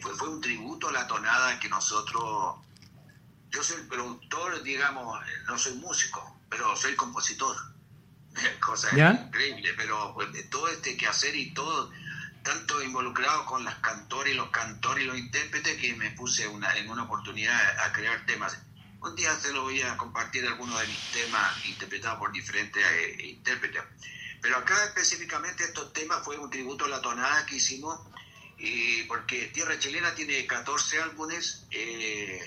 fue, 0.00 0.14
fue 0.14 0.28
un 0.28 0.40
tributo 0.40 0.86
a 0.90 0.92
la 0.92 1.06
tonada 1.08 1.58
que 1.58 1.68
nosotros, 1.68 2.58
yo 3.50 3.62
soy 3.64 3.82
productor, 3.88 4.62
digamos, 4.62 5.18
no 5.48 5.58
soy 5.58 5.74
músico, 5.74 6.38
pero 6.48 6.76
soy 6.76 6.94
compositor. 6.94 7.74
Cosa 8.64 8.94
¿Ya? 8.94 9.12
increíble, 9.26 9.72
pero 9.76 10.12
pues, 10.14 10.32
de 10.32 10.42
todo 10.44 10.68
este 10.68 10.96
quehacer 10.96 11.34
y 11.34 11.52
todo, 11.52 11.90
tanto 12.42 12.82
involucrado 12.82 13.44
con 13.46 13.64
las 13.64 13.76
cantores 13.76 14.34
los 14.36 14.50
cantores 14.50 15.04
y 15.04 15.06
los 15.06 15.18
intérpretes 15.18 15.76
que 15.80 15.94
me 15.94 16.10
puse 16.12 16.46
una, 16.46 16.72
en 16.76 16.88
una 16.88 17.04
oportunidad 17.04 17.60
a 17.80 17.92
crear 17.92 18.24
temas. 18.26 18.58
Un 19.00 19.14
día 19.14 19.34
se 19.38 19.52
lo 19.52 19.62
voy 19.62 19.80
a 19.82 19.96
compartir 19.96 20.46
algunos 20.46 20.80
de 20.80 20.88
mis 20.88 21.10
temas 21.10 21.64
interpretados 21.64 22.18
por 22.18 22.32
diferentes 22.32 22.82
eh, 22.84 23.26
intérpretes. 23.28 23.82
Pero 24.40 24.58
acá 24.58 24.74
específicamente 24.84 25.64
estos 25.64 25.92
temas 25.92 26.24
fue 26.24 26.38
un 26.38 26.50
tributo 26.50 26.84
a 26.84 26.88
la 26.88 27.00
tonada 27.00 27.44
que 27.46 27.56
hicimos, 27.56 28.00
y 28.58 29.02
porque 29.04 29.46
Tierra 29.48 29.78
Chilena 29.78 30.14
tiene 30.14 30.46
14 30.46 31.02
álbumes 31.02 31.66
eh, 31.70 32.40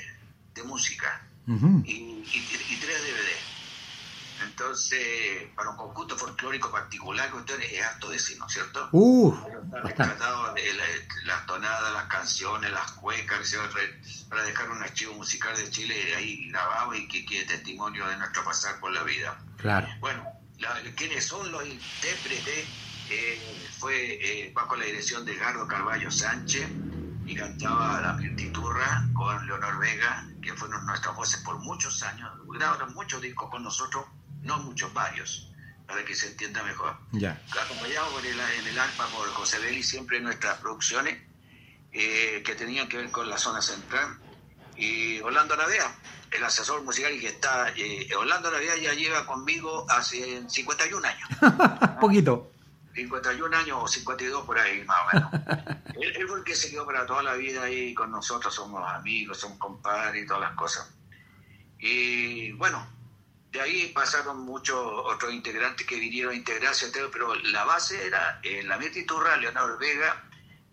de 0.53 0.63
música 0.63 1.27
Ujú. 1.47 1.83
y, 1.85 1.93
y, 1.93 2.73
y 2.73 2.79
tres 2.79 3.01
DVD. 3.03 3.58
Entonces, 4.43 5.47
para 5.55 5.69
un 5.71 5.77
conjunto 5.77 6.17
folclórico 6.17 6.71
particular, 6.71 7.29
es 7.61 7.85
harto 7.85 8.09
decir, 8.09 8.37
¿no 8.39 8.47
es 8.47 8.53
cierto? 8.53 8.89
Bastante. 8.91 9.81
rescatado 9.81 10.55
las 11.25 11.45
tonadas, 11.45 11.93
las 11.93 12.05
canciones, 12.05 12.71
las 12.71 12.91
cuecas, 12.93 13.55
para 14.29 14.43
dejar 14.43 14.69
un 14.69 14.81
archivo 14.81 15.13
musical 15.13 15.55
de 15.55 15.69
Chile 15.69 16.15
ahí 16.15 16.49
grabado 16.49 16.93
y 16.93 17.07
que 17.07 17.25
quede 17.25 17.45
testimonio 17.45 18.07
de 18.07 18.17
nuestro 18.17 18.43
pasar 18.43 18.79
por 18.79 18.91
la 18.91 19.03
vida. 19.03 19.37
Claro. 19.57 19.87
Bueno, 19.99 20.23
la- 20.57 20.81
¿quiénes 20.95 21.25
son 21.25 21.51
los 21.51 21.65
intérpretes? 21.65 22.67
Eh, 23.11 23.67
fue 23.79 23.95
eh, 24.21 24.51
bajo 24.53 24.75
la 24.75 24.85
dirección 24.85 25.25
de 25.25 25.35
Gardo 25.35 25.67
Carballo 25.67 26.11
Sánchez 26.11 26.69
y 27.25 27.35
cantaba 27.35 27.99
la 28.01 28.13
Mirtiturra 28.13 29.07
con 29.13 29.45
Leonor 29.47 29.79
Vega, 29.79 30.27
que 30.43 30.53
fueron 30.53 30.85
nuestras 30.85 31.15
voces 31.15 31.41
por 31.41 31.57
muchos 31.59 32.03
años. 32.03 32.29
Grabaron 32.47 32.93
muchos 32.93 33.19
discos 33.21 33.49
con 33.49 33.63
nosotros, 33.63 34.05
no 34.41 34.59
muchos, 34.59 34.93
varios, 34.93 35.49
para 35.87 36.03
que 36.05 36.15
se 36.15 36.27
entienda 36.27 36.63
mejor. 36.63 36.97
Ya. 37.11 37.41
acompañado 37.61 38.11
por 38.11 38.25
el, 38.25 38.39
en 38.39 38.67
el 38.67 38.79
arpa 38.79 39.07
por 39.07 39.27
José 39.29 39.59
Belli 39.59 39.83
siempre 39.83 40.17
en 40.17 40.23
nuestras 40.23 40.59
producciones 40.59 41.17
eh, 41.91 42.43
que 42.45 42.55
tenían 42.55 42.87
que 42.87 42.97
ver 42.97 43.11
con 43.11 43.29
la 43.29 43.37
zona 43.37 43.61
central. 43.61 44.17
Y 44.75 45.19
Orlando 45.21 45.55
Navea 45.57 45.93
el 46.31 46.43
asesor 46.43 46.83
musical 46.83 47.11
y 47.13 47.19
que 47.19 47.27
está 47.27 47.73
eh, 47.75 48.07
Orlando 48.15 48.51
Navea 48.51 48.77
ya 48.77 48.93
lleva 48.93 49.25
conmigo 49.25 49.85
hace 49.89 50.47
51 50.47 51.07
años. 51.07 51.29
Poquito. 51.99 52.51
51 52.93 53.57
años 53.57 53.77
o 53.81 53.87
52 53.87 54.43
por 54.45 54.59
ahí 54.59 54.83
más 54.83 54.97
o 55.01 55.15
menos. 55.15 55.31
Él, 55.99 56.15
él 56.15 56.27
fue 56.27 56.37
el 56.37 56.43
que 56.45 56.55
se 56.55 56.69
quedó 56.69 56.85
para 56.85 57.05
toda 57.05 57.21
la 57.23 57.33
vida 57.33 57.63
ahí 57.63 57.93
con 57.93 58.09
nosotros 58.09 58.53
somos 58.55 58.89
amigos 58.89 59.37
somos 59.37 59.57
compadres 59.57 60.23
y 60.23 60.27
todas 60.27 60.41
las 60.43 60.53
cosas. 60.53 60.89
Y 61.77 62.53
bueno 62.53 62.98
de 63.51 63.61
ahí 63.61 63.87
pasaron 63.93 64.41
muchos 64.41 64.77
otros 64.77 65.33
integrantes 65.33 65.85
que 65.85 65.95
vinieron 65.95 66.33
a 66.33 66.35
integrarse, 66.35 66.91
pero 67.11 67.33
la 67.35 67.63
base 67.63 68.05
era 68.05 68.39
eh, 68.43 68.63
la 68.63 68.79
Turra, 69.07 69.37
Leonardo 69.37 69.77
Vega, 69.77 70.23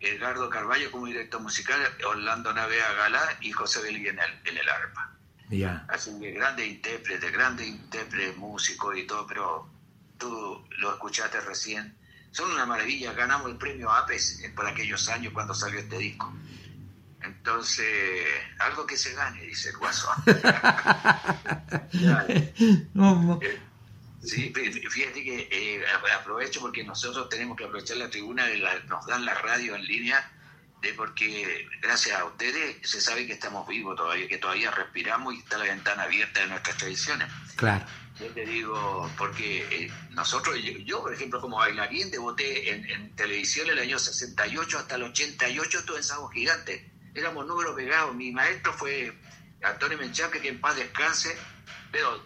Edgardo 0.01 0.51
Carballo 0.51 0.91
como 0.91 1.07
director 1.07 1.41
musical, 1.41 1.81
Orlando 2.07 2.53
Navea 2.53 2.93
Galá 2.93 3.39
y 3.41 3.51
José 3.51 3.81
Belli 3.81 4.09
en 4.09 4.19
el, 4.19 4.41
en 4.45 4.59
el 4.59 4.69
arpa. 4.69 5.11
Ya. 5.49 5.87
Así 5.89 6.19
que 6.21 6.33
grandes 6.33 6.67
intérpretes, 6.67 7.33
grandes 7.33 7.67
intérpretes, 7.67 8.37
músicos 8.37 8.97
y 8.97 9.07
todo, 9.07 9.27
pero 9.27 9.71
tú 10.19 10.67
lo 10.79 10.93
escuchaste 10.93 11.41
recién. 11.41 11.97
Son 12.31 12.51
una 12.51 12.67
maravilla, 12.67 13.13
ganamos 13.15 13.51
el 13.51 13.57
premio 13.57 13.91
APES 13.91 14.41
eh, 14.41 14.53
por 14.55 14.67
aquellos 14.67 15.09
años 15.09 15.33
cuando 15.33 15.55
salió 15.55 15.81
este 15.81 15.97
disco. 15.97 16.31
Entonces, 17.27 18.27
algo 18.59 18.87
que 18.87 18.97
se 18.97 19.15
gane, 19.15 19.43
dice 19.43 19.71
el 19.71 19.77
No, 22.95 23.23
no. 23.23 23.41
Sí, 24.23 24.53
fí- 24.53 24.91
fíjate 24.91 25.23
que 25.23 25.49
eh, 25.51 25.85
aprovecho 26.19 26.61
porque 26.61 26.83
nosotros 26.83 27.29
tenemos 27.29 27.57
que 27.57 27.65
aprovechar 27.65 27.97
la 27.99 28.11
tribuna, 28.11 28.47
la- 28.49 28.81
nos 28.89 29.07
dan 29.07 29.25
la 29.25 29.35
radio 29.35 29.77
en 29.77 29.85
línea, 29.85 30.33
de 30.83 30.93
porque 30.95 31.67
gracias 31.81 32.19
a 32.19 32.25
ustedes 32.25 32.77
se 32.89 33.01
sabe 33.01 33.27
que 33.27 33.33
estamos 33.35 33.67
vivos 33.69 33.97
todavía, 33.97 34.27
que 34.29 34.39
todavía 34.39 34.71
respiramos 34.71 35.35
y 35.35 35.39
está 35.39 35.59
la 35.59 35.65
ventana 35.65 36.03
abierta 36.05 36.41
de 36.41 36.47
nuestras 36.49 36.77
tradiciones. 36.77 37.29
Claro. 37.57 37.85
Yo 38.19 38.27
te 38.29 38.47
digo, 38.47 39.11
porque 39.19 39.67
eh, 39.71 39.91
nosotros, 40.11 40.57
yo, 40.63 40.73
yo, 40.79 41.03
por 41.03 41.13
ejemplo, 41.13 41.41
como 41.41 41.59
bailarín, 41.59 42.11
debuté 42.11 42.73
en, 42.73 42.89
en 42.89 43.15
televisión 43.15 43.69
el 43.69 43.79
año 43.79 43.99
68 43.99 44.79
hasta 44.79 44.95
el 44.97 45.03
88, 45.05 45.79
estuve 45.81 45.99
en 45.99 46.03
Sábado 46.03 46.29
Gigante. 46.29 46.91
Éramos 47.17 47.47
números 47.47 47.75
pegados. 47.75 48.15
Mi 48.15 48.31
maestro 48.31 48.73
fue 48.75 49.13
Antonio 49.63 49.99
Menchaque, 49.99 50.41
que 50.41 50.49
en 50.49 50.61
paz 50.61 50.77
descanse, 50.77 51.37
pero 51.91 52.25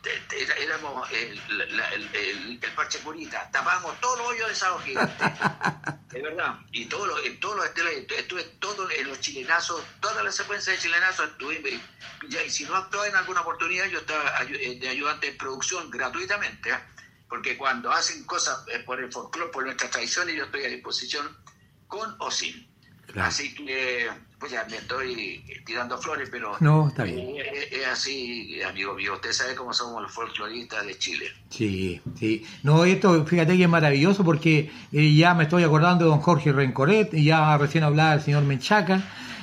éramos 0.59 1.11
el, 1.12 1.38
el, 1.49 1.80
el- 2.14 2.59
el 2.62 2.72
parche 2.74 2.99
curita. 3.01 3.49
Tapábamos 3.53 4.01
todos 4.01 4.18
los 4.18 4.26
hoyos 4.28 4.49
de 4.49 4.55
Sábado 4.55 4.80
Gigante. 4.80 5.24
Es 6.12 6.24
verdad. 6.24 6.59
Y 6.72 6.86
todos 6.86 7.07
los, 7.07 7.24
en 7.24 7.38
todos 7.38 7.55
los 7.57 7.66
estelas, 7.66 7.93
estuve 7.93 8.43
todo 8.59 8.91
en 8.91 9.07
los 9.07 9.20
chilenazos, 9.20 9.80
toda 10.01 10.24
la 10.24 10.32
secuencia 10.32 10.72
de 10.72 10.78
chilenazos 10.80 11.30
estuve. 11.30 11.80
Ya, 12.28 12.43
y 12.43 12.51
si 12.51 12.64
no 12.64 12.74
actuaba 12.74 13.07
en 13.07 13.14
alguna 13.14 13.43
oportunidad, 13.43 13.86
yo 13.86 14.01
estaba 14.01 14.43
eh, 14.43 14.76
de 14.80 14.88
ayudante 14.88 15.28
en 15.28 15.38
producción 15.38 15.88
gratuitamente, 15.88 16.72
¿ah? 16.72 16.84
porque 17.28 17.57
cuando 17.57 17.93
hacen 17.93 18.24
cosas 18.24 18.64
eh, 18.72 18.80
por 18.80 18.99
el 19.01 19.12
folclore, 19.12 19.53
por 19.53 19.62
nuestras 19.64 19.93
tradiciones, 19.93 20.34
yo 20.34 20.47
estoy 20.47 20.64
a 20.64 20.68
disposición 20.68 21.38
con 21.86 22.16
o 22.18 22.28
sin. 22.32 22.68
Claro. 23.12 23.28
Así 23.28 23.54
que, 23.54 24.06
pues 24.38 24.52
ya 24.52 24.64
me 24.70 24.76
estoy 24.76 25.42
tirando 25.66 25.98
flores, 25.98 26.28
pero 26.30 26.56
No, 26.61 26.88
está 26.88 27.04
bien. 27.04 27.36
es 27.70 27.86
así, 27.86 28.62
amigo 28.62 28.94
mío. 28.94 29.14
Usted 29.14 29.32
sabe 29.32 29.54
cómo 29.54 29.72
somos 29.72 30.02
los 30.02 30.12
folcloristas 30.12 30.86
de 30.86 30.96
Chile. 30.98 31.26
Sí, 31.50 32.00
sí. 32.18 32.46
No, 32.62 32.84
esto, 32.84 33.24
fíjate 33.26 33.56
que 33.56 33.64
es 33.64 33.68
maravilloso 33.68 34.24
porque 34.24 34.70
eh, 34.92 35.14
ya 35.14 35.34
me 35.34 35.44
estoy 35.44 35.62
acordando 35.64 36.04
de 36.04 36.11
don 36.11 36.20
Jorge 36.20 36.52
Rencoret, 36.52 37.12
y 37.14 37.24
ya 37.24 37.56
recién 37.58 37.84
hablaba 37.84 38.14
el 38.14 38.22
señor 38.22 38.44
Menchaca, 38.44 39.02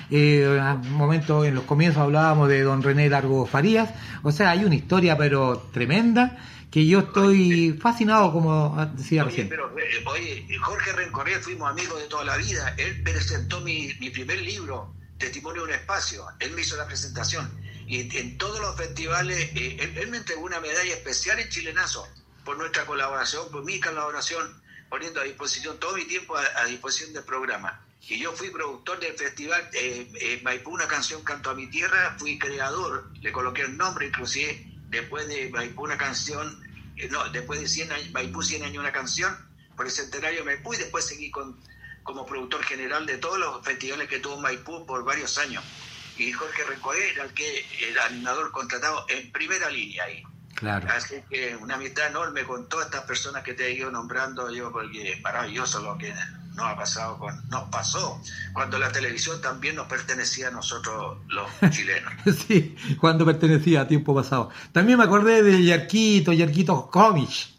eh, 0.10 0.48
momento 0.92 1.44
en 1.44 1.56
los 1.56 1.66
comienzos 1.66 2.02
hablábamos 2.02 2.48
de 2.48 2.62
don 2.62 2.82
René 2.82 3.10
Largo 3.10 3.46
Farías, 3.46 3.90
o 4.24 4.32
sea, 4.32 4.52
hay 4.52 4.64
una 4.64 4.76
historia 4.76 5.18
pero 5.18 5.68
tremenda 5.74 6.38
que 6.72 6.86
yo 6.86 7.00
estoy 7.00 7.78
fascinado, 7.82 8.32
como 8.32 8.76
decía 8.96 9.24
Oye, 9.24 9.30
recién. 9.30 9.50
pero, 9.50 9.74
eh, 9.80 10.04
oye, 10.06 10.48
Jorge 10.62 10.92
Rencoré, 10.94 11.40
fuimos 11.40 11.70
amigos 11.70 12.00
de 12.02 12.08
toda 12.08 12.26
la 12.26 12.38
vida. 12.38 12.76
Él 12.78 13.02
presentó 13.04 13.62
mi, 13.62 13.94
mi 14.00 14.10
primer 14.10 14.40
libro, 14.42 14.94
Testimonio 15.18 15.64
de 15.64 15.70
un 15.70 15.74
Espacio. 15.76 16.26
Él 16.40 16.52
me 16.52 16.62
hizo 16.62 16.76
la 16.78 16.86
presentación. 16.86 17.50
Y 17.88 18.16
en 18.18 18.38
todos 18.38 18.60
los 18.60 18.76
festivales, 18.76 19.50
eh, 19.56 19.78
él, 19.80 19.98
él 19.98 20.08
me 20.10 20.18
entregó 20.18 20.42
una 20.42 20.60
medalla 20.60 20.94
especial 20.94 21.40
en 21.40 21.50
Chilenazo 21.50 22.06
por 22.44 22.58
nuestra 22.58 22.86
colaboración, 22.86 23.50
por 23.52 23.64
mi 23.64 23.80
colaboración, 23.80 24.62
poniendo 24.90 25.22
a 25.22 25.24
disposición 25.24 25.80
todo 25.80 25.96
mi 25.96 26.06
tiempo 26.06 26.36
a, 26.36 26.44
a 26.62 26.66
disposición 26.66 27.14
del 27.14 27.24
programa. 27.24 27.82
Y 28.10 28.20
yo 28.20 28.32
fui 28.34 28.50
productor 28.50 29.00
del 29.00 29.14
festival 29.14 29.70
eh, 29.74 30.10
eh, 30.22 30.40
Maipú, 30.44 30.72
una 30.72 30.88
canción 30.88 31.24
Canto 31.24 31.50
a 31.50 31.56
mi 31.56 31.68
tierra, 31.68 32.16
fui 32.18 32.38
creador, 32.38 33.10
le 33.22 33.32
coloqué 33.32 33.64
el 33.64 33.76
nombre 33.76 34.08
inclusive, 34.08 34.66
después 34.90 35.28
de 35.28 35.50
Maipú, 35.50 35.84
una 35.84 35.98
canción, 35.98 36.62
eh, 36.96 37.08
no, 37.10 37.30
después 37.30 37.60
de 37.60 37.68
100 37.68 37.92
años, 37.92 38.12
Maipú 38.12 38.42
100 38.42 38.64
años, 38.64 38.78
una 38.78 38.92
canción, 38.92 39.36
por 39.76 39.86
el 39.86 39.92
centenario 39.92 40.40
de 40.40 40.46
Maipú, 40.46 40.74
y 40.74 40.78
después 40.78 41.06
seguí 41.06 41.30
con, 41.30 41.58
como 42.04 42.26
productor 42.26 42.64
general 42.64 43.06
de 43.06 43.18
todos 43.18 43.38
los 43.38 43.64
festivales 43.64 44.08
que 44.08 44.20
tuvo 44.20 44.40
Maipú 44.40 44.86
por 44.86 45.04
varios 45.04 45.38
años. 45.38 45.64
Y 46.18 46.32
Jorge 46.32 46.64
Recoé 46.64 47.12
era 47.12 47.26
el, 47.26 47.34
que, 47.34 47.66
el 47.88 48.00
animador 48.00 48.52
contratado 48.52 49.06
en 49.10 49.32
primera 49.32 49.70
línea 49.70 50.06
ahí. 50.06 50.24
Claro. 50.56 50.88
Así 50.90 51.22
que 51.30 51.56
una 51.56 51.76
amistad 51.76 52.08
enorme 52.08 52.44
con 52.44 52.68
todas 52.68 52.88
estas 52.88 53.04
personas 53.04 53.44
que 53.44 53.54
te 53.54 53.68
he 53.68 53.74
ido 53.74 53.92
nombrando 53.92 54.52
yo, 54.52 54.72
porque 54.72 55.12
es 55.12 55.22
maravilloso 55.22 55.82
lo 55.82 55.96
que 55.98 56.12
nos 56.58 56.66
ha 56.68 56.76
pasado, 56.76 57.18
con, 57.18 57.48
nos 57.50 57.70
pasó 57.70 58.22
cuando 58.52 58.78
la 58.78 58.92
televisión 58.92 59.40
también 59.42 59.76
nos 59.76 59.88
pertenecía 59.88 60.50
a 60.50 60.52
nosotros 60.52 61.20
los 61.30 61.50
chilenos. 61.72 62.12
Sí, 62.48 62.76
cuando 63.00 63.26
pertenecía 63.26 63.82
a 63.82 63.88
tiempo 63.88 64.14
pasado. 64.14 64.50
También 64.74 64.98
me 64.98 65.06
acordé 65.06 65.44
de 65.44 65.64
Yarquito, 65.64 66.34
Yarquito 66.34 66.88
Komich. 66.88 67.56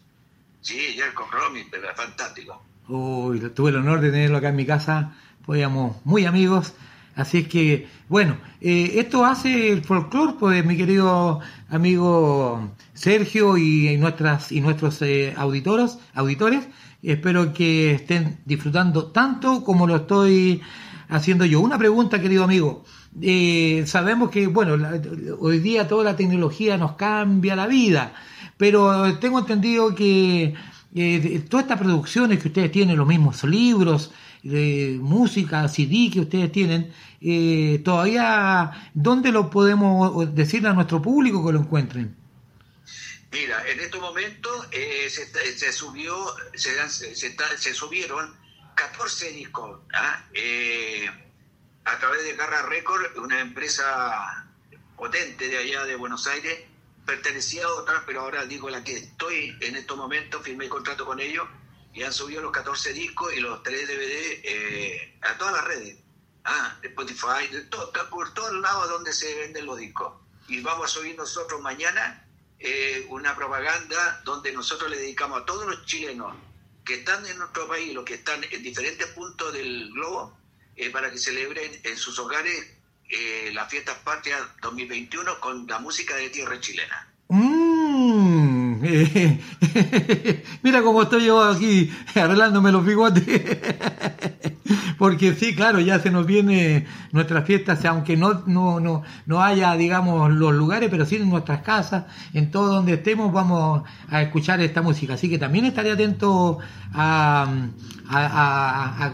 Sí, 0.61 0.99
Romy, 1.31 1.63
pero 1.71 1.89
es 1.89 1.95
fantástico. 1.95 2.61
Uy, 2.87 3.39
tuve 3.51 3.71
el 3.71 3.77
honor 3.77 4.01
de 4.01 4.11
tenerlo 4.11 4.37
acá 4.37 4.49
en 4.49 4.55
mi 4.55 4.65
casa, 4.65 5.15
fuéramos 5.45 5.97
muy 6.05 6.25
amigos 6.25 6.73
Así 7.19 7.39
es 7.39 7.47
que, 7.49 7.89
bueno, 8.07 8.37
eh, 8.61 8.93
esto 8.95 9.25
hace 9.25 9.73
el 9.73 9.83
folclore, 9.83 10.35
pues, 10.39 10.65
mi 10.65 10.77
querido 10.77 11.41
amigo 11.69 12.71
Sergio 12.93 13.57
y, 13.57 13.97
nuestras 13.97 14.53
y 14.53 14.61
nuestros 14.61 15.01
eh, 15.01 15.33
auditores, 15.35 15.97
auditores. 16.13 16.65
Espero 17.01 17.53
que 17.53 17.91
estén 17.91 18.39
disfrutando 18.45 19.07
tanto 19.07 19.63
como 19.63 19.87
lo 19.87 19.95
estoy 19.97 20.61
haciendo 21.07 21.45
yo. 21.45 21.61
Una 21.61 21.77
pregunta, 21.77 22.21
querido 22.21 22.43
amigo. 22.43 22.83
Eh, 23.21 23.83
sabemos 23.87 24.29
que, 24.29 24.47
bueno, 24.47 24.77
hoy 25.39 25.59
día 25.59 25.87
toda 25.87 26.03
la 26.03 26.15
tecnología 26.15 26.77
nos 26.77 26.93
cambia 26.93 27.55
la 27.55 27.67
vida, 27.67 28.13
pero 28.57 29.17
tengo 29.17 29.39
entendido 29.39 29.95
que 29.95 30.53
eh, 30.93 31.45
todas 31.49 31.63
estas 31.65 31.79
producciones 31.79 32.39
que 32.39 32.49
ustedes 32.49 32.71
tienen, 32.71 32.97
los 32.97 33.07
mismos 33.07 33.43
libros, 33.45 34.11
de 34.43 34.99
música, 35.01 35.67
CD 35.67 36.09
que 36.11 36.21
ustedes 36.21 36.51
tienen, 36.51 36.91
eh, 37.21 37.81
todavía, 37.83 38.71
¿dónde 38.93 39.31
lo 39.31 39.49
podemos 39.49 40.33
decir 40.33 40.65
a 40.67 40.73
nuestro 40.73 41.01
público 41.01 41.45
que 41.45 41.53
lo 41.53 41.59
encuentren? 41.59 42.18
Mira, 43.31 43.67
en 43.67 43.79
este 43.79 43.99
momento 43.99 44.49
eh, 44.71 45.07
se, 45.09 45.71
subió, 45.71 46.35
se, 46.55 46.89
se, 46.89 47.73
subieron 47.73 48.35
14 48.75 49.31
discos 49.33 49.81
¿ah? 49.93 50.25
eh, 50.33 51.07
a 51.85 51.99
través 51.99 52.23
de 52.23 52.35
Garra 52.35 52.63
Record, 52.63 53.17
una 53.17 53.39
empresa 53.39 54.47
potente 54.97 55.47
de 55.47 55.57
allá 55.59 55.85
de 55.85 55.95
Buenos 55.95 56.25
Aires, 56.25 56.59
pertenecía 57.05 57.65
a 57.65 57.73
otra, 57.73 58.03
pero 58.05 58.21
ahora 58.21 58.45
digo 58.45 58.69
la 58.69 58.83
que 58.83 58.97
estoy 58.97 59.55
en 59.61 59.75
estos 59.75 59.95
momentos, 59.95 60.41
firmé 60.43 60.67
contrato 60.67 61.05
con 61.05 61.19
ellos 61.19 61.47
y 61.93 62.01
han 62.01 62.13
subido 62.13 62.41
los 62.41 62.51
14 62.51 62.93
discos 62.93 63.33
y 63.33 63.39
los 63.41 63.61
3 63.61 63.87
DVD 63.87 64.41
eh, 64.43 65.17
a 65.21 65.37
todas 65.37 65.53
las 65.53 65.65
redes, 65.65 65.97
ah, 66.45 66.79
Spotify, 66.81 67.47
de 67.51 67.61
por 68.09 68.33
todos 68.33 68.53
lados 68.53 68.89
donde 68.89 69.13
se 69.13 69.35
venden 69.35 69.67
los 69.67 69.77
discos. 69.77 70.13
Y 70.47 70.61
vamos 70.61 70.85
a 70.85 70.99
subir 70.99 71.15
nosotros 71.15 71.61
mañana 71.61 72.25
eh, 72.59 73.05
una 73.09 73.35
propaganda 73.35 74.21
donde 74.25 74.51
nosotros 74.51 74.89
le 74.91 74.97
dedicamos 74.97 75.41
a 75.41 75.45
todos 75.45 75.65
los 75.65 75.85
chilenos 75.85 76.35
que 76.83 76.95
están 76.95 77.25
en 77.25 77.37
nuestro 77.37 77.67
país, 77.67 77.93
los 77.93 78.03
que 78.03 78.15
están 78.15 78.43
en 78.43 78.63
diferentes 78.63 79.07
puntos 79.07 79.53
del 79.53 79.91
globo, 79.91 80.37
eh, 80.75 80.89
para 80.89 81.11
que 81.11 81.17
celebren 81.17 81.79
en 81.83 81.97
sus 81.97 82.17
hogares 82.19 82.67
eh, 83.09 83.51
las 83.53 83.69
fiestas 83.69 83.97
patrias 83.99 84.41
2021 84.61 85.39
con 85.39 85.67
la 85.67 85.79
música 85.79 86.15
de 86.15 86.29
tierra 86.29 86.59
chilena. 86.59 87.08
Mira 90.63 90.81
cómo 90.81 91.01
estoy 91.03 91.25
yo 91.25 91.43
aquí 91.43 91.91
arreglándome 92.15 92.71
los 92.71 92.85
bigotes. 92.85 93.23
Porque 94.97 95.33
sí, 95.33 95.55
claro, 95.55 95.79
ya 95.79 95.99
se 95.99 96.11
nos 96.11 96.25
viene 96.25 96.85
nuestras 97.11 97.45
fiestas, 97.45 97.83
aunque 97.85 98.17
no, 98.17 98.43
no, 98.45 98.79
no, 98.79 99.03
no 99.25 99.41
haya, 99.41 99.75
digamos, 99.75 100.31
los 100.31 100.53
lugares, 100.53 100.89
pero 100.89 101.05
sí 101.05 101.15
en 101.15 101.29
nuestras 101.29 101.61
casas, 101.61 102.05
en 102.33 102.51
todo 102.51 102.75
donde 102.75 102.93
estemos, 102.93 103.31
vamos 103.31 103.83
a 104.09 104.21
escuchar 104.21 104.59
esta 104.61 104.81
música. 104.81 105.13
Así 105.13 105.29
que 105.29 105.37
también 105.37 105.65
estaré 105.65 105.91
atento 105.91 106.59
a, 106.93 107.47
a, 108.09 109.13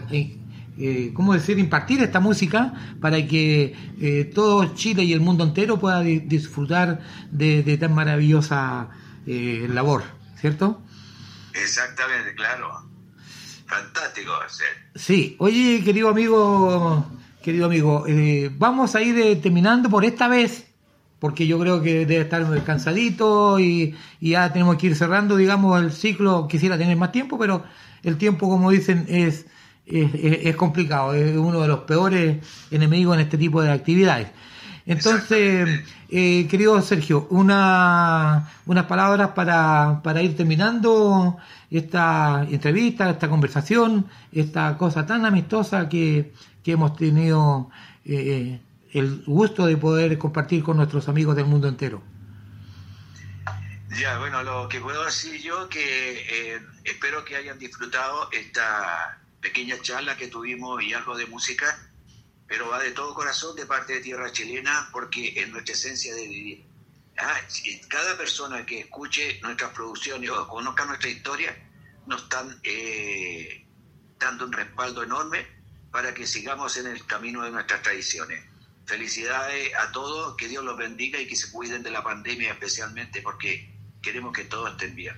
eh, 0.78 1.12
¿cómo 1.14 1.32
decir?, 1.32 1.58
impartir 1.58 2.02
esta 2.02 2.20
música 2.20 2.74
para 3.00 3.26
que 3.26 3.74
eh, 4.00 4.30
todo 4.34 4.74
Chile 4.74 5.04
y 5.04 5.12
el 5.12 5.20
mundo 5.20 5.44
entero 5.44 5.78
pueda 5.78 6.00
disfrutar 6.02 7.00
de, 7.30 7.78
tan 7.78 7.94
maravillosa 7.94 8.88
eh, 9.26 9.66
labor, 9.68 10.04
¿cierto? 10.40 10.80
Exactamente, 11.52 12.34
claro. 12.34 12.86
Fantástico. 13.66 14.32
Sí, 14.94 15.36
oye, 15.38 15.82
querido 15.84 16.08
amigo, 16.08 17.04
querido 17.42 17.66
amigo, 17.66 18.04
eh, 18.06 18.50
vamos 18.56 18.94
a 18.94 19.02
ir 19.02 19.18
eh, 19.18 19.36
terminando 19.36 19.90
por 19.90 20.04
esta 20.04 20.28
vez, 20.28 20.66
porque 21.18 21.46
yo 21.46 21.58
creo 21.58 21.82
que 21.82 22.06
debe 22.06 22.20
estar 22.20 22.64
cansadito 22.64 23.58
y, 23.58 23.96
ya 24.20 24.52
tenemos 24.52 24.76
que 24.76 24.88
ir 24.88 24.96
cerrando, 24.96 25.36
digamos, 25.36 25.82
el 25.82 25.92
ciclo. 25.92 26.46
Quisiera 26.46 26.78
tener 26.78 26.96
más 26.96 27.10
tiempo, 27.10 27.38
pero 27.38 27.64
el 28.04 28.16
tiempo, 28.18 28.48
como 28.48 28.70
dicen, 28.70 29.06
es, 29.08 29.46
es, 29.86 30.56
complicado, 30.56 31.14
es 31.14 31.36
uno 31.36 31.62
de 31.62 31.68
los 31.68 31.80
peores 31.80 32.38
enemigos 32.70 33.16
en 33.16 33.22
este 33.22 33.38
tipo 33.38 33.62
de 33.62 33.72
actividades. 33.72 34.28
Entonces, 34.86 35.84
eh, 36.08 36.46
querido 36.48 36.80
Sergio, 36.80 37.26
una, 37.30 38.48
unas 38.66 38.86
palabras 38.86 39.30
para, 39.30 40.00
para 40.02 40.22
ir 40.22 40.36
terminando 40.36 41.36
esta 41.70 42.46
entrevista, 42.48 43.10
esta 43.10 43.28
conversación, 43.28 44.06
esta 44.30 44.78
cosa 44.78 45.04
tan 45.04 45.26
amistosa 45.26 45.88
que, 45.88 46.32
que 46.62 46.72
hemos 46.72 46.96
tenido 46.96 47.68
eh, 48.04 48.60
el 48.92 49.24
gusto 49.26 49.66
de 49.66 49.76
poder 49.76 50.16
compartir 50.18 50.62
con 50.62 50.76
nuestros 50.76 51.08
amigos 51.08 51.34
del 51.34 51.46
mundo 51.46 51.66
entero. 51.66 52.00
Ya, 53.98 54.18
bueno, 54.18 54.42
lo 54.44 54.68
que 54.68 54.80
puedo 54.80 55.04
decir 55.04 55.40
yo 55.42 55.68
que 55.68 56.54
eh, 56.54 56.60
espero 56.84 57.24
que 57.24 57.34
hayan 57.34 57.58
disfrutado 57.58 58.28
esta 58.30 59.18
pequeña 59.40 59.76
charla 59.80 60.16
que 60.16 60.28
tuvimos 60.28 60.80
y 60.82 60.92
algo 60.92 61.16
de 61.16 61.26
música 61.26 61.66
pero 62.46 62.68
va 62.68 62.82
de 62.82 62.92
todo 62.92 63.14
corazón 63.14 63.56
de 63.56 63.66
parte 63.66 63.94
de 63.94 64.00
Tierra 64.00 64.30
Chilena 64.30 64.88
porque 64.92 65.32
es 65.36 65.48
nuestra 65.48 65.74
esencia 65.74 66.14
de 66.14 66.26
vivir. 66.26 66.64
Ah, 67.18 67.40
cada 67.88 68.16
persona 68.16 68.64
que 68.66 68.80
escuche 68.80 69.40
nuestras 69.42 69.70
producciones 69.72 70.30
o 70.30 70.46
conozca 70.46 70.84
nuestra 70.84 71.08
historia 71.08 71.56
nos 72.06 72.22
están 72.22 72.60
eh, 72.62 73.66
dando 74.18 74.44
un 74.44 74.52
respaldo 74.52 75.02
enorme 75.02 75.46
para 75.90 76.12
que 76.14 76.26
sigamos 76.26 76.76
en 76.76 76.86
el 76.86 77.04
camino 77.06 77.42
de 77.42 77.50
nuestras 77.50 77.82
tradiciones. 77.82 78.44
Felicidades 78.84 79.72
a 79.74 79.90
todos, 79.90 80.36
que 80.36 80.46
Dios 80.46 80.62
los 80.62 80.76
bendiga 80.76 81.20
y 81.20 81.26
que 81.26 81.34
se 81.34 81.50
cuiden 81.50 81.82
de 81.82 81.90
la 81.90 82.04
pandemia 82.04 82.52
especialmente 82.52 83.22
porque 83.22 83.74
queremos 84.02 84.32
que 84.32 84.44
todos 84.44 84.70
estén 84.72 84.94
bien. 84.94 85.16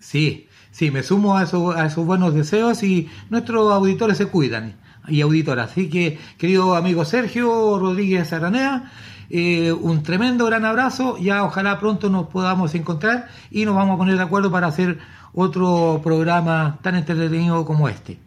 Sí, 0.00 0.48
sí, 0.72 0.90
me 0.90 1.02
sumo 1.02 1.38
a, 1.38 1.42
a 1.42 1.86
esos 1.86 2.04
buenos 2.04 2.34
deseos 2.34 2.82
y 2.82 3.10
nuestros 3.30 3.72
auditores 3.72 4.18
se 4.18 4.26
cuidan 4.26 4.81
y 5.08 5.20
auditora. 5.20 5.64
Así 5.64 5.88
que, 5.88 6.18
querido 6.38 6.74
amigo 6.74 7.04
Sergio 7.04 7.78
Rodríguez 7.78 8.32
Aranea, 8.32 8.92
eh, 9.30 9.72
un 9.72 10.02
tremendo 10.02 10.46
gran 10.46 10.64
abrazo. 10.64 11.16
Ya 11.18 11.44
ojalá 11.44 11.78
pronto 11.80 12.10
nos 12.10 12.28
podamos 12.28 12.74
encontrar 12.74 13.28
y 13.50 13.64
nos 13.64 13.74
vamos 13.74 13.94
a 13.94 13.98
poner 13.98 14.16
de 14.16 14.22
acuerdo 14.22 14.50
para 14.50 14.66
hacer 14.66 14.98
otro 15.32 16.00
programa 16.02 16.78
tan 16.82 16.96
entretenido 16.96 17.64
como 17.64 17.88
este. 17.88 18.18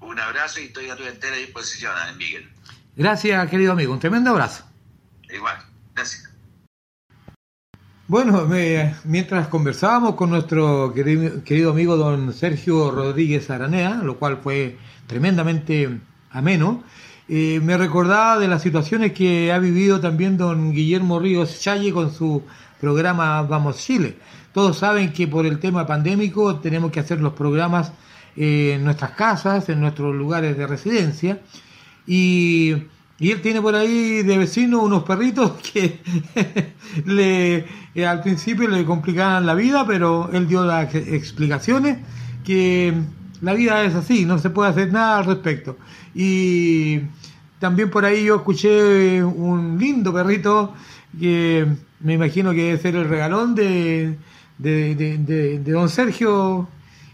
Un 0.00 0.18
abrazo 0.18 0.60
y 0.60 0.64
estoy 0.64 0.88
a 0.88 0.96
tu 0.96 1.04
entera 1.04 1.36
disposición, 1.36 1.92
Miguel. 2.16 2.48
Gracias, 2.96 3.48
querido 3.50 3.72
amigo. 3.72 3.92
Un 3.92 4.00
tremendo 4.00 4.30
abrazo. 4.30 4.64
Igual, 5.30 5.58
gracias. 5.94 6.28
Bueno, 8.06 8.48
mientras 9.04 9.48
conversábamos 9.48 10.14
con 10.14 10.30
nuestro 10.30 10.94
querido, 10.94 11.44
querido, 11.44 11.72
amigo 11.72 11.98
don 11.98 12.32
Sergio 12.32 12.90
Rodríguez 12.90 13.50
Aranea, 13.50 13.96
lo 13.96 14.18
cual 14.18 14.38
fue 14.42 14.78
tremendamente 15.08 15.98
ameno, 16.30 16.84
eh, 17.28 17.60
me 17.62 17.76
recordaba 17.76 18.38
de 18.38 18.46
las 18.46 18.62
situaciones 18.62 19.12
que 19.12 19.52
ha 19.52 19.58
vivido 19.58 20.00
también 20.00 20.36
don 20.36 20.72
Guillermo 20.72 21.18
Ríos 21.18 21.60
Challe 21.60 21.92
con 21.92 22.14
su 22.14 22.42
programa 22.80 23.42
Vamos 23.42 23.78
Chile. 23.78 24.16
Todos 24.52 24.78
saben 24.78 25.12
que 25.12 25.26
por 25.26 25.44
el 25.44 25.58
tema 25.58 25.86
pandémico 25.86 26.56
tenemos 26.56 26.92
que 26.92 27.00
hacer 27.00 27.20
los 27.20 27.32
programas 27.32 27.92
eh, 28.36 28.74
en 28.76 28.84
nuestras 28.84 29.12
casas, 29.12 29.68
en 29.68 29.80
nuestros 29.80 30.14
lugares 30.14 30.56
de 30.56 30.66
residencia, 30.66 31.40
y, 32.06 32.76
él 33.20 33.42
tiene 33.42 33.60
por 33.60 33.74
ahí 33.74 34.22
de 34.22 34.38
vecino 34.38 34.80
unos 34.80 35.02
perritos 35.02 35.52
que 35.72 36.00
le, 37.04 37.64
eh, 37.94 38.06
al 38.06 38.22
principio 38.22 38.68
le 38.68 38.84
complicaban 38.84 39.44
la 39.44 39.54
vida, 39.54 39.84
pero 39.86 40.30
él 40.32 40.46
dio 40.46 40.64
las 40.64 40.94
explicaciones 40.94 41.98
que 42.44 42.94
la 43.40 43.54
vida 43.54 43.84
es 43.84 43.94
así, 43.94 44.24
no 44.24 44.38
se 44.38 44.50
puede 44.50 44.70
hacer 44.70 44.92
nada 44.92 45.18
al 45.18 45.24
respecto. 45.24 45.76
Y 46.14 47.00
también 47.58 47.90
por 47.90 48.04
ahí 48.04 48.24
yo 48.24 48.36
escuché 48.36 49.22
un 49.22 49.78
lindo 49.78 50.12
perrito 50.12 50.74
que 51.18 51.66
me 52.00 52.14
imagino 52.14 52.52
que 52.52 52.64
debe 52.64 52.78
ser 52.78 52.96
el 52.96 53.08
regalón 53.08 53.54
de, 53.54 54.16
de, 54.58 55.62
don 55.64 55.88
Sergio. 55.88 56.68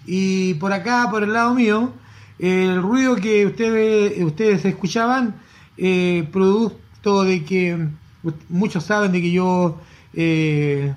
Y 0.06 0.54
por 0.54 0.72
acá, 0.72 1.08
por 1.10 1.22
el 1.22 1.32
lado 1.32 1.54
mío, 1.54 1.92
el 2.38 2.82
ruido 2.82 3.16
que 3.16 3.46
ustedes, 3.46 4.22
ustedes 4.22 4.64
escuchaban, 4.64 5.34
eh, 5.76 6.28
producto 6.32 7.24
de 7.24 7.44
que 7.44 7.88
muchos 8.48 8.84
saben 8.84 9.12
de 9.12 9.20
que 9.20 9.30
yo 9.30 9.78
eh, 10.12 10.94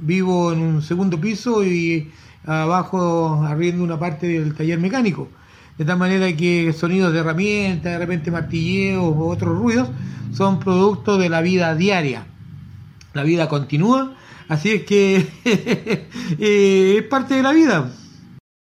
vivo 0.00 0.52
en 0.52 0.60
un 0.60 0.82
segundo 0.82 1.20
piso 1.20 1.64
y 1.64 2.10
abajo 2.48 3.44
arriendo 3.44 3.84
una 3.84 3.98
parte 3.98 4.26
del 4.26 4.54
taller 4.54 4.78
mecánico. 4.78 5.28
De 5.76 5.84
tal 5.84 5.98
manera 5.98 6.34
que 6.34 6.72
sonidos 6.72 7.12
de 7.12 7.20
herramientas, 7.20 7.92
de 7.92 7.98
repente 7.98 8.30
martilleos 8.30 9.04
o 9.04 9.28
otros 9.28 9.56
ruidos, 9.56 9.88
son 10.32 10.58
producto 10.58 11.18
de 11.18 11.28
la 11.28 11.40
vida 11.40 11.74
diaria. 11.74 12.26
La 13.12 13.22
vida 13.22 13.48
continúa, 13.48 14.14
así 14.48 14.70
es 14.70 14.82
que 14.84 15.26
eh, 16.38 16.96
es 16.98 17.02
parte 17.04 17.34
de 17.34 17.42
la 17.42 17.52
vida. 17.52 17.92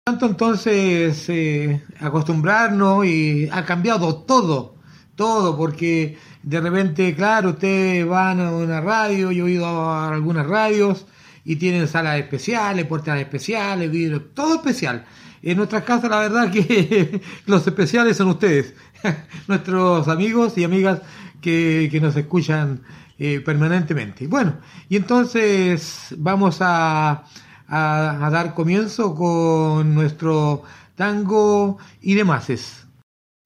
Tanto 0.05 0.25
entonces 0.25 1.25
eh, 1.29 1.83
acostumbrarnos 1.99 3.05
y 3.05 3.49
ha 3.51 3.63
cambiado 3.63 4.15
todo, 4.23 4.75
todo, 5.15 5.57
porque 5.57 6.17
de 6.43 6.61
repente, 6.61 7.13
claro, 7.15 7.51
ustedes 7.51 8.07
van 8.07 8.39
a 8.39 8.51
una 8.51 8.81
radio, 8.81 9.31
yo 9.31 9.47
he 9.47 9.51
ido 9.51 9.65
a 9.65 10.09
algunas 10.09 10.47
radios 10.47 11.05
y 11.47 11.55
tienen 11.55 11.87
salas 11.87 12.19
especiales, 12.19 12.85
puertas 12.87 13.17
especiales, 13.17 13.89
vidrios, 13.89 14.21
todo 14.33 14.55
especial. 14.55 15.05
En 15.41 15.55
nuestras 15.55 15.83
casas, 15.83 16.09
la 16.09 16.19
verdad 16.19 16.51
que 16.51 17.21
los 17.45 17.65
especiales 17.65 18.17
son 18.17 18.27
ustedes, 18.27 18.73
nuestros 19.47 20.09
amigos 20.09 20.57
y 20.57 20.65
amigas 20.65 21.01
que, 21.39 21.87
que 21.89 22.01
nos 22.01 22.17
escuchan 22.17 22.81
eh, 23.17 23.39
permanentemente. 23.39 24.27
Bueno, 24.27 24.57
y 24.89 24.97
entonces 24.97 26.13
vamos 26.17 26.57
a, 26.59 27.23
a, 27.65 28.25
a 28.25 28.29
dar 28.29 28.53
comienzo 28.53 29.15
con 29.15 29.95
nuestro 29.95 30.63
tango 30.95 31.77
y 32.01 32.15
demás. 32.15 32.85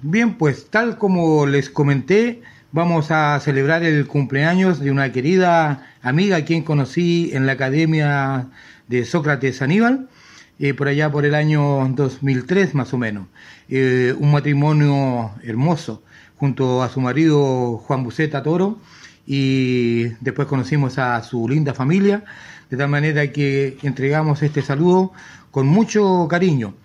Bien, 0.02 0.40
pues 0.40 0.72
tal 0.72 0.98
como 0.98 1.46
les 1.46 1.70
comenté, 1.70 2.42
vamos 2.72 3.12
a 3.12 3.40
celebrar 3.40 3.84
el 3.84 4.08
cumpleaños 4.08 4.80
de 4.80 4.92
una 4.92 5.12
querida 5.12 5.88
amiga 6.02 6.38
a 6.38 6.46
quien 6.46 6.64
conocí 6.64 7.32
en 7.34 7.46
la 7.46 7.54
Academia 7.54 8.48
de 8.88 9.04
Sócrates 9.06 9.62
Aníbal, 9.62 10.08
eh, 10.60 10.74
por 10.74 10.88
allá 10.88 11.12
por 11.12 11.26
el 11.26 11.36
año 11.36 11.88
2003 11.96 12.74
más 12.76 12.94
o 12.94 12.98
menos. 12.98 13.28
Eh, 13.70 14.16
un 14.18 14.32
matrimonio 14.32 15.32
hermoso 15.44 16.04
junto 16.38 16.82
a 16.82 16.90
su 16.90 17.02
marido 17.02 17.78
Juan 17.78 18.04
Buceta 18.04 18.42
Toro 18.42 18.80
y 19.26 20.04
después 20.22 20.48
conocimos 20.48 20.98
a 20.98 21.22
su 21.24 21.48
linda 21.48 21.74
familia, 21.74 22.24
de 22.70 22.78
tal 22.78 22.90
manera 22.90 23.32
que 23.32 23.78
entregamos 23.84 24.42
este 24.44 24.62
saludo 24.62 25.12
con 25.52 25.68
mucho 25.68 26.28
cariño. 26.30 26.76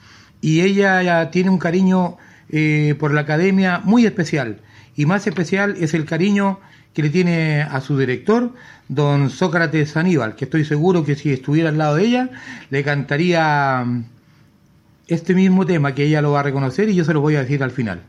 Y 0.41 0.61
ella 0.61 1.03
ya 1.03 1.30
tiene 1.30 1.51
un 1.51 1.59
cariño 1.59 2.18
eh, 2.51 2.95
por 2.99 3.14
la 3.14 3.22
academia 3.22 3.80
muy 3.84 4.05
especial. 4.05 4.61
Y 4.97 5.07
más 5.07 5.26
especial 5.26 5.76
es 5.78 5.94
el 5.94 6.05
cariño 6.05 6.59
que 6.94 7.03
le 7.03 7.11
tiene 7.11 7.61
a 7.61 7.80
su 7.82 7.99
director, 7.99 8.53
don 8.88 9.28
Sócrates 9.28 9.97
Aníbal, 9.97 10.34
que 10.34 10.47
estoy 10.47 10.64
seguro 10.64 11.05
que 11.05 11.14
si 11.14 11.30
estuviera 11.30 11.68
al 11.68 11.76
lado 11.76 11.97
de 11.97 12.05
ella, 12.07 12.30
le 12.70 12.82
cantaría 12.82 13.84
mm, 13.84 14.05
este 15.09 15.34
mismo 15.34 15.66
tema 15.66 15.94
que 15.94 16.05
ella 16.05 16.22
lo 16.22 16.32
va 16.32 16.40
a 16.40 16.44
reconocer 16.44 16.88
y 16.88 16.94
yo 16.94 17.05
se 17.05 17.12
lo 17.12 17.20
voy 17.20 17.36
a 17.36 17.40
decir 17.40 17.62
al 17.62 17.70
final. 17.70 18.01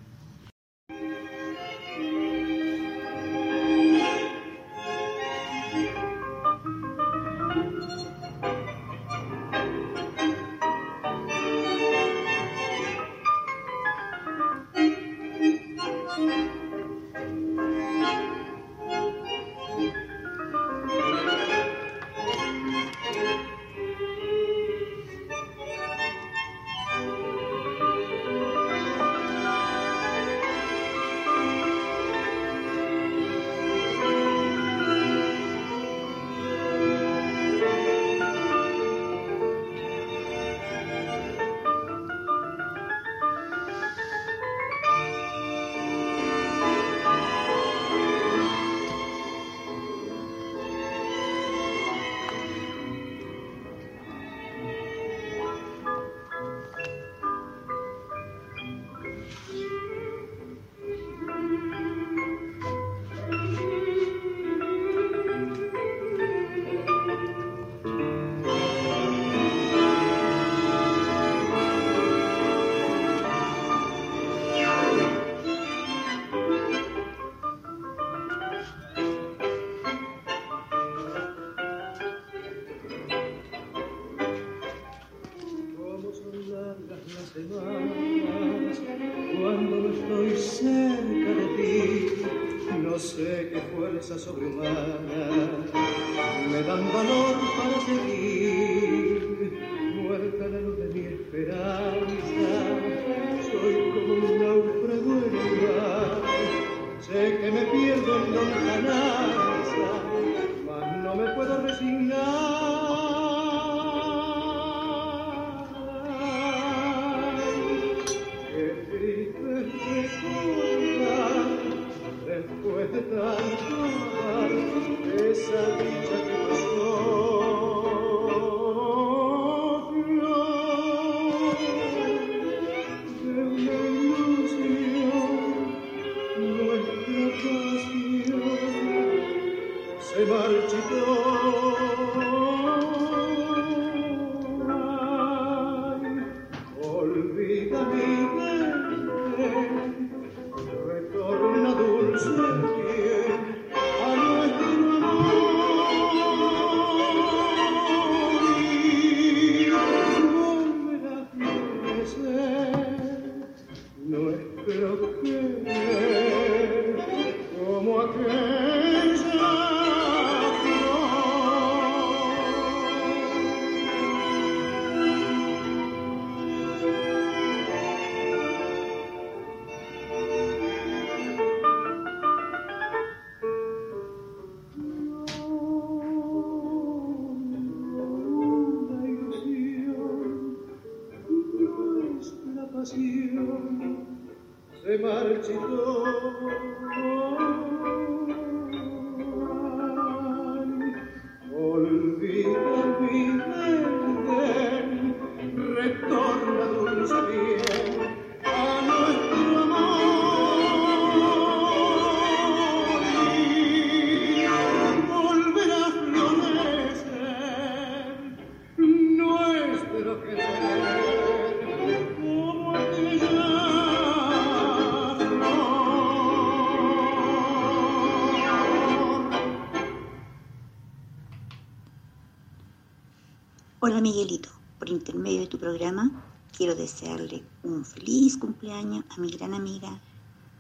Hola 233.98 234.10
Miguelito, 234.10 234.50
por 234.78 234.90
intermedio 234.90 235.40
de 235.40 235.48
tu 235.48 235.58
programa 235.58 236.12
quiero 236.56 236.76
desearle 236.76 237.44
un 237.64 237.84
feliz 237.84 238.38
cumpleaños 238.38 239.04
a 239.10 239.20
mi 239.20 239.32
gran 239.32 239.56
amiga 239.56 240.00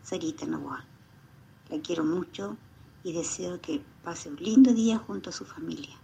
Sarita 0.01 0.47
Novoa. 0.47 0.83
La 1.69 1.79
quiero 1.79 2.03
mucho 2.03 2.57
y 3.03 3.13
deseo 3.13 3.61
que 3.61 3.79
pase 4.03 4.29
un 4.29 4.37
lindo 4.37 4.73
día 4.73 4.97
junto 4.97 5.29
a 5.29 5.33
su 5.33 5.45
familia. 5.45 5.95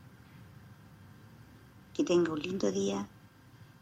Que 1.96 2.04
tenga 2.04 2.32
un 2.32 2.40
lindo 2.40 2.72
día 2.72 3.10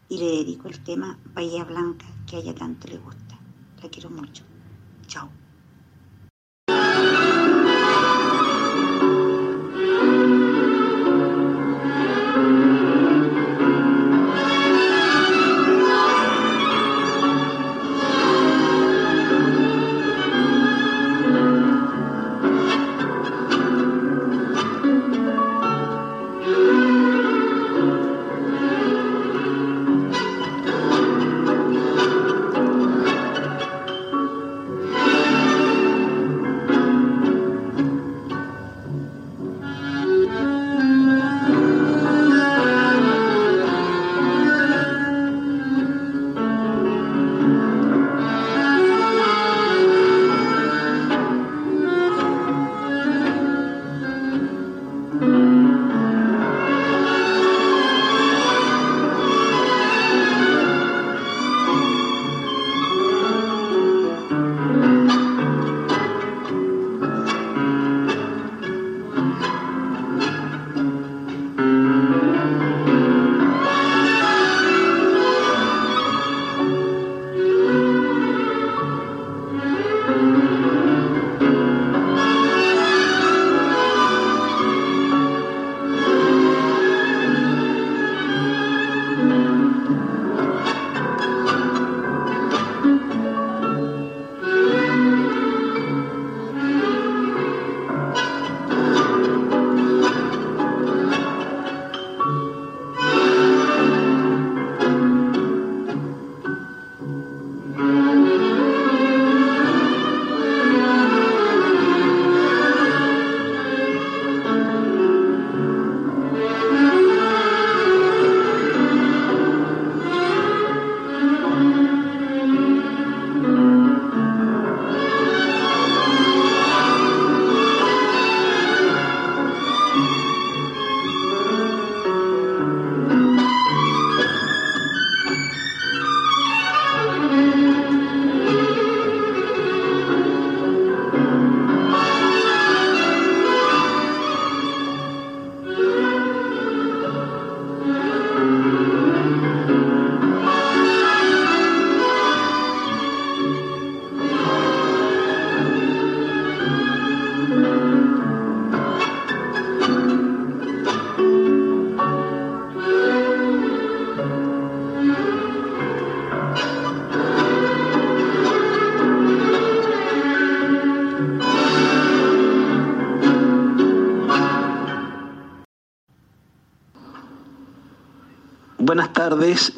y 0.08 0.16
le 0.16 0.30
dedico 0.38 0.68
el 0.68 0.82
tema 0.82 1.18
Bahía 1.34 1.64
Blanca 1.64 2.06
que 2.26 2.36
a 2.36 2.38
ella 2.38 2.54
tanto 2.54 2.88
le 2.88 2.96
gusta. 2.96 3.38
La 3.82 3.90
quiero 3.90 4.08
mucho. 4.08 4.44
Chao. 5.08 5.41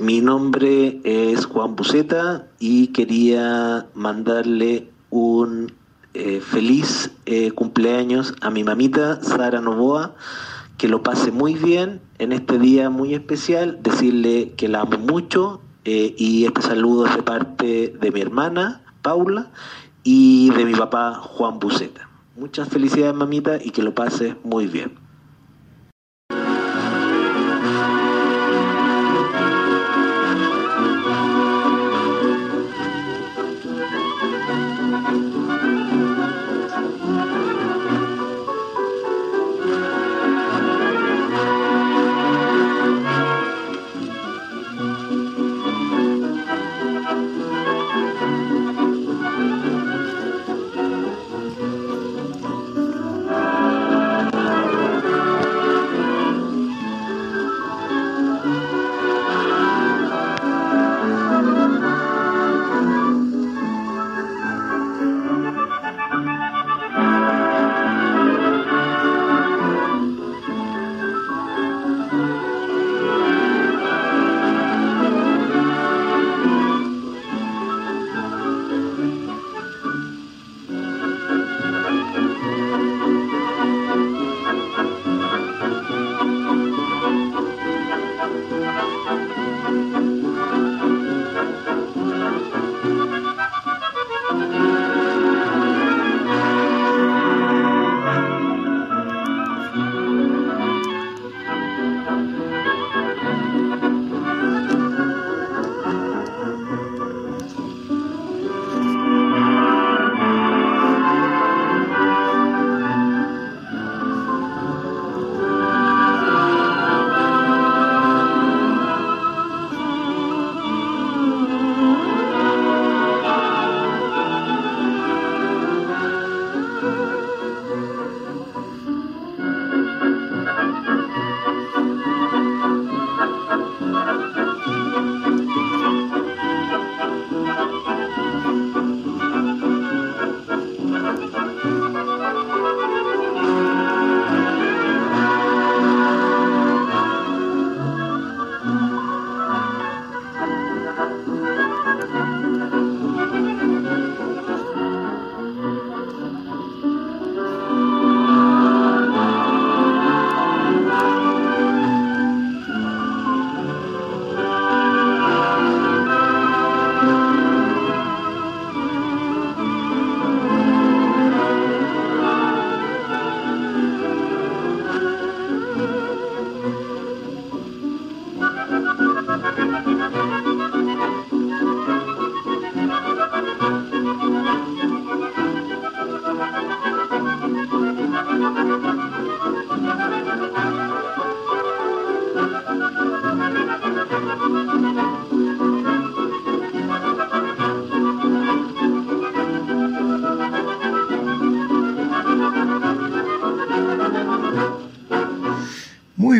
Mi 0.04 0.20
nombre 0.20 1.00
es 1.02 1.46
Juan 1.46 1.76
Buceta 1.76 2.46
y 2.58 2.88
quería 2.88 3.86
mandarle 3.94 4.90
un 5.08 5.72
eh, 6.12 6.42
feliz 6.42 7.10
eh, 7.24 7.52
cumpleaños 7.52 8.34
a 8.42 8.50
mi 8.50 8.64
mamita 8.64 9.22
Sara 9.22 9.62
Novoa, 9.62 10.14
que 10.76 10.88
lo 10.88 11.02
pase 11.02 11.30
muy 11.30 11.54
bien 11.54 12.02
en 12.18 12.32
este 12.32 12.58
día 12.58 12.90
muy 12.90 13.14
especial, 13.14 13.78
decirle 13.82 14.52
que 14.58 14.68
la 14.68 14.82
amo 14.82 14.98
mucho 14.98 15.62
eh, 15.86 16.14
y 16.18 16.44
este 16.44 16.60
saludo 16.60 17.06
es 17.06 17.16
de 17.16 17.22
parte 17.22 17.96
de 17.98 18.10
mi 18.10 18.20
hermana 18.20 18.82
Paula 19.00 19.52
y 20.02 20.50
de 20.50 20.66
mi 20.66 20.74
papá 20.74 21.14
Juan 21.14 21.58
Buceta. 21.58 22.10
Muchas 22.36 22.68
felicidades 22.68 23.14
mamita 23.14 23.56
y 23.56 23.70
que 23.70 23.82
lo 23.82 23.94
pase 23.94 24.36
muy 24.44 24.66
bien. 24.66 25.03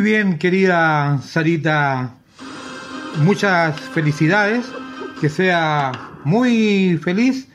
Bien, 0.04 0.38
querida 0.38 1.18
Sarita, 1.22 2.14
muchas 3.22 3.80
felicidades, 3.80 4.66
que 5.18 5.30
sea 5.30 5.92
muy 6.24 7.00
feliz 7.02 7.48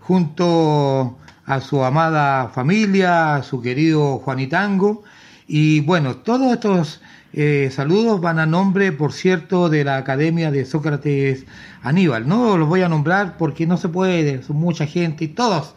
junto 0.00 1.16
a 1.46 1.60
su 1.60 1.84
amada 1.84 2.48
familia, 2.48 3.44
su 3.44 3.62
querido 3.62 4.18
Juanitango. 4.18 5.04
Y 5.46 5.80
bueno, 5.82 6.16
todos 6.16 6.52
estos 6.52 7.00
eh, 7.34 7.70
saludos 7.72 8.20
van 8.20 8.40
a 8.40 8.46
nombre, 8.46 8.90
por 8.90 9.12
cierto, 9.12 9.68
de 9.68 9.84
la 9.84 9.96
Academia 9.96 10.50
de 10.50 10.64
Sócrates 10.64 11.46
Aníbal. 11.82 12.26
No 12.26 12.58
los 12.58 12.68
voy 12.68 12.82
a 12.82 12.88
nombrar 12.88 13.36
porque 13.36 13.64
no 13.64 13.76
se 13.76 13.88
puede, 13.88 14.42
son 14.42 14.56
mucha 14.56 14.86
gente 14.86 15.24
y 15.24 15.28
todos 15.28 15.76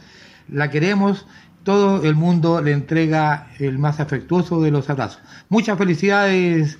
la 0.49 0.71
queremos 0.71 1.27
todo 1.65 2.03
el 2.03 2.15
mundo 2.15 2.61
le 2.61 2.71
entrega 2.71 3.47
el 3.59 3.79
más 3.79 3.99
afectuoso 3.99 4.61
de 4.61 4.71
los 4.71 4.89
abrazos. 4.89 5.19
Muchas 5.49 5.77
felicidades, 5.77 6.77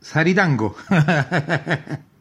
Saritango. 0.00 0.76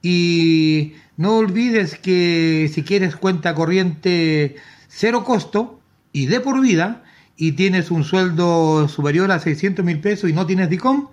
Y 0.01 0.95
no 1.17 1.39
olvides 1.39 1.99
que 1.99 2.71
si 2.73 2.85
quieres 2.85 3.17
cuenta 3.17 3.57
corriente 3.57 4.55
cero 4.87 5.25
costo 5.25 5.81
y 6.13 6.27
de 6.27 6.39
por 6.39 6.61
vida, 6.61 7.03
y 7.37 7.53
tienes 7.53 7.91
un 7.91 8.05
sueldo 8.05 8.89
superior 8.89 9.31
a 9.31 9.39
600 9.39 9.85
mil 9.85 10.01
pesos 10.01 10.31
y 10.31 10.33
no 10.33 10.47
tienes 10.47 10.71
DICOM, 10.71 11.09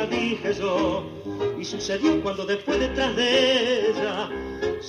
dije 0.06 0.54
yo. 0.54 1.04
Y 1.60 1.66
sucedió 1.66 2.22
cuando 2.22 2.46
después 2.46 2.80
detrás 2.80 3.16
de 3.16 3.90
ella, 3.90 4.30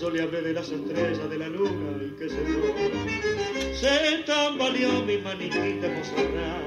yo 0.00 0.10
le 0.10 0.22
hablé 0.22 0.42
de 0.42 0.52
las 0.52 0.70
estrellas, 0.70 1.30
de 1.30 1.38
la 1.38 1.48
luna 1.48 2.02
y 2.02 2.10
qué 2.18 2.28
sé 2.28 2.36
yo. 2.46 3.74
Se 3.74 4.22
tambaleó 4.24 5.02
mi 5.02 5.18
maniquita 5.18 5.86
emocionada. 5.86 6.64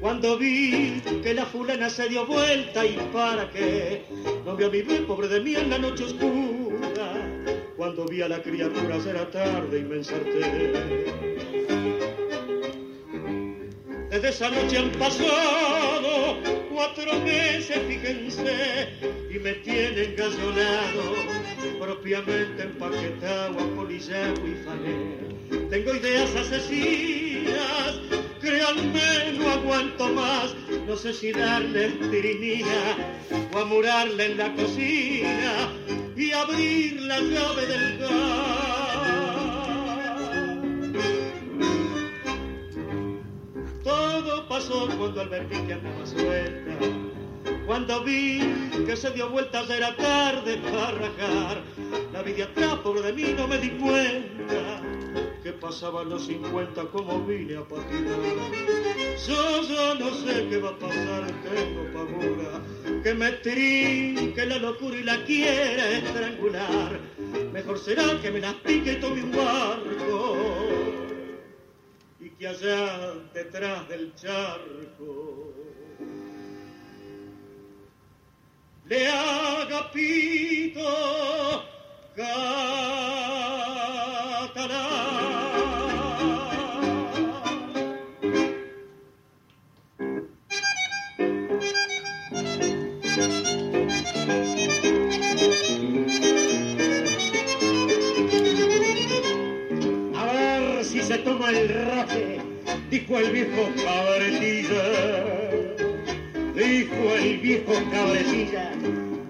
Cuando 0.00 0.36
vi 0.36 1.00
que 1.22 1.34
la 1.34 1.46
fulana 1.46 1.88
se 1.88 2.08
dio 2.08 2.26
vuelta 2.26 2.84
y 2.84 2.96
para 3.12 3.50
qué, 3.50 4.04
no 4.44 4.56
vio 4.56 4.66
a 4.66 4.70
mi 4.70 4.82
bebé, 4.82 5.00
pobre 5.02 5.28
de 5.28 5.40
mí, 5.40 5.54
en 5.54 5.70
la 5.70 5.78
noche 5.78 6.04
oscura. 6.04 7.14
Cuando 7.76 8.04
vi 8.06 8.22
a 8.22 8.28
la 8.28 8.42
criatura 8.42 9.00
será 9.00 9.30
tarde 9.30 9.78
y 9.78 9.82
me 9.82 9.96
ensarté. 9.96 10.72
Desde 14.10 14.28
esa 14.28 14.50
noche 14.50 14.78
han 14.78 14.92
pasado 14.92 16.36
cuatro 16.82 17.16
meses, 17.20 17.78
fíjense, 17.86 18.88
y 19.30 19.38
me 19.38 19.52
tienen 19.54 20.16
gallonado, 20.16 21.14
propiamente 21.80 22.62
empaquetado, 22.64 23.56
apolillado 23.60 24.48
y 24.48 24.54
fané. 24.64 25.68
Tengo 25.70 25.94
ideas 25.94 26.34
asesinas, 26.34 28.00
créanme, 28.40 29.38
no 29.38 29.50
aguanto 29.50 30.08
más, 30.08 30.56
no 30.88 30.96
sé 30.96 31.12
si 31.12 31.30
darle 31.30 31.90
tirinina 32.10 32.96
o 33.54 33.58
amurarle 33.58 34.32
en 34.32 34.38
la 34.38 34.52
cocina 34.52 35.72
y 36.16 36.32
abrir 36.32 37.00
la 37.02 37.20
llave 37.20 37.66
del 37.66 37.98
gas. 37.98 38.71
Pasó 44.52 44.86
cuando 44.98 45.22
al 45.22 45.30
ver 45.30 45.48
que 45.48 45.72
andaba 45.72 46.06
suelta. 46.06 46.72
Cuando 47.66 48.04
vi 48.04 48.38
que 48.84 48.94
se 48.96 49.10
dio 49.12 49.30
vueltas 49.30 49.70
era 49.70 49.96
tarde 49.96 50.58
para 50.58 50.90
rajar. 50.90 51.62
La 52.12 52.22
vi 52.22 52.32
de 52.32 52.42
atrás, 52.42 52.74
pobre 52.84 53.00
de 53.00 53.12
mí, 53.14 53.34
no 53.34 53.48
me 53.48 53.56
di 53.56 53.70
cuenta 53.70 54.82
que 55.42 55.52
pasaban 55.52 56.10
los 56.10 56.26
50 56.26 56.82
como 56.88 57.24
vine 57.24 57.56
a 57.56 57.62
patinar. 57.62 58.18
Yo 59.26 59.62
ya 59.62 59.94
no 59.94 60.10
sé 60.16 60.46
qué 60.50 60.58
va 60.58 60.68
a 60.68 60.78
pasar, 60.78 61.26
tengo 61.48 61.82
pavura, 61.94 63.02
que 63.02 63.14
me 63.14 63.32
trinque 63.32 64.44
la 64.44 64.58
locura 64.58 64.98
y 64.98 65.02
la 65.02 65.24
quiera 65.24 65.92
estrangular. 65.92 67.00
Mejor 67.54 67.78
será 67.78 68.20
que 68.20 68.30
me 68.30 68.40
las 68.40 68.54
pique 68.56 68.92
y 68.92 68.96
tome 68.96 69.22
un 69.22 69.32
barco 69.32 70.71
y 72.42 72.44
allá 72.44 73.14
detrás 73.32 73.88
del 73.88 74.12
charco 74.16 75.54
le 78.84 79.06
haga 79.06 79.88
pito 79.92 80.82
catalán. 82.16 82.42
El 101.48 101.68
raje, 101.68 102.38
dijo 102.90 103.18
el 103.18 103.32
viejo 103.32 103.68
cabretilla. 103.84 104.82
Dijo 106.54 107.16
el 107.16 107.38
viejo 107.38 107.72
cabretilla, 107.90 108.72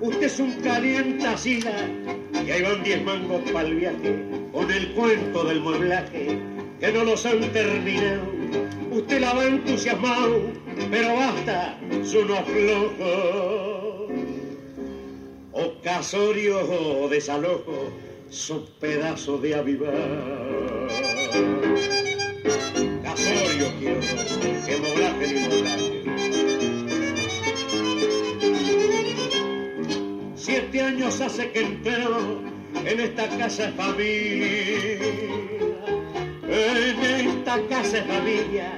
usted 0.00 0.22
es 0.22 0.40
un 0.40 0.52
calientacilla. 0.62 1.88
Y 2.44 2.50
ahí 2.50 2.62
van 2.62 2.82
diez 2.82 3.02
mangos 3.04 3.42
para 3.52 3.68
el 3.68 3.76
viaje, 3.76 4.18
con 4.52 4.70
el 4.70 4.92
cuento 4.94 5.44
del 5.44 5.60
mueblaje, 5.60 6.38
que 6.80 6.92
no 6.92 7.04
los 7.04 7.24
han 7.24 7.40
terminado. 7.52 8.22
Usted 8.90 9.20
la 9.20 9.32
va 9.32 9.44
entusiasmado, 9.46 10.40
pero 10.90 11.14
basta, 11.14 11.78
son 12.04 12.24
unos 12.24 12.44
flojos. 12.44 13.92
O 15.52 15.80
casorio 15.82 16.58
o 16.58 17.08
desalojo, 17.08 17.92
son 18.28 18.66
pedazos 18.80 19.40
de 19.42 19.54
avivar. 19.54 20.61
Casorio 23.02 23.68
quiero, 23.78 24.00
que 24.66 24.76
moblaje 24.78 25.26
ni 25.34 25.40
moblaje. 25.48 26.02
Siete 30.34 30.82
años 30.82 31.20
hace 31.20 31.50
que 31.52 31.60
entero 31.60 32.42
en 32.84 33.00
esta 33.00 33.28
casa 33.38 33.68
es 33.68 33.74
familia. 33.74 35.08
En 36.48 37.28
esta 37.28 37.66
casa 37.68 37.98
es 37.98 38.06
familia. 38.06 38.72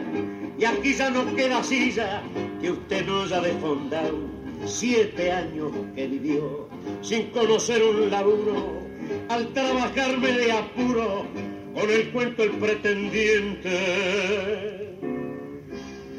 Y 0.59 0.65
aquí 0.65 0.95
ya 0.95 1.11
no 1.11 1.35
queda 1.35 1.63
silla 1.65 2.23
que 2.61 2.71
usted 2.71 3.07
no 3.07 3.23
haya 3.23 3.41
desfondado. 3.41 4.19
Siete 4.67 5.33
años 5.33 5.73
que 5.95 6.07
vivió 6.07 6.69
sin 7.03 7.31
conocer 7.31 7.83
un 7.83 8.11
laburo. 8.11 8.83
Al 9.29 9.53
trabajarme 9.53 10.33
de 10.33 10.53
apuro 10.53 11.27
con 11.75 11.91
el 11.91 12.11
cuento 12.11 12.45
el 12.45 12.53
pretendiente 12.53 13.71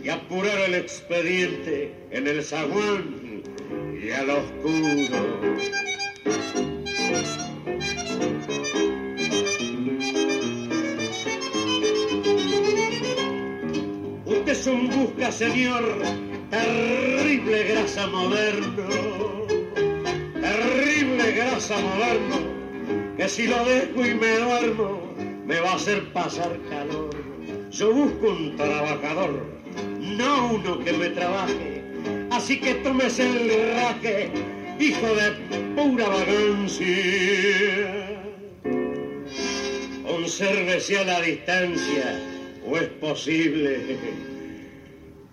y 0.03 0.09
apurar 0.09 0.59
el 0.67 0.75
expediente 0.75 1.95
en 2.11 2.27
el 2.27 2.43
zaguán 2.43 3.41
y 3.99 4.11
al 4.11 4.29
oscuro. 4.29 5.17
Usted 14.25 14.51
es 14.51 14.67
un 14.67 14.89
busca, 14.89 15.31
señor, 15.31 16.03
terrible 16.51 17.63
grasa 17.63 18.07
moderno, 18.07 18.87
terrible 20.41 21.31
grasa 21.31 21.77
moderno, 21.79 23.15
que 23.17 23.29
si 23.29 23.47
lo 23.47 23.65
dejo 23.65 24.05
y 24.05 24.13
me 24.13 24.37
duermo, 24.37 25.04
me 25.45 25.59
va 25.59 25.71
a 25.71 25.75
hacer 25.75 26.11
pasar 26.11 26.57
calor. 26.69 27.09
Yo 27.71 27.93
busco 27.93 28.29
un 28.29 28.55
trabajador, 28.55 29.45
no 29.99 30.53
uno 30.53 30.79
que 30.79 30.93
me 30.93 31.09
trabaje, 31.09 31.83
así 32.31 32.59
que 32.59 32.75
tomes 32.75 33.19
el 33.19 33.49
raque, 33.75 34.29
hijo 34.79 35.07
de 35.07 35.31
pura 35.75 36.07
vagancia. 36.07 36.87
Consérvese 40.03 40.99
a 40.99 41.03
la 41.03 41.21
distancia, 41.21 42.19
o 42.67 42.77
es 42.77 42.87
posible, 42.87 43.97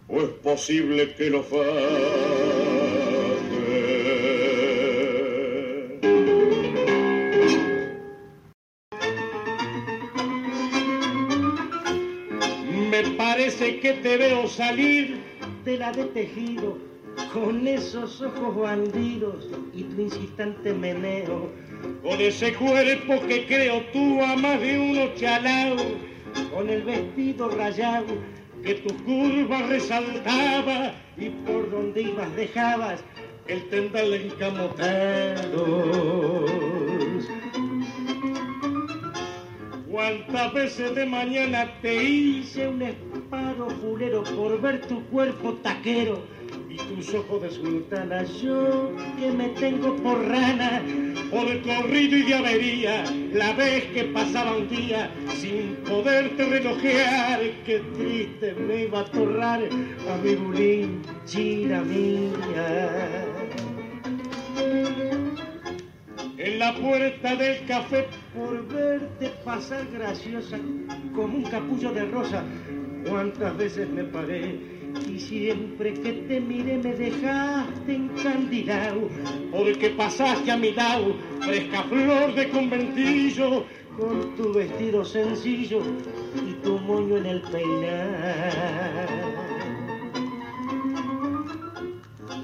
o 0.09 0.21
es 0.21 0.29
posible 0.43 1.15
que 1.15 1.31
lo 1.31 1.43
faje. 1.43 3.02
Te 14.03 14.17
veo 14.17 14.49
salir 14.49 15.23
de 15.65 15.79
la 15.79 15.93
de 15.93 16.05
tejido 16.07 16.77
con 17.33 17.69
esos 17.69 18.21
ojos 18.21 18.57
bandidos 18.57 19.49
y 19.73 19.85
tu 19.85 20.03
insistente 20.03 20.73
meneo, 20.73 21.51
con 22.03 22.21
ese 22.21 22.53
cuerpo 22.55 23.21
que 23.27 23.47
creo 23.47 23.83
tú 23.93 24.21
a 24.23 24.35
más 24.37 24.61
de 24.61 24.79
uno 24.79 25.15
chalao, 25.15 25.77
con 26.53 26.69
el 26.69 26.83
vestido 26.83 27.49
rayado 27.51 28.15
que 28.65 28.75
tu 28.75 28.93
curva 29.05 29.63
resaltaba 29.69 30.95
y 31.17 31.29
por 31.31 31.71
donde 31.71 32.03
ibas 32.03 32.35
dejabas 32.35 33.05
el 33.47 33.69
tendal 33.69 34.15
encamotado. 34.15 35.63
¿Cuántas 39.93 40.55
veces 40.55 40.95
de 40.95 41.05
mañana 41.05 41.71
te 41.83 42.03
hice 42.03 42.67
un 42.67 42.81
esparo 42.81 43.69
fulero 43.69 44.25
por 44.25 44.59
ver 44.59 44.81
tu 44.87 45.05
cuerpo 45.09 45.53
taquero? 45.63 46.23
y 46.71 46.77
tus 46.77 47.13
ojos 47.15 47.43
de 47.43 47.51
sultana, 47.51 48.25
yo 48.25 48.93
que 49.19 49.31
me 49.31 49.49
tengo 49.51 49.95
por 49.97 50.27
rana, 50.27 50.83
por 51.31 51.47
corrido 51.61 52.17
y 52.17 52.23
de 52.23 53.31
la 53.35 53.53
vez 53.53 53.85
que 53.93 54.05
pasaba 54.05 54.57
un 54.57 54.69
día 54.71 55.11
sin 55.37 55.77
poderte 55.87 56.43
relojear, 56.47 57.41
qué 57.67 57.81
triste 57.95 58.55
me 58.55 58.85
iba 58.85 59.01
a 59.01 59.05
torrar 59.05 59.61
a 59.63 60.17
mi 60.23 60.35
bulín, 60.35 61.03
china 61.27 61.83
mía. 61.83 63.27
En 66.45 66.59
la 66.59 66.75
puerta 66.75 67.37
del 67.37 67.65
café 67.67 68.09
por 68.35 68.67
verte 68.67 69.31
pasar 69.45 69.87
graciosa 69.93 70.59
como 71.15 71.39
un 71.39 71.45
capullo 71.45 71.93
de 71.93 72.05
rosa, 72.07 72.43
cuántas 73.09 73.57
veces 73.57 73.89
me 73.89 74.03
paré 74.03 74.59
y 75.09 75.21
siempre 75.21 75.95
que 75.95 76.13
te 76.13 76.41
miré 76.41 76.79
me 76.79 76.95
dejaste 76.95 77.95
encandilado, 77.95 79.09
porque 79.53 79.91
pasaste 79.91 80.51
a 80.51 80.57
mi 80.57 80.73
lado, 80.73 81.15
fresca 81.43 81.85
flor 81.85 82.35
de 82.35 82.49
conventillo, 82.49 83.65
con 83.97 84.35
tu 84.35 84.53
vestido 84.53 85.05
sencillo 85.05 85.81
y 86.45 86.55
tu 86.55 86.77
moño 86.77 87.19
en 87.19 87.27
el 87.27 87.43
peinar. 87.43 89.42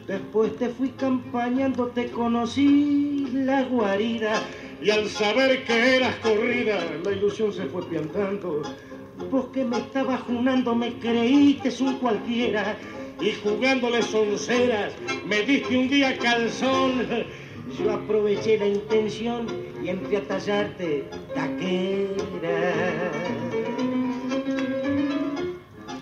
Después 0.08 0.56
te 0.56 0.70
fui 0.70 0.88
campañando, 0.90 1.86
te 1.88 2.10
conocí 2.10 3.28
la 3.32 3.62
guarida, 3.64 4.42
y 4.82 4.90
al 4.90 5.06
saber 5.08 5.64
que 5.64 5.96
eras 5.96 6.16
corrida, 6.16 6.78
la 7.04 7.12
ilusión 7.12 7.52
se 7.52 7.66
fue 7.66 7.84
piantando 7.86 8.62
Vos 9.30 9.46
que 9.52 9.64
me 9.64 9.78
estabas 9.78 10.22
junando 10.22 10.74
me 10.74 10.92
creíste 10.98 11.70
un 11.82 11.98
cualquiera 11.98 12.78
y 13.20 13.32
jugándole 13.32 14.00
sonceras 14.00 14.94
me 15.26 15.42
diste 15.42 15.76
un 15.76 15.88
día 15.88 16.16
calzón. 16.16 17.06
Yo 17.78 17.92
aproveché 17.92 18.58
la 18.58 18.68
intención 18.68 19.46
y 19.84 19.88
entré 19.88 20.18
a 20.18 20.22
tallarte 20.22 21.04
taquera. 21.34 22.72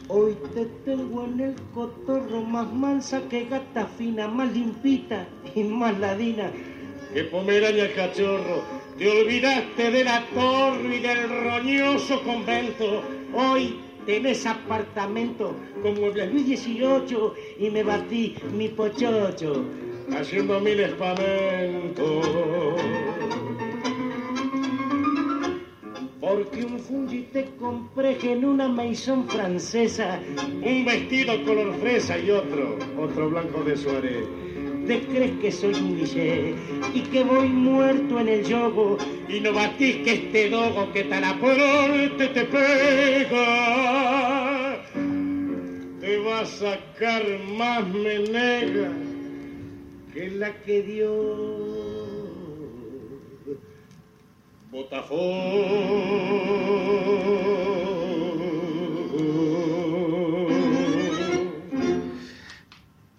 Hoy 0.09 0.37
te 0.55 0.66
tengo 0.85 1.24
en 1.24 1.41
el 1.41 1.55
cotorro 1.74 2.43
más 2.43 2.73
mansa 2.73 3.20
que 3.28 3.45
gata 3.47 3.87
fina, 3.87 4.28
más 4.28 4.53
limpita 4.53 5.27
y 5.55 5.65
más 5.65 5.99
ladina 5.99 6.51
que 7.16 7.24
pomeraña 7.24 7.89
cachorro 7.95 8.62
te 8.99 9.09
olvidaste 9.09 9.91
de 9.91 10.05
la 10.05 10.23
torre 10.35 10.97
y 10.97 11.01
del 11.01 11.28
roñoso 11.45 12.23
convento. 12.23 13.03
Hoy 13.35 13.81
tenés 14.05 14.45
apartamento 14.47 15.55
con 15.83 15.95
muebles 15.95 16.33
Luis 16.33 16.61
XVIII 16.61 17.33
y 17.59 17.70
me 17.70 17.83
batí 17.83 18.37
mi 18.53 18.69
pochocho 18.69 19.65
haciendo 20.11 20.61
mil 20.61 20.81
espamentos. 20.81 22.27
Porque 26.37 26.67
un 26.67 26.79
fungi 26.79 27.23
te 27.33 27.47
compré 27.59 28.19
en 28.31 28.45
una 28.45 28.69
maison 28.69 29.27
francesa, 29.27 30.21
un 30.63 30.85
vestido 30.85 31.43
color 31.47 31.73
fresa 31.81 32.19
y 32.19 32.31
otro, 32.31 32.77
otro 32.99 33.31
blanco 33.31 33.65
de 33.65 33.75
suárez 33.75 34.27
te 34.87 35.01
crees 35.01 35.33
que 35.41 35.51
soy 35.51 35.73
un 35.75 35.97
guille 35.97 36.55
y 36.95 37.01
que 37.01 37.25
voy 37.25 37.49
muerto 37.49 38.21
en 38.21 38.29
el 38.29 38.45
yogo 38.45 38.99
y 39.29 39.41
no 39.41 39.55
batís 39.55 39.97
que 40.05 40.13
este 40.13 40.51
dogo 40.51 40.93
que 40.93 41.05
tan 41.05 41.25
a 41.25 41.35
fuerte 41.39 42.29
te 42.29 42.45
pega. 42.45 43.43
Te 46.01 46.19
va 46.19 46.41
a 46.41 46.47
sacar 46.47 47.23
más 47.57 47.89
menega 47.89 48.93
que 50.13 50.31
la 50.31 50.55
que 50.63 50.83
dio 50.83 51.65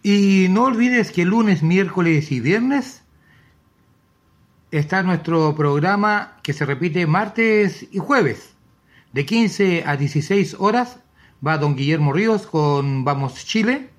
Y 0.03 0.47
no 0.49 0.65
olvides 0.65 1.11
que 1.11 1.25
lunes, 1.25 1.63
miércoles 1.63 2.31
y 2.31 2.39
viernes 2.39 3.03
está 4.69 5.01
nuestro 5.01 5.55
programa 5.55 6.37
que 6.43 6.53
se 6.53 6.65
repite 6.65 7.07
martes 7.07 7.87
y 7.91 7.97
jueves. 7.97 8.53
De 9.13 9.25
15 9.25 9.83
a 9.85 9.97
16 9.97 10.57
horas 10.59 10.99
va 11.45 11.57
don 11.57 11.75
Guillermo 11.75 12.13
Ríos 12.13 12.45
con 12.45 13.03
Vamos 13.03 13.45
Chile. 13.45 13.89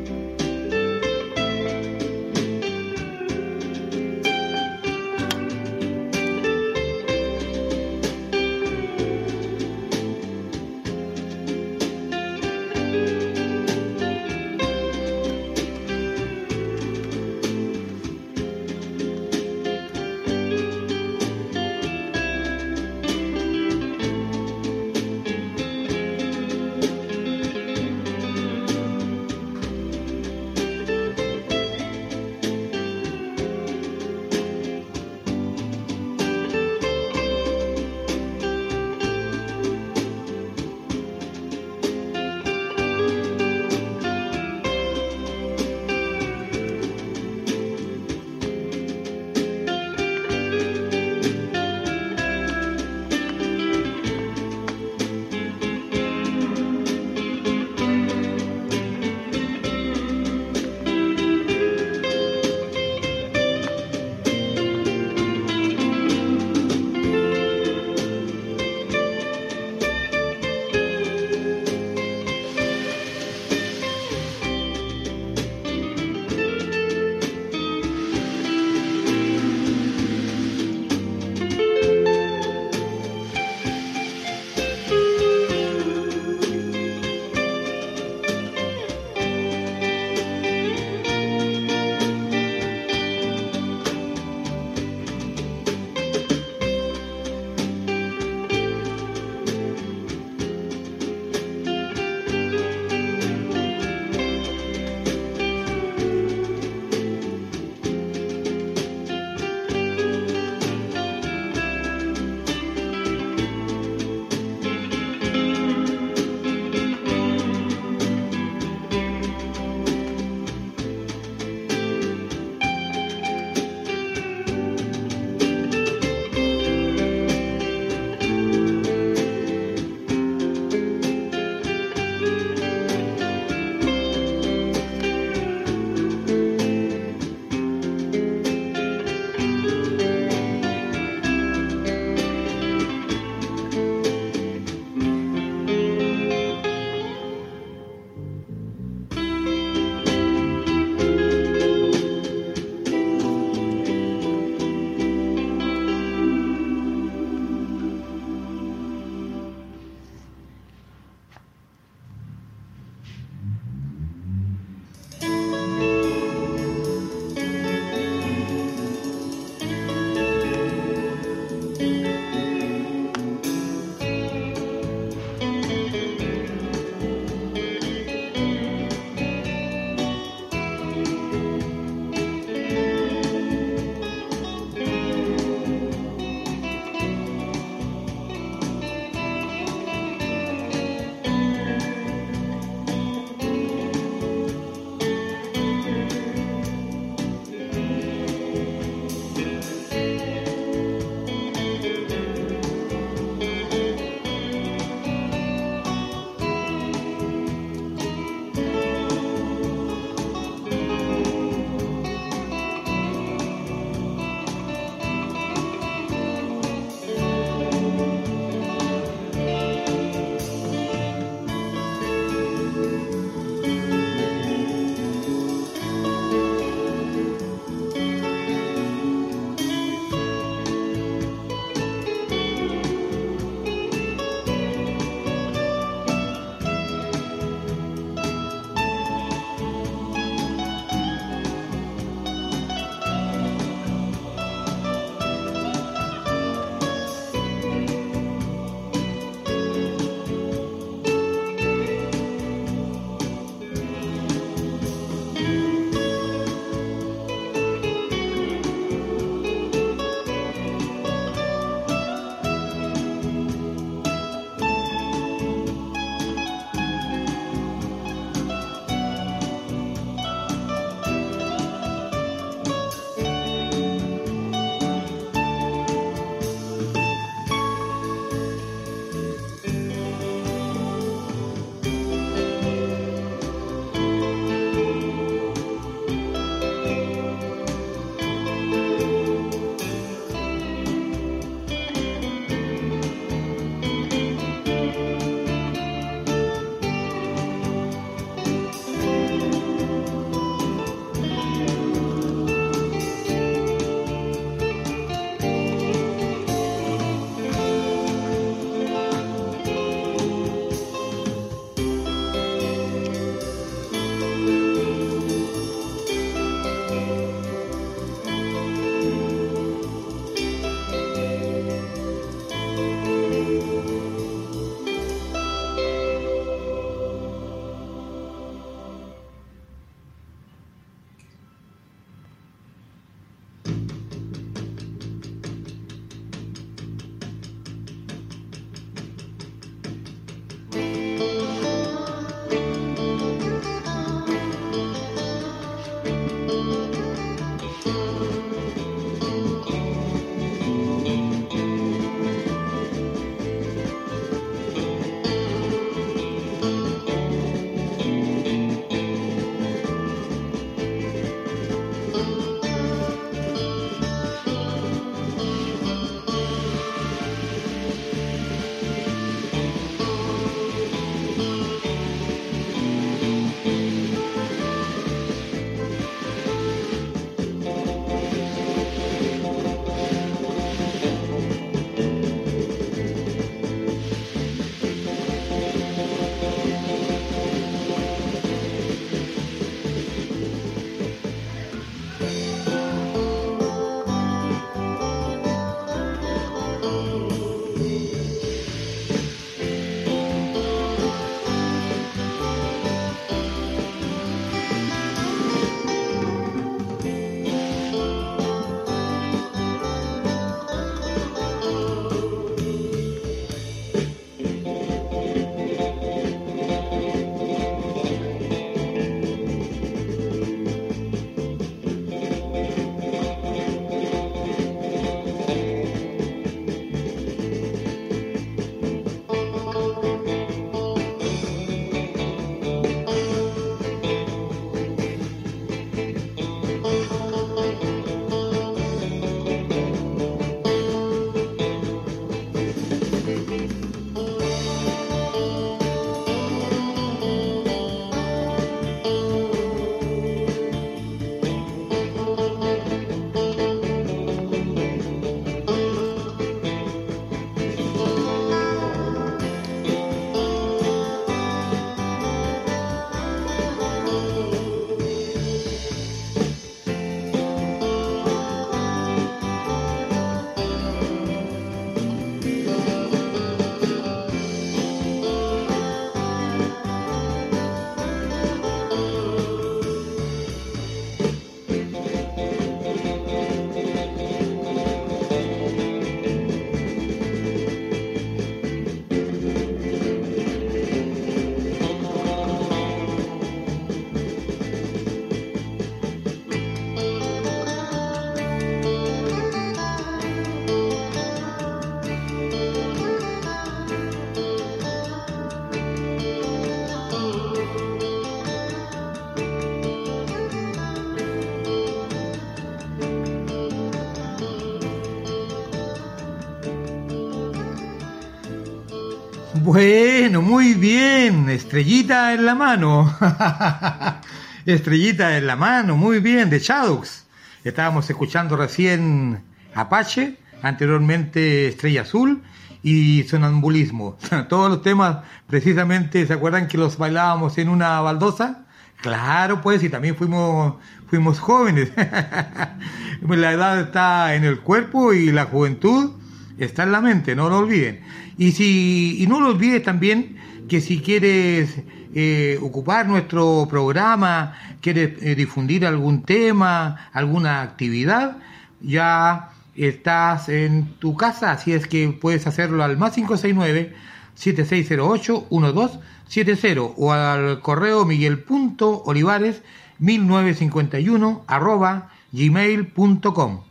muy 520.49 520.73
bien. 520.73 521.51
Estrellita 521.51 522.33
en 522.33 522.47
la 522.47 522.55
mano. 522.55 523.15
Estrellita 524.65 525.37
en 525.37 525.47
la 525.47 525.57
mano, 525.57 525.95
muy 525.95 526.21
bien, 526.21 526.49
de 526.49 526.59
Shadows. 526.59 527.27
Estábamos 527.65 528.09
escuchando 528.09 528.57
recién 528.57 529.43
Apache, 529.75 530.39
anteriormente 530.63 531.69
Estrella 531.69 532.01
Azul 532.01 532.43
y 532.83 533.25
Sonambulismo. 533.25 534.17
Todos 534.49 534.71
los 534.71 534.83
temas, 534.83 535.19
precisamente, 535.47 536.27
¿se 536.27 536.33
acuerdan 536.33 536.67
que 536.67 536.79
los 536.79 536.97
bailábamos 536.97 537.59
en 537.59 537.69
una 537.69 538.01
baldosa? 538.01 538.65
Claro, 539.03 539.61
pues, 539.61 539.85
y 539.85 539.91
también 539.91 540.17
fuimos, 540.17 540.77
fuimos 541.09 541.41
jóvenes. 541.41 541.93
la 543.21 543.53
edad 543.53 543.81
está 543.81 544.35
en 544.35 544.45
el 544.45 544.61
cuerpo 544.61 545.13
y 545.13 545.31
la 545.31 545.45
juventud 545.45 546.13
está 546.57 546.85
en 546.85 546.93
la 546.93 547.03
mente, 547.03 547.37
no 547.37 547.51
lo 547.51 547.59
olviden. 547.59 548.01
Y, 548.39 548.53
si, 548.53 549.23
y 549.23 549.27
no 549.27 549.41
lo 549.41 549.49
olvides 549.49 549.83
también 549.83 550.38
que 550.69 550.81
si 550.81 551.01
quieres 551.01 551.83
eh, 552.15 552.59
ocupar 552.63 553.09
nuestro 553.09 553.67
programa, 553.69 554.55
quieres 554.81 555.23
eh, 555.23 555.35
difundir 555.35 555.87
algún 555.87 556.23
tema, 556.23 557.09
alguna 557.13 557.63
actividad, 557.63 558.37
ya 558.81 559.51
estás 559.75 560.49
en 560.49 560.95
tu 560.99 561.17
casa, 561.17 561.53
así 561.53 561.73
es 561.73 561.87
que 561.87 562.09
puedes 562.09 562.47
hacerlo 562.47 562.85
al 562.85 562.97
más 562.97 563.15
569 563.15 563.95
7608 564.35 565.47
1270 565.51 566.83
o 566.97 567.13
al 567.13 567.61
correo 567.61 568.05
miguel.olivares 568.05 569.63
1951 569.99 571.45
arroba 571.47 572.11
gmail.com. 572.33 573.63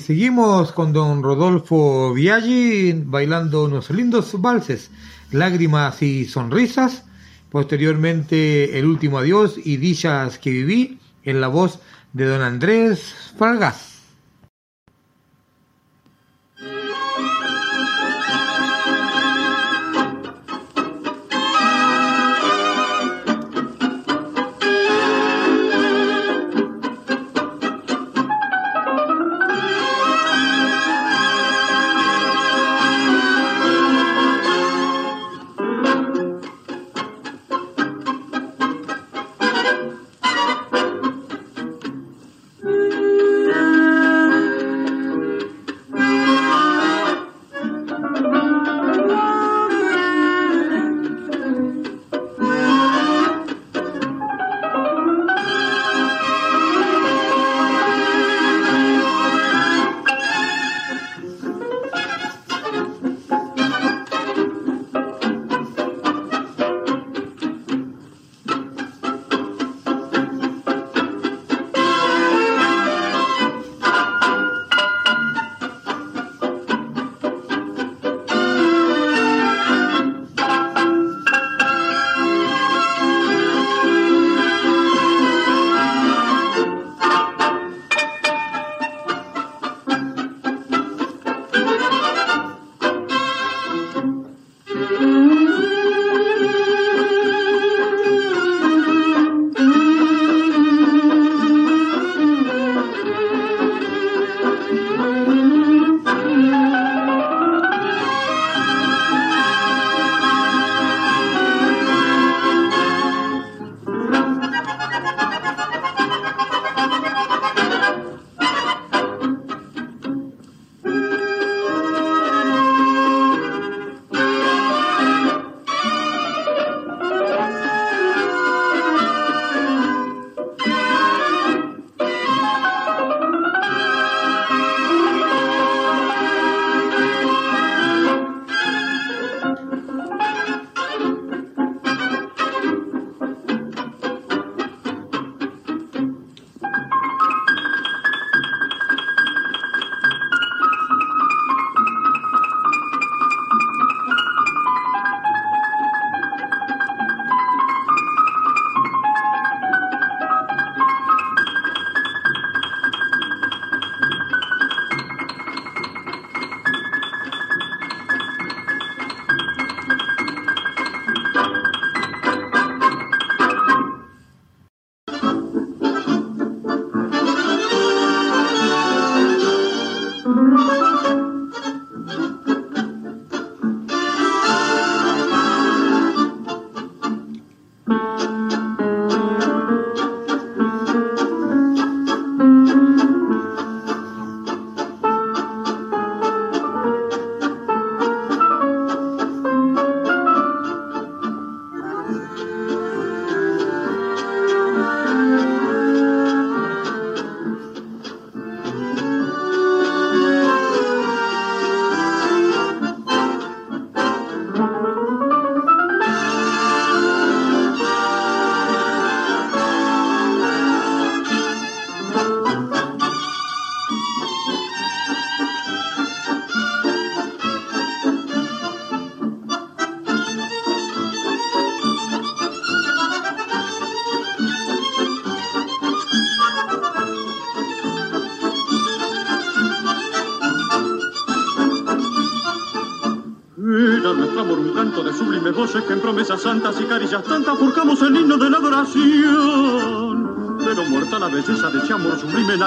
Seguimos 0.00 0.72
con 0.72 0.92
don 0.92 1.22
Rodolfo 1.22 2.14
Viaggi 2.14 2.94
bailando 3.04 3.64
unos 3.64 3.90
lindos 3.90 4.40
valses, 4.40 4.90
lágrimas 5.32 6.02
y 6.02 6.24
sonrisas. 6.24 7.04
Posteriormente, 7.50 8.78
El 8.78 8.86
último 8.86 9.18
adiós 9.18 9.56
y 9.62 9.76
dichas 9.76 10.38
que 10.38 10.50
viví 10.50 10.98
en 11.24 11.40
la 11.40 11.48
voz 11.48 11.80
de 12.12 12.26
don 12.26 12.42
Andrés 12.42 13.14
Fargas. 13.36 13.89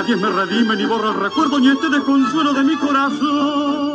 Nadie 0.04 0.18
me 0.18 0.30
redime 0.30 0.76
ni 0.76 0.86
borra 0.86 1.12
el 1.12 1.16
recuerdo 1.16 1.60
ni 1.60 1.70
este 1.70 1.90
desconsuelo 1.90 2.52
de 2.54 2.64
mi 2.66 2.76
corazón. 2.76 3.93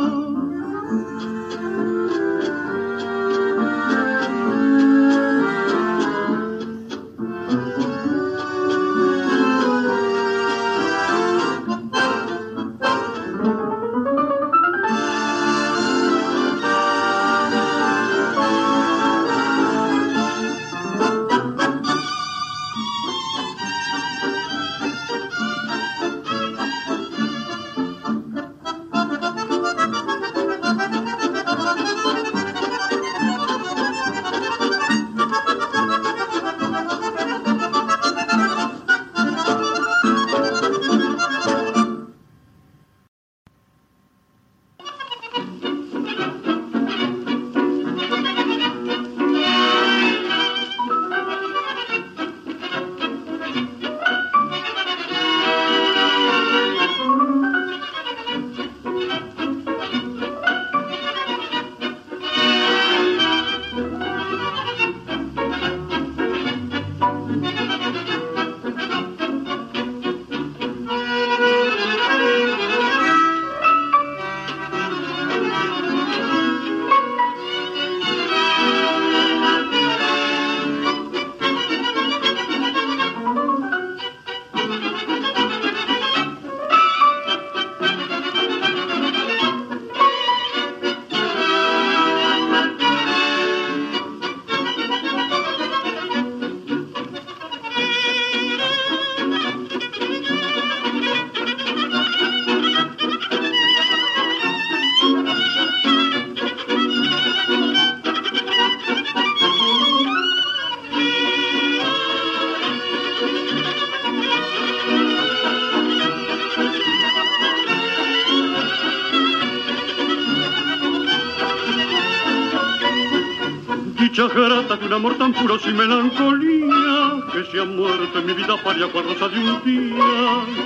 Amor 124.93 125.15
tan 125.17 125.33
puro 125.33 125.59
sin 125.59 125.75
melancolía, 125.75 127.23
que 127.31 127.43
se 127.51 127.61
ha 127.61 127.65
muerto 127.65 128.19
en 128.19 128.25
mi 128.25 128.33
vida 128.33 128.55
paria 128.63 128.87
cual 128.87 129.05
rosa 129.05 129.27
de 129.29 129.39
un 129.39 129.63
día. 129.63 130.05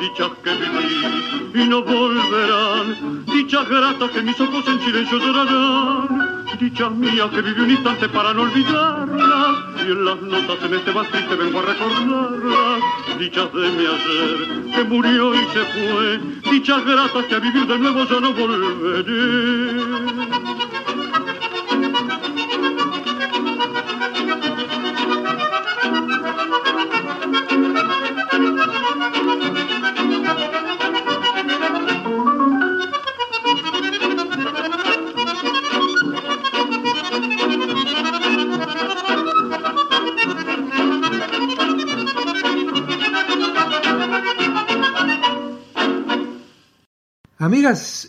Dichas 0.01 0.31
que 0.43 0.51
viví 0.51 1.63
y 1.63 1.67
no 1.67 1.83
volverán, 1.83 3.25
dichas 3.25 3.67
gratas 3.67 4.11
que 4.11 4.21
mis 4.21 4.39
ojos 4.39 4.67
en 4.67 4.79
silencio 4.81 5.19
llorarán. 5.19 6.43
Dichas 6.59 6.91
mías 6.91 7.29
que 7.31 7.41
viví 7.41 7.61
un 7.61 7.71
instante 7.71 8.07
para 8.09 8.33
no 8.33 8.43
olvidarlas, 8.43 9.85
y 9.85 9.91
en 9.91 10.05
las 10.05 10.21
notas 10.21 10.57
en 10.63 10.73
este 10.75 10.91
más 10.93 11.09
triste 11.09 11.35
vengo 11.35 11.59
a 11.59 11.61
recordarlas. 11.63 13.19
Dichas 13.19 13.53
de 13.53 13.69
mi 13.71 13.85
ayer, 13.85 14.73
que 14.75 14.83
murió 14.83 15.33
y 15.33 15.45
se 15.53 15.63
fue, 15.73 16.51
dichas 16.51 16.85
gratas 16.85 17.25
que 17.25 17.35
a 17.35 17.39
vivir 17.39 17.65
de 17.65 17.79
nuevo 17.79 18.03
ya 18.05 18.19
no 18.19 18.33
volveré. 18.33 19.62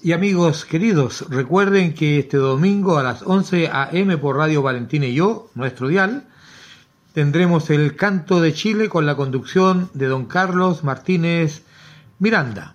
Y 0.04 0.12
amigos 0.12 0.64
queridos, 0.66 1.24
recuerden 1.30 1.94
que 1.94 2.18
este 2.18 2.36
domingo 2.36 2.98
a 2.98 3.02
las 3.02 3.22
11 3.22 3.70
a.m. 3.72 4.18
por 4.18 4.36
Radio 4.36 4.60
Valentina 4.60 5.06
y 5.06 5.14
yo, 5.14 5.48
nuestro 5.54 5.88
dial, 5.88 6.26
tendremos 7.14 7.70
el 7.70 7.96
Canto 7.96 8.42
de 8.42 8.52
Chile 8.52 8.90
con 8.90 9.06
la 9.06 9.16
conducción 9.16 9.88
de 9.94 10.08
don 10.08 10.26
Carlos 10.26 10.84
Martínez 10.84 11.62
Miranda. 12.18 12.74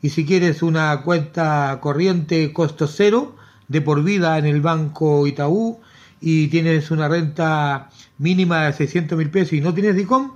y 0.00 0.10
si 0.10 0.24
quieres 0.26 0.62
una 0.62 1.02
cuenta 1.02 1.78
corriente 1.80 2.52
costo 2.52 2.88
cero 2.88 3.36
de 3.68 3.80
por 3.82 4.02
vida 4.02 4.36
en 4.38 4.46
el 4.46 4.60
Banco 4.60 5.28
Itaú 5.28 5.78
y 6.20 6.48
tienes 6.48 6.90
una 6.90 7.06
renta 7.06 7.90
mínima 8.18 8.64
de 8.64 8.72
600 8.72 9.16
mil 9.16 9.30
pesos 9.30 9.52
y 9.52 9.60
no 9.60 9.72
tienes 9.74 9.94
DICOM, 9.94 10.32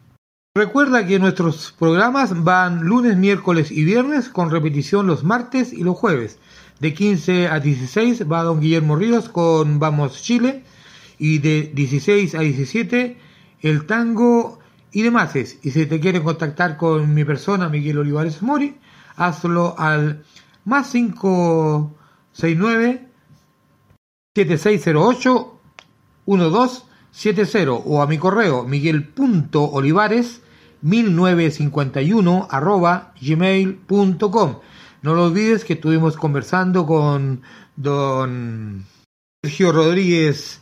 Recuerda 0.56 1.06
que 1.06 1.20
nuestros 1.20 1.72
programas 1.78 2.42
van 2.42 2.82
lunes, 2.82 3.16
miércoles 3.16 3.70
y 3.70 3.84
viernes 3.84 4.28
con 4.28 4.50
repetición 4.50 5.06
los 5.06 5.22
martes 5.22 5.72
y 5.72 5.84
los 5.84 5.96
jueves. 5.96 6.40
De 6.80 6.92
15 6.92 7.46
a 7.46 7.60
16 7.60 8.28
va 8.28 8.42
don 8.42 8.60
Guillermo 8.60 8.96
Ríos 8.96 9.28
con 9.28 9.78
Vamos 9.78 10.20
Chile 10.20 10.64
y 11.18 11.38
de 11.38 11.70
16 11.72 12.34
a 12.34 12.40
17 12.40 13.16
el 13.60 13.86
tango 13.86 14.58
y 14.90 15.02
demás. 15.02 15.36
Y 15.36 15.70
si 15.70 15.86
te 15.86 16.00
quieren 16.00 16.24
contactar 16.24 16.76
con 16.76 17.14
mi 17.14 17.24
persona, 17.24 17.68
Miguel 17.68 17.98
Olivares 17.98 18.42
Mori, 18.42 18.76
hazlo 19.14 19.76
al 19.78 20.24
más 20.64 20.90
569 20.90 23.06
7608 24.34 25.60
1270 27.12 27.72
o 27.72 28.02
a 28.02 28.06
mi 28.06 28.18
correo 28.18 28.64
miguel.olivares 28.64 30.42
1951 30.82 32.48
arroba 32.50 33.12
gmail.com. 33.20 34.58
No 35.02 35.14
lo 35.14 35.24
olvides 35.24 35.64
que 35.64 35.74
estuvimos 35.74 36.16
conversando 36.16 36.86
con 36.86 37.42
don 37.76 38.84
Sergio 39.42 39.72
Rodríguez 39.72 40.60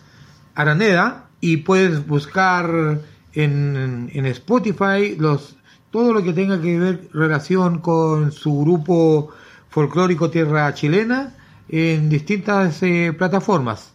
Araneda 0.55 1.29
y 1.41 1.59
puedes 1.59 2.07
buscar 2.07 3.01
en, 3.33 4.11
en 4.13 4.27
Spotify 4.27 5.17
los 5.17 5.57
todo 5.91 6.13
lo 6.13 6.23
que 6.23 6.33
tenga 6.33 6.61
que 6.61 6.79
ver 6.79 7.09
relación 7.13 7.81
con 7.81 8.33
su 8.33 8.61
grupo 8.61 9.31
folclórico 9.71 10.31
Tierra 10.31 10.73
Chilena, 10.75 11.35
en 11.69 12.09
distintas 12.09 12.83
eh, 12.83 13.13
plataformas. 13.17 13.95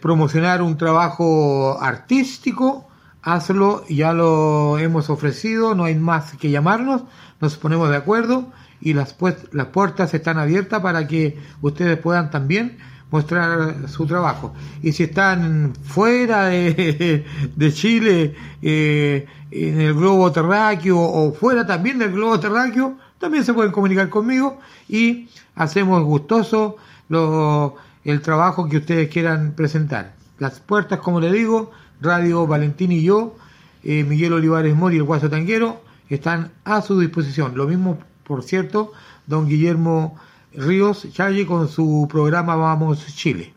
Promocionar 0.00 0.62
un 0.62 0.76
trabajo 0.76 1.78
artístico, 1.80 2.88
hazlo, 3.22 3.84
ya 3.88 4.12
lo 4.12 4.78
hemos 4.78 5.10
ofrecido, 5.10 5.74
no 5.74 5.84
hay 5.84 5.94
más 5.94 6.36
que 6.36 6.50
llamarnos, 6.50 7.04
nos 7.40 7.56
ponemos 7.56 7.90
de 7.90 7.96
acuerdo 7.96 8.52
y 8.80 8.92
las, 8.92 9.14
puertas 9.14 10.12
están 10.14 10.38
abiertas 10.38 10.80
para 10.80 11.06
que 11.06 11.38
ustedes 11.62 11.98
puedan 11.98 12.30
también 12.30 12.78
mostrar 13.10 13.88
su 13.88 14.06
trabajo. 14.06 14.54
Y 14.82 14.92
si 14.92 15.04
están 15.04 15.72
fuera 15.82 16.44
de, 16.48 17.72
Chile, 17.72 18.34
eh, 18.60 19.26
en 19.50 19.80
el 19.80 19.94
globo 19.94 20.30
terráqueo 20.32 20.98
o 20.98 21.32
fuera 21.32 21.66
también 21.66 21.98
del 21.98 22.12
globo 22.12 22.38
terráqueo, 22.38 22.98
también 23.18 23.44
se 23.44 23.54
pueden 23.54 23.72
comunicar 23.72 24.10
conmigo 24.10 24.58
y 24.88 25.28
hacemos 25.54 26.02
gustoso 26.02 26.76
lo, 27.08 27.76
el 28.04 28.20
trabajo 28.20 28.68
que 28.68 28.78
ustedes 28.78 29.08
quieran 29.08 29.52
presentar. 29.52 30.14
Las 30.38 30.60
puertas, 30.60 31.00
como 31.00 31.20
le 31.20 31.32
digo, 31.32 31.70
Radio 32.00 32.46
Valentín 32.46 32.92
y 32.92 33.02
yo, 33.02 33.36
eh, 33.82 34.04
Miguel 34.04 34.32
Olivares 34.34 34.74
Mori 34.74 34.96
y 34.96 34.98
el 34.98 35.04
Guaso 35.04 35.30
Tanguero, 35.30 35.82
están 36.08 36.52
a 36.64 36.82
su 36.82 36.98
disposición. 36.98 37.56
Lo 37.56 37.66
mismo, 37.66 37.98
por 38.24 38.42
cierto, 38.42 38.92
don 39.26 39.48
Guillermo 39.48 40.18
Ríos 40.52 41.06
Challe 41.12 41.46
con 41.46 41.68
su 41.68 42.06
programa 42.10 42.56
Vamos 42.56 43.06
Chile. 43.14 43.54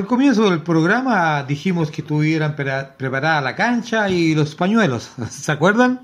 Al 0.00 0.06
comienzo 0.06 0.50
del 0.50 0.62
programa 0.62 1.42
dijimos 1.44 1.90
que 1.90 2.02
tuvieran 2.02 2.56
preparada 2.56 3.40
la 3.40 3.54
cancha 3.54 4.08
y 4.08 4.34
los 4.34 4.54
pañuelos, 4.54 5.12
¿se 5.30 5.52
acuerdan? 5.52 6.02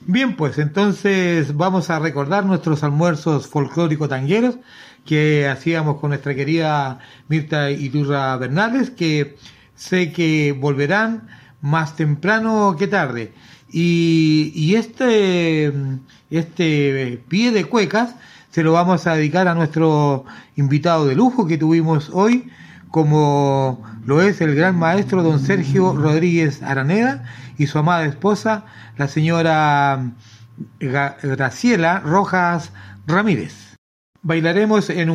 Bien, 0.00 0.36
pues 0.36 0.58
entonces 0.58 1.56
vamos 1.56 1.90
a 1.90 1.98
recordar 1.98 2.44
nuestros 2.44 2.84
almuerzos 2.84 3.46
folclóricos 3.48 4.08
tangueros 4.08 4.56
que 5.06 5.48
hacíamos 5.48 5.98
con 6.00 6.10
nuestra 6.10 6.34
querida 6.34 6.98
Mirta 7.28 7.70
Iturra 7.70 8.36
Bernales, 8.36 8.90
que 8.90 9.36
sé 9.74 10.12
que 10.12 10.52
volverán 10.52 11.28
más 11.60 11.96
temprano 11.96 12.76
que 12.78 12.88
tarde. 12.88 13.32
Y, 13.70 14.74
este, 14.74 15.72
este 16.30 17.22
pie 17.28 17.52
de 17.52 17.64
cuecas 17.64 18.14
se 18.50 18.62
lo 18.62 18.72
vamos 18.72 19.06
a 19.06 19.14
dedicar 19.14 19.48
a 19.48 19.54
nuestro 19.54 20.24
invitado 20.56 21.06
de 21.06 21.14
lujo 21.14 21.46
que 21.46 21.58
tuvimos 21.58 22.10
hoy, 22.12 22.50
como 22.90 23.84
lo 24.06 24.22
es 24.22 24.40
el 24.40 24.54
gran 24.54 24.78
maestro 24.78 25.22
don 25.22 25.40
Sergio 25.40 25.94
Rodríguez 25.94 26.62
Araneda 26.62 27.24
y 27.58 27.66
su 27.66 27.78
amada 27.78 28.06
esposa, 28.06 28.64
la 28.96 29.08
señora 29.08 30.12
Graciela 30.80 32.00
Rojas 32.00 32.72
Ramírez. 33.06 33.65
Bailaremos 34.26 34.90
en 34.90 35.08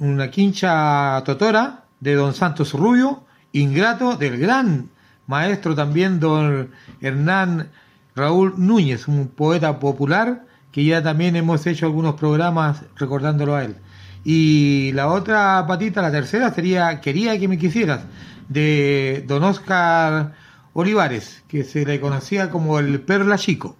una 0.00 0.30
quincha 0.30 1.22
totora 1.26 1.84
de 2.00 2.14
don 2.14 2.32
Santos 2.32 2.72
Rubio, 2.72 3.22
ingrato 3.52 4.16
del 4.16 4.38
gran 4.38 4.88
maestro 5.26 5.74
también 5.74 6.20
don 6.20 6.70
Hernán 7.02 7.68
Raúl 8.16 8.54
Núñez, 8.56 9.08
un 9.08 9.28
poeta 9.28 9.78
popular 9.78 10.46
que 10.72 10.86
ya 10.86 11.02
también 11.02 11.36
hemos 11.36 11.66
hecho 11.66 11.84
algunos 11.84 12.14
programas 12.14 12.82
recordándolo 12.96 13.56
a 13.56 13.64
él. 13.64 13.76
Y 14.24 14.92
la 14.94 15.08
otra 15.08 15.62
patita, 15.68 16.00
la 16.00 16.10
tercera, 16.10 16.50
sería 16.50 16.98
Quería 17.02 17.38
que 17.38 17.46
me 17.46 17.58
quisieras, 17.58 18.04
de 18.48 19.22
don 19.28 19.44
Oscar 19.44 20.32
Olivares, 20.72 21.44
que 21.46 21.62
se 21.62 21.84
le 21.84 22.00
conocía 22.00 22.48
como 22.48 22.78
el 22.78 23.02
Perla 23.02 23.36
Chico. 23.36 23.76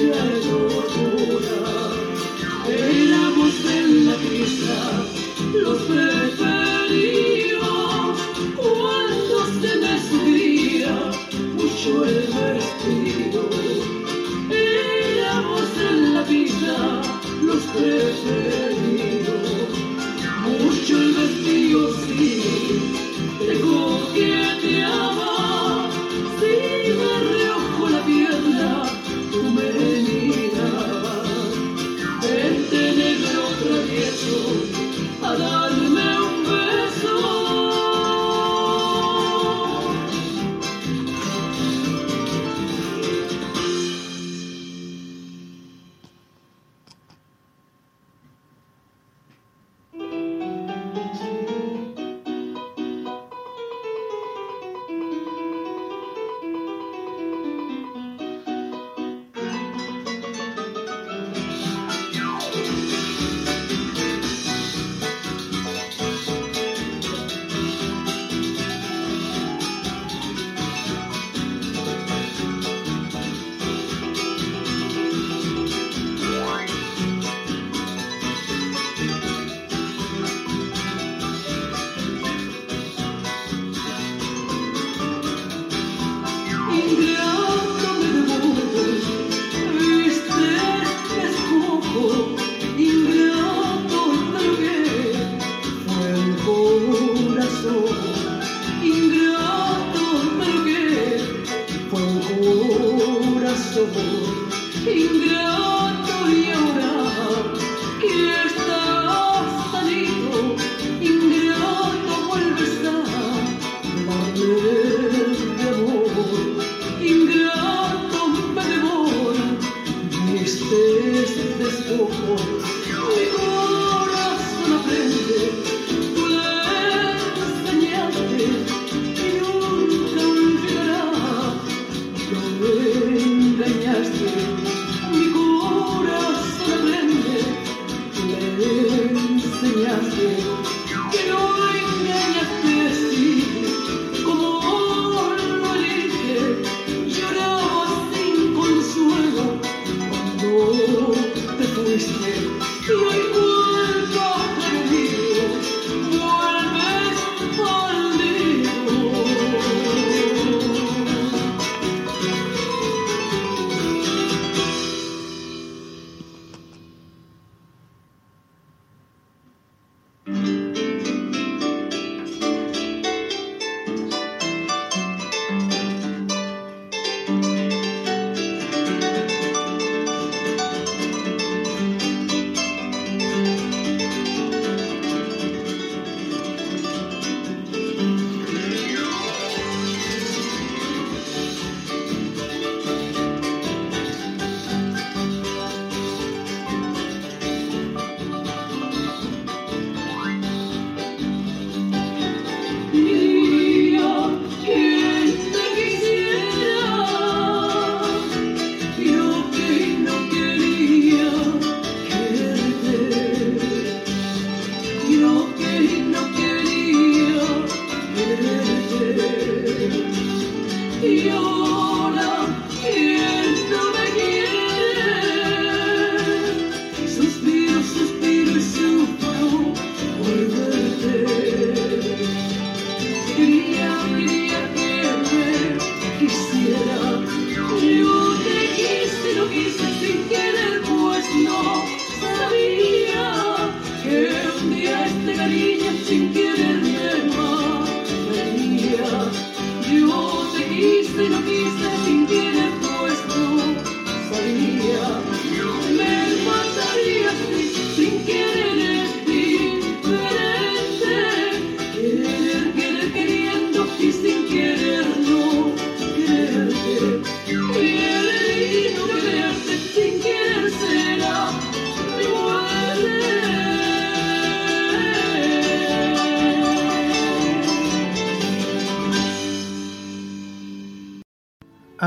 Mucho 0.00 0.39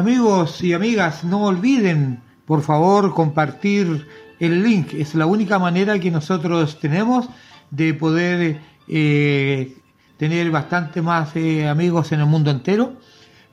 Amigos 0.04 0.62
y 0.62 0.74
amigas, 0.74 1.24
no 1.24 1.46
olviden, 1.46 2.20
por 2.46 2.62
favor, 2.62 3.14
compartir 3.14 4.06
el 4.38 4.62
link. 4.62 4.94
Es 4.94 5.16
la 5.16 5.26
única 5.26 5.60
manera 5.60 5.98
que 5.98 6.12
nosotros 6.12 6.78
tenemos 6.82 7.30
de 7.72 7.94
poder 7.94 8.60
eh, 8.90 9.78
tener 10.18 10.52
bastante 10.52 11.02
más 11.02 11.34
eh, 11.38 11.70
amigos 11.70 12.12
en 12.12 12.20
el 12.20 12.26
mundo 12.26 12.52
entero 12.52 12.98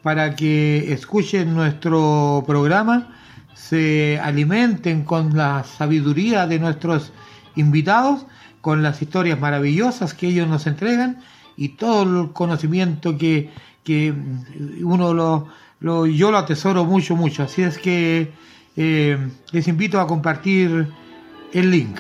para 0.03 0.35
que 0.35 0.93
escuchen 0.93 1.55
nuestro 1.55 2.43
programa, 2.45 3.17
se 3.55 4.19
alimenten 4.19 5.05
con 5.05 5.37
la 5.37 5.63
sabiduría 5.63 6.49
de 6.49 6.59
nuestros 6.59 7.13
invitados, 7.55 8.27
con 8.61 8.83
las 8.83 9.01
historias 9.01 9.39
maravillosas 9.39 10.15
que 10.15 10.27
ellos 10.27 10.49
nos 10.49 10.67
entregan 10.67 11.21
y 11.57 11.77
todo 11.77 12.23
el 12.23 12.33
conocimiento 12.33 13.17
que, 13.17 13.51
que 13.85 14.13
uno 14.83 15.15
lo 15.15 15.47
lo, 15.81 16.07
yo 16.07 16.31
lo 16.31 16.39
atesoro 16.39 16.85
mucho, 16.85 17.17
mucho. 17.17 17.43
Así 17.43 17.63
es 17.63 17.79
que 17.79 18.31
eh, 18.77 19.19
les 19.53 19.69
invito 19.69 20.01
a 20.01 20.07
compartir 20.07 20.89
el 21.53 21.71
link. 21.71 21.99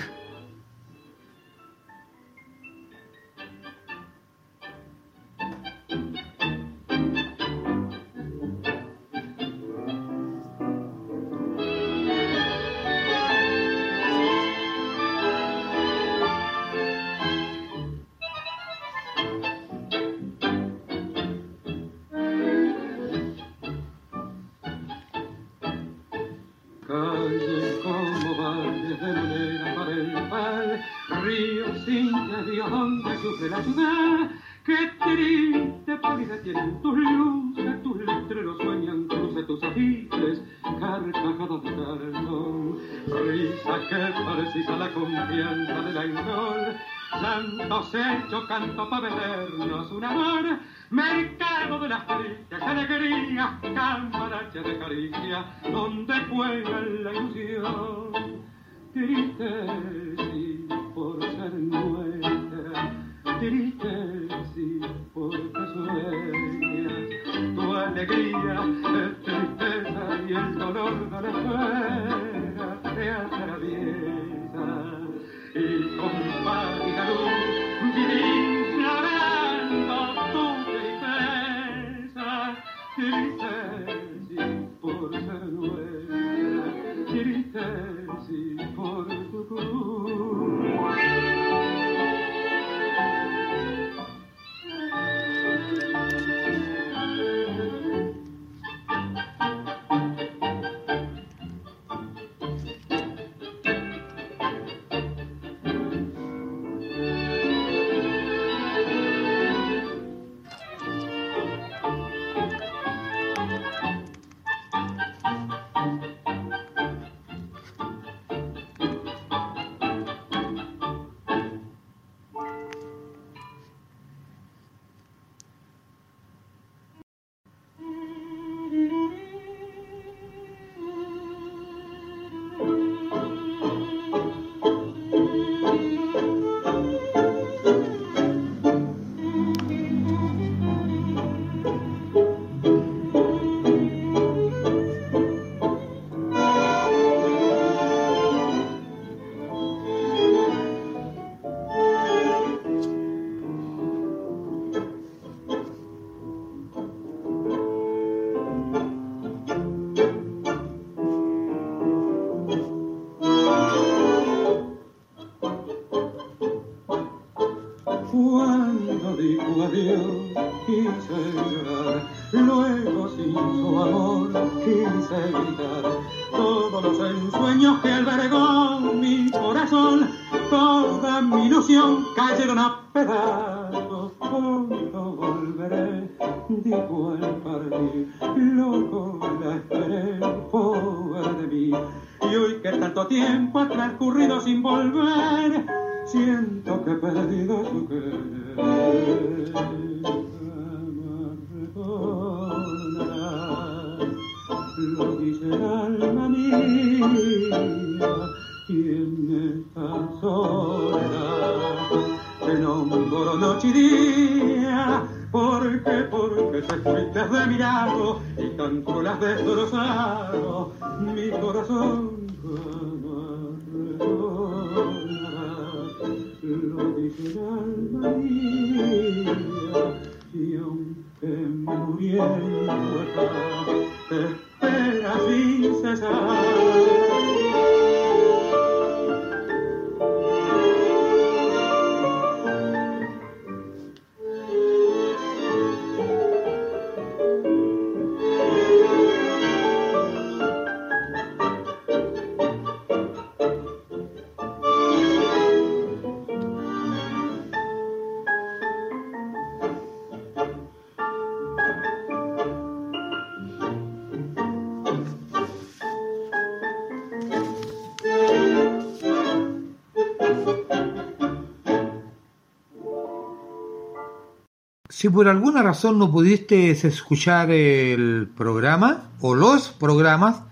Si 275.11 275.13
por 275.13 275.27
alguna 275.27 275.61
razón 275.61 275.99
no 275.99 276.13
pudiste 276.13 276.71
escuchar 276.71 277.51
el 277.51 278.31
programa 278.37 279.09
o 279.19 279.35
los 279.35 279.71
programas, 279.71 280.43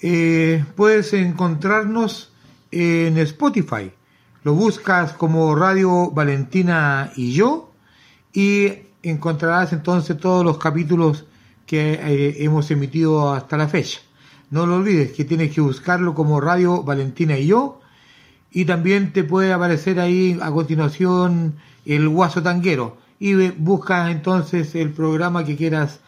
eh, 0.00 0.64
puedes 0.76 1.12
encontrarnos 1.12 2.30
en 2.70 3.18
Spotify. 3.18 3.90
Lo 4.44 4.54
buscas 4.54 5.14
como 5.14 5.56
Radio 5.56 6.12
Valentina 6.12 7.10
y 7.16 7.32
yo 7.32 7.72
y 8.32 8.74
encontrarás 9.02 9.72
entonces 9.72 10.18
todos 10.18 10.44
los 10.44 10.58
capítulos 10.58 11.24
que 11.66 11.94
eh, 11.94 12.44
hemos 12.44 12.70
emitido 12.70 13.34
hasta 13.34 13.56
la 13.56 13.66
fecha. 13.66 14.02
No 14.50 14.66
lo 14.66 14.76
olvides 14.76 15.10
que 15.10 15.24
tienes 15.24 15.52
que 15.52 15.60
buscarlo 15.60 16.14
como 16.14 16.40
Radio 16.40 16.84
Valentina 16.84 17.36
y 17.36 17.48
yo 17.48 17.80
y 18.52 18.66
también 18.66 19.12
te 19.12 19.24
puede 19.24 19.52
aparecer 19.52 19.98
ahí 19.98 20.38
a 20.40 20.52
continuación 20.52 21.56
el 21.84 22.08
Guaso 22.08 22.40
Tanguero 22.40 23.02
y 23.18 23.34
busca 23.50 24.10
entonces 24.10 24.74
el 24.74 24.90
programa 24.92 25.44
que 25.44 25.56
quieras 25.56 26.00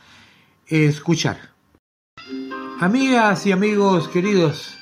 escuchar. 0.66 1.38
Amigas 2.80 3.46
y 3.46 3.52
amigos 3.52 4.08
queridos 4.08 4.76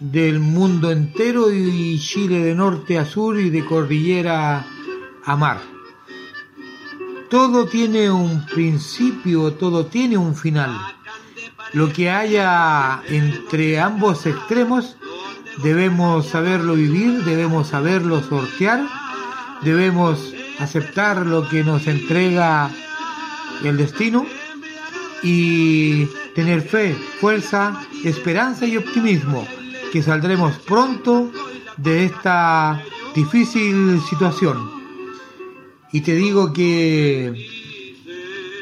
del 0.00 0.40
mundo 0.40 0.90
entero 0.90 1.52
y 1.52 1.98
Chile 1.98 2.40
de 2.40 2.54
norte 2.54 2.98
a 2.98 3.04
sur 3.04 3.38
y 3.38 3.50
de 3.50 3.64
cordillera 3.64 4.66
a 5.24 5.36
mar. 5.36 5.60
Todo 7.30 7.66
tiene 7.66 8.10
un 8.10 8.44
principio, 8.46 9.54
todo 9.54 9.86
tiene 9.86 10.16
un 10.16 10.34
final. 10.34 10.76
Lo 11.72 11.92
que 11.92 12.10
haya 12.10 13.02
entre 13.08 13.80
ambos 13.80 14.26
extremos 14.26 14.96
debemos 15.62 16.26
saberlo 16.26 16.74
vivir, 16.74 17.24
debemos 17.24 17.68
saberlo 17.68 18.22
sortear, 18.22 18.86
debemos 19.62 20.34
aceptar 20.58 21.26
lo 21.26 21.48
que 21.48 21.64
nos 21.64 21.86
entrega 21.86 22.70
el 23.62 23.76
destino 23.76 24.26
y 25.22 26.06
tener 26.34 26.62
fe, 26.62 26.94
fuerza, 27.20 27.80
esperanza 28.04 28.66
y 28.66 28.76
optimismo, 28.76 29.46
que 29.92 30.02
saldremos 30.02 30.56
pronto 30.58 31.30
de 31.76 32.06
esta 32.06 32.82
difícil 33.14 34.00
situación. 34.08 34.70
Y 35.92 36.00
te 36.00 36.14
digo 36.14 36.52
que 36.52 38.02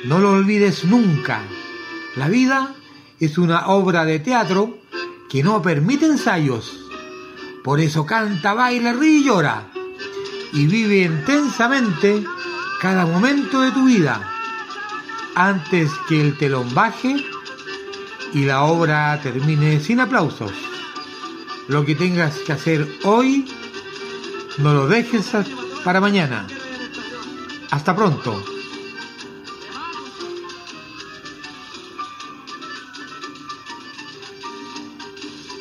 no 0.05 0.19
lo 0.19 0.33
olvides 0.33 0.85
nunca. 0.85 1.43
La 2.17 2.29
vida 2.29 2.75
es 3.19 3.39
una 3.39 3.69
obra 3.69 4.05
de 4.05 4.19
teatro 4.21 4.79
que 5.31 5.43
no 5.43 5.63
permite 5.63 6.07
ensayos. 6.07 6.79
Por 7.65 7.81
eso 7.81 8.05
canta, 8.05 8.55
baila, 8.55 8.93
ríe 8.93 9.21
y 9.21 9.25
llora 9.25 9.72
y 10.53 10.67
vive 10.67 11.03
intensamente 11.03 12.25
cada 12.81 13.07
momento 13.07 13.63
de 13.63 13.71
tu 13.71 13.87
vida 13.87 14.29
antes 15.35 15.91
que 16.09 16.21
el 16.21 16.37
telón 16.37 16.75
baje 16.75 17.25
y 18.35 18.45
la 18.45 18.63
obra 18.63 19.19
termine 19.23 19.81
sin 19.81 20.01
aplausos. 20.01 20.53
Lo 21.69 21.85
que 21.85 21.95
tengas 21.95 22.39
que 22.41 22.53
hacer 22.53 22.87
hoy, 23.05 23.51
no 24.59 24.75
lo 24.75 24.89
dejes 24.89 25.31
para 25.85 26.01
mañana. 26.01 26.47
Hasta 27.71 27.95
pronto. 27.95 28.52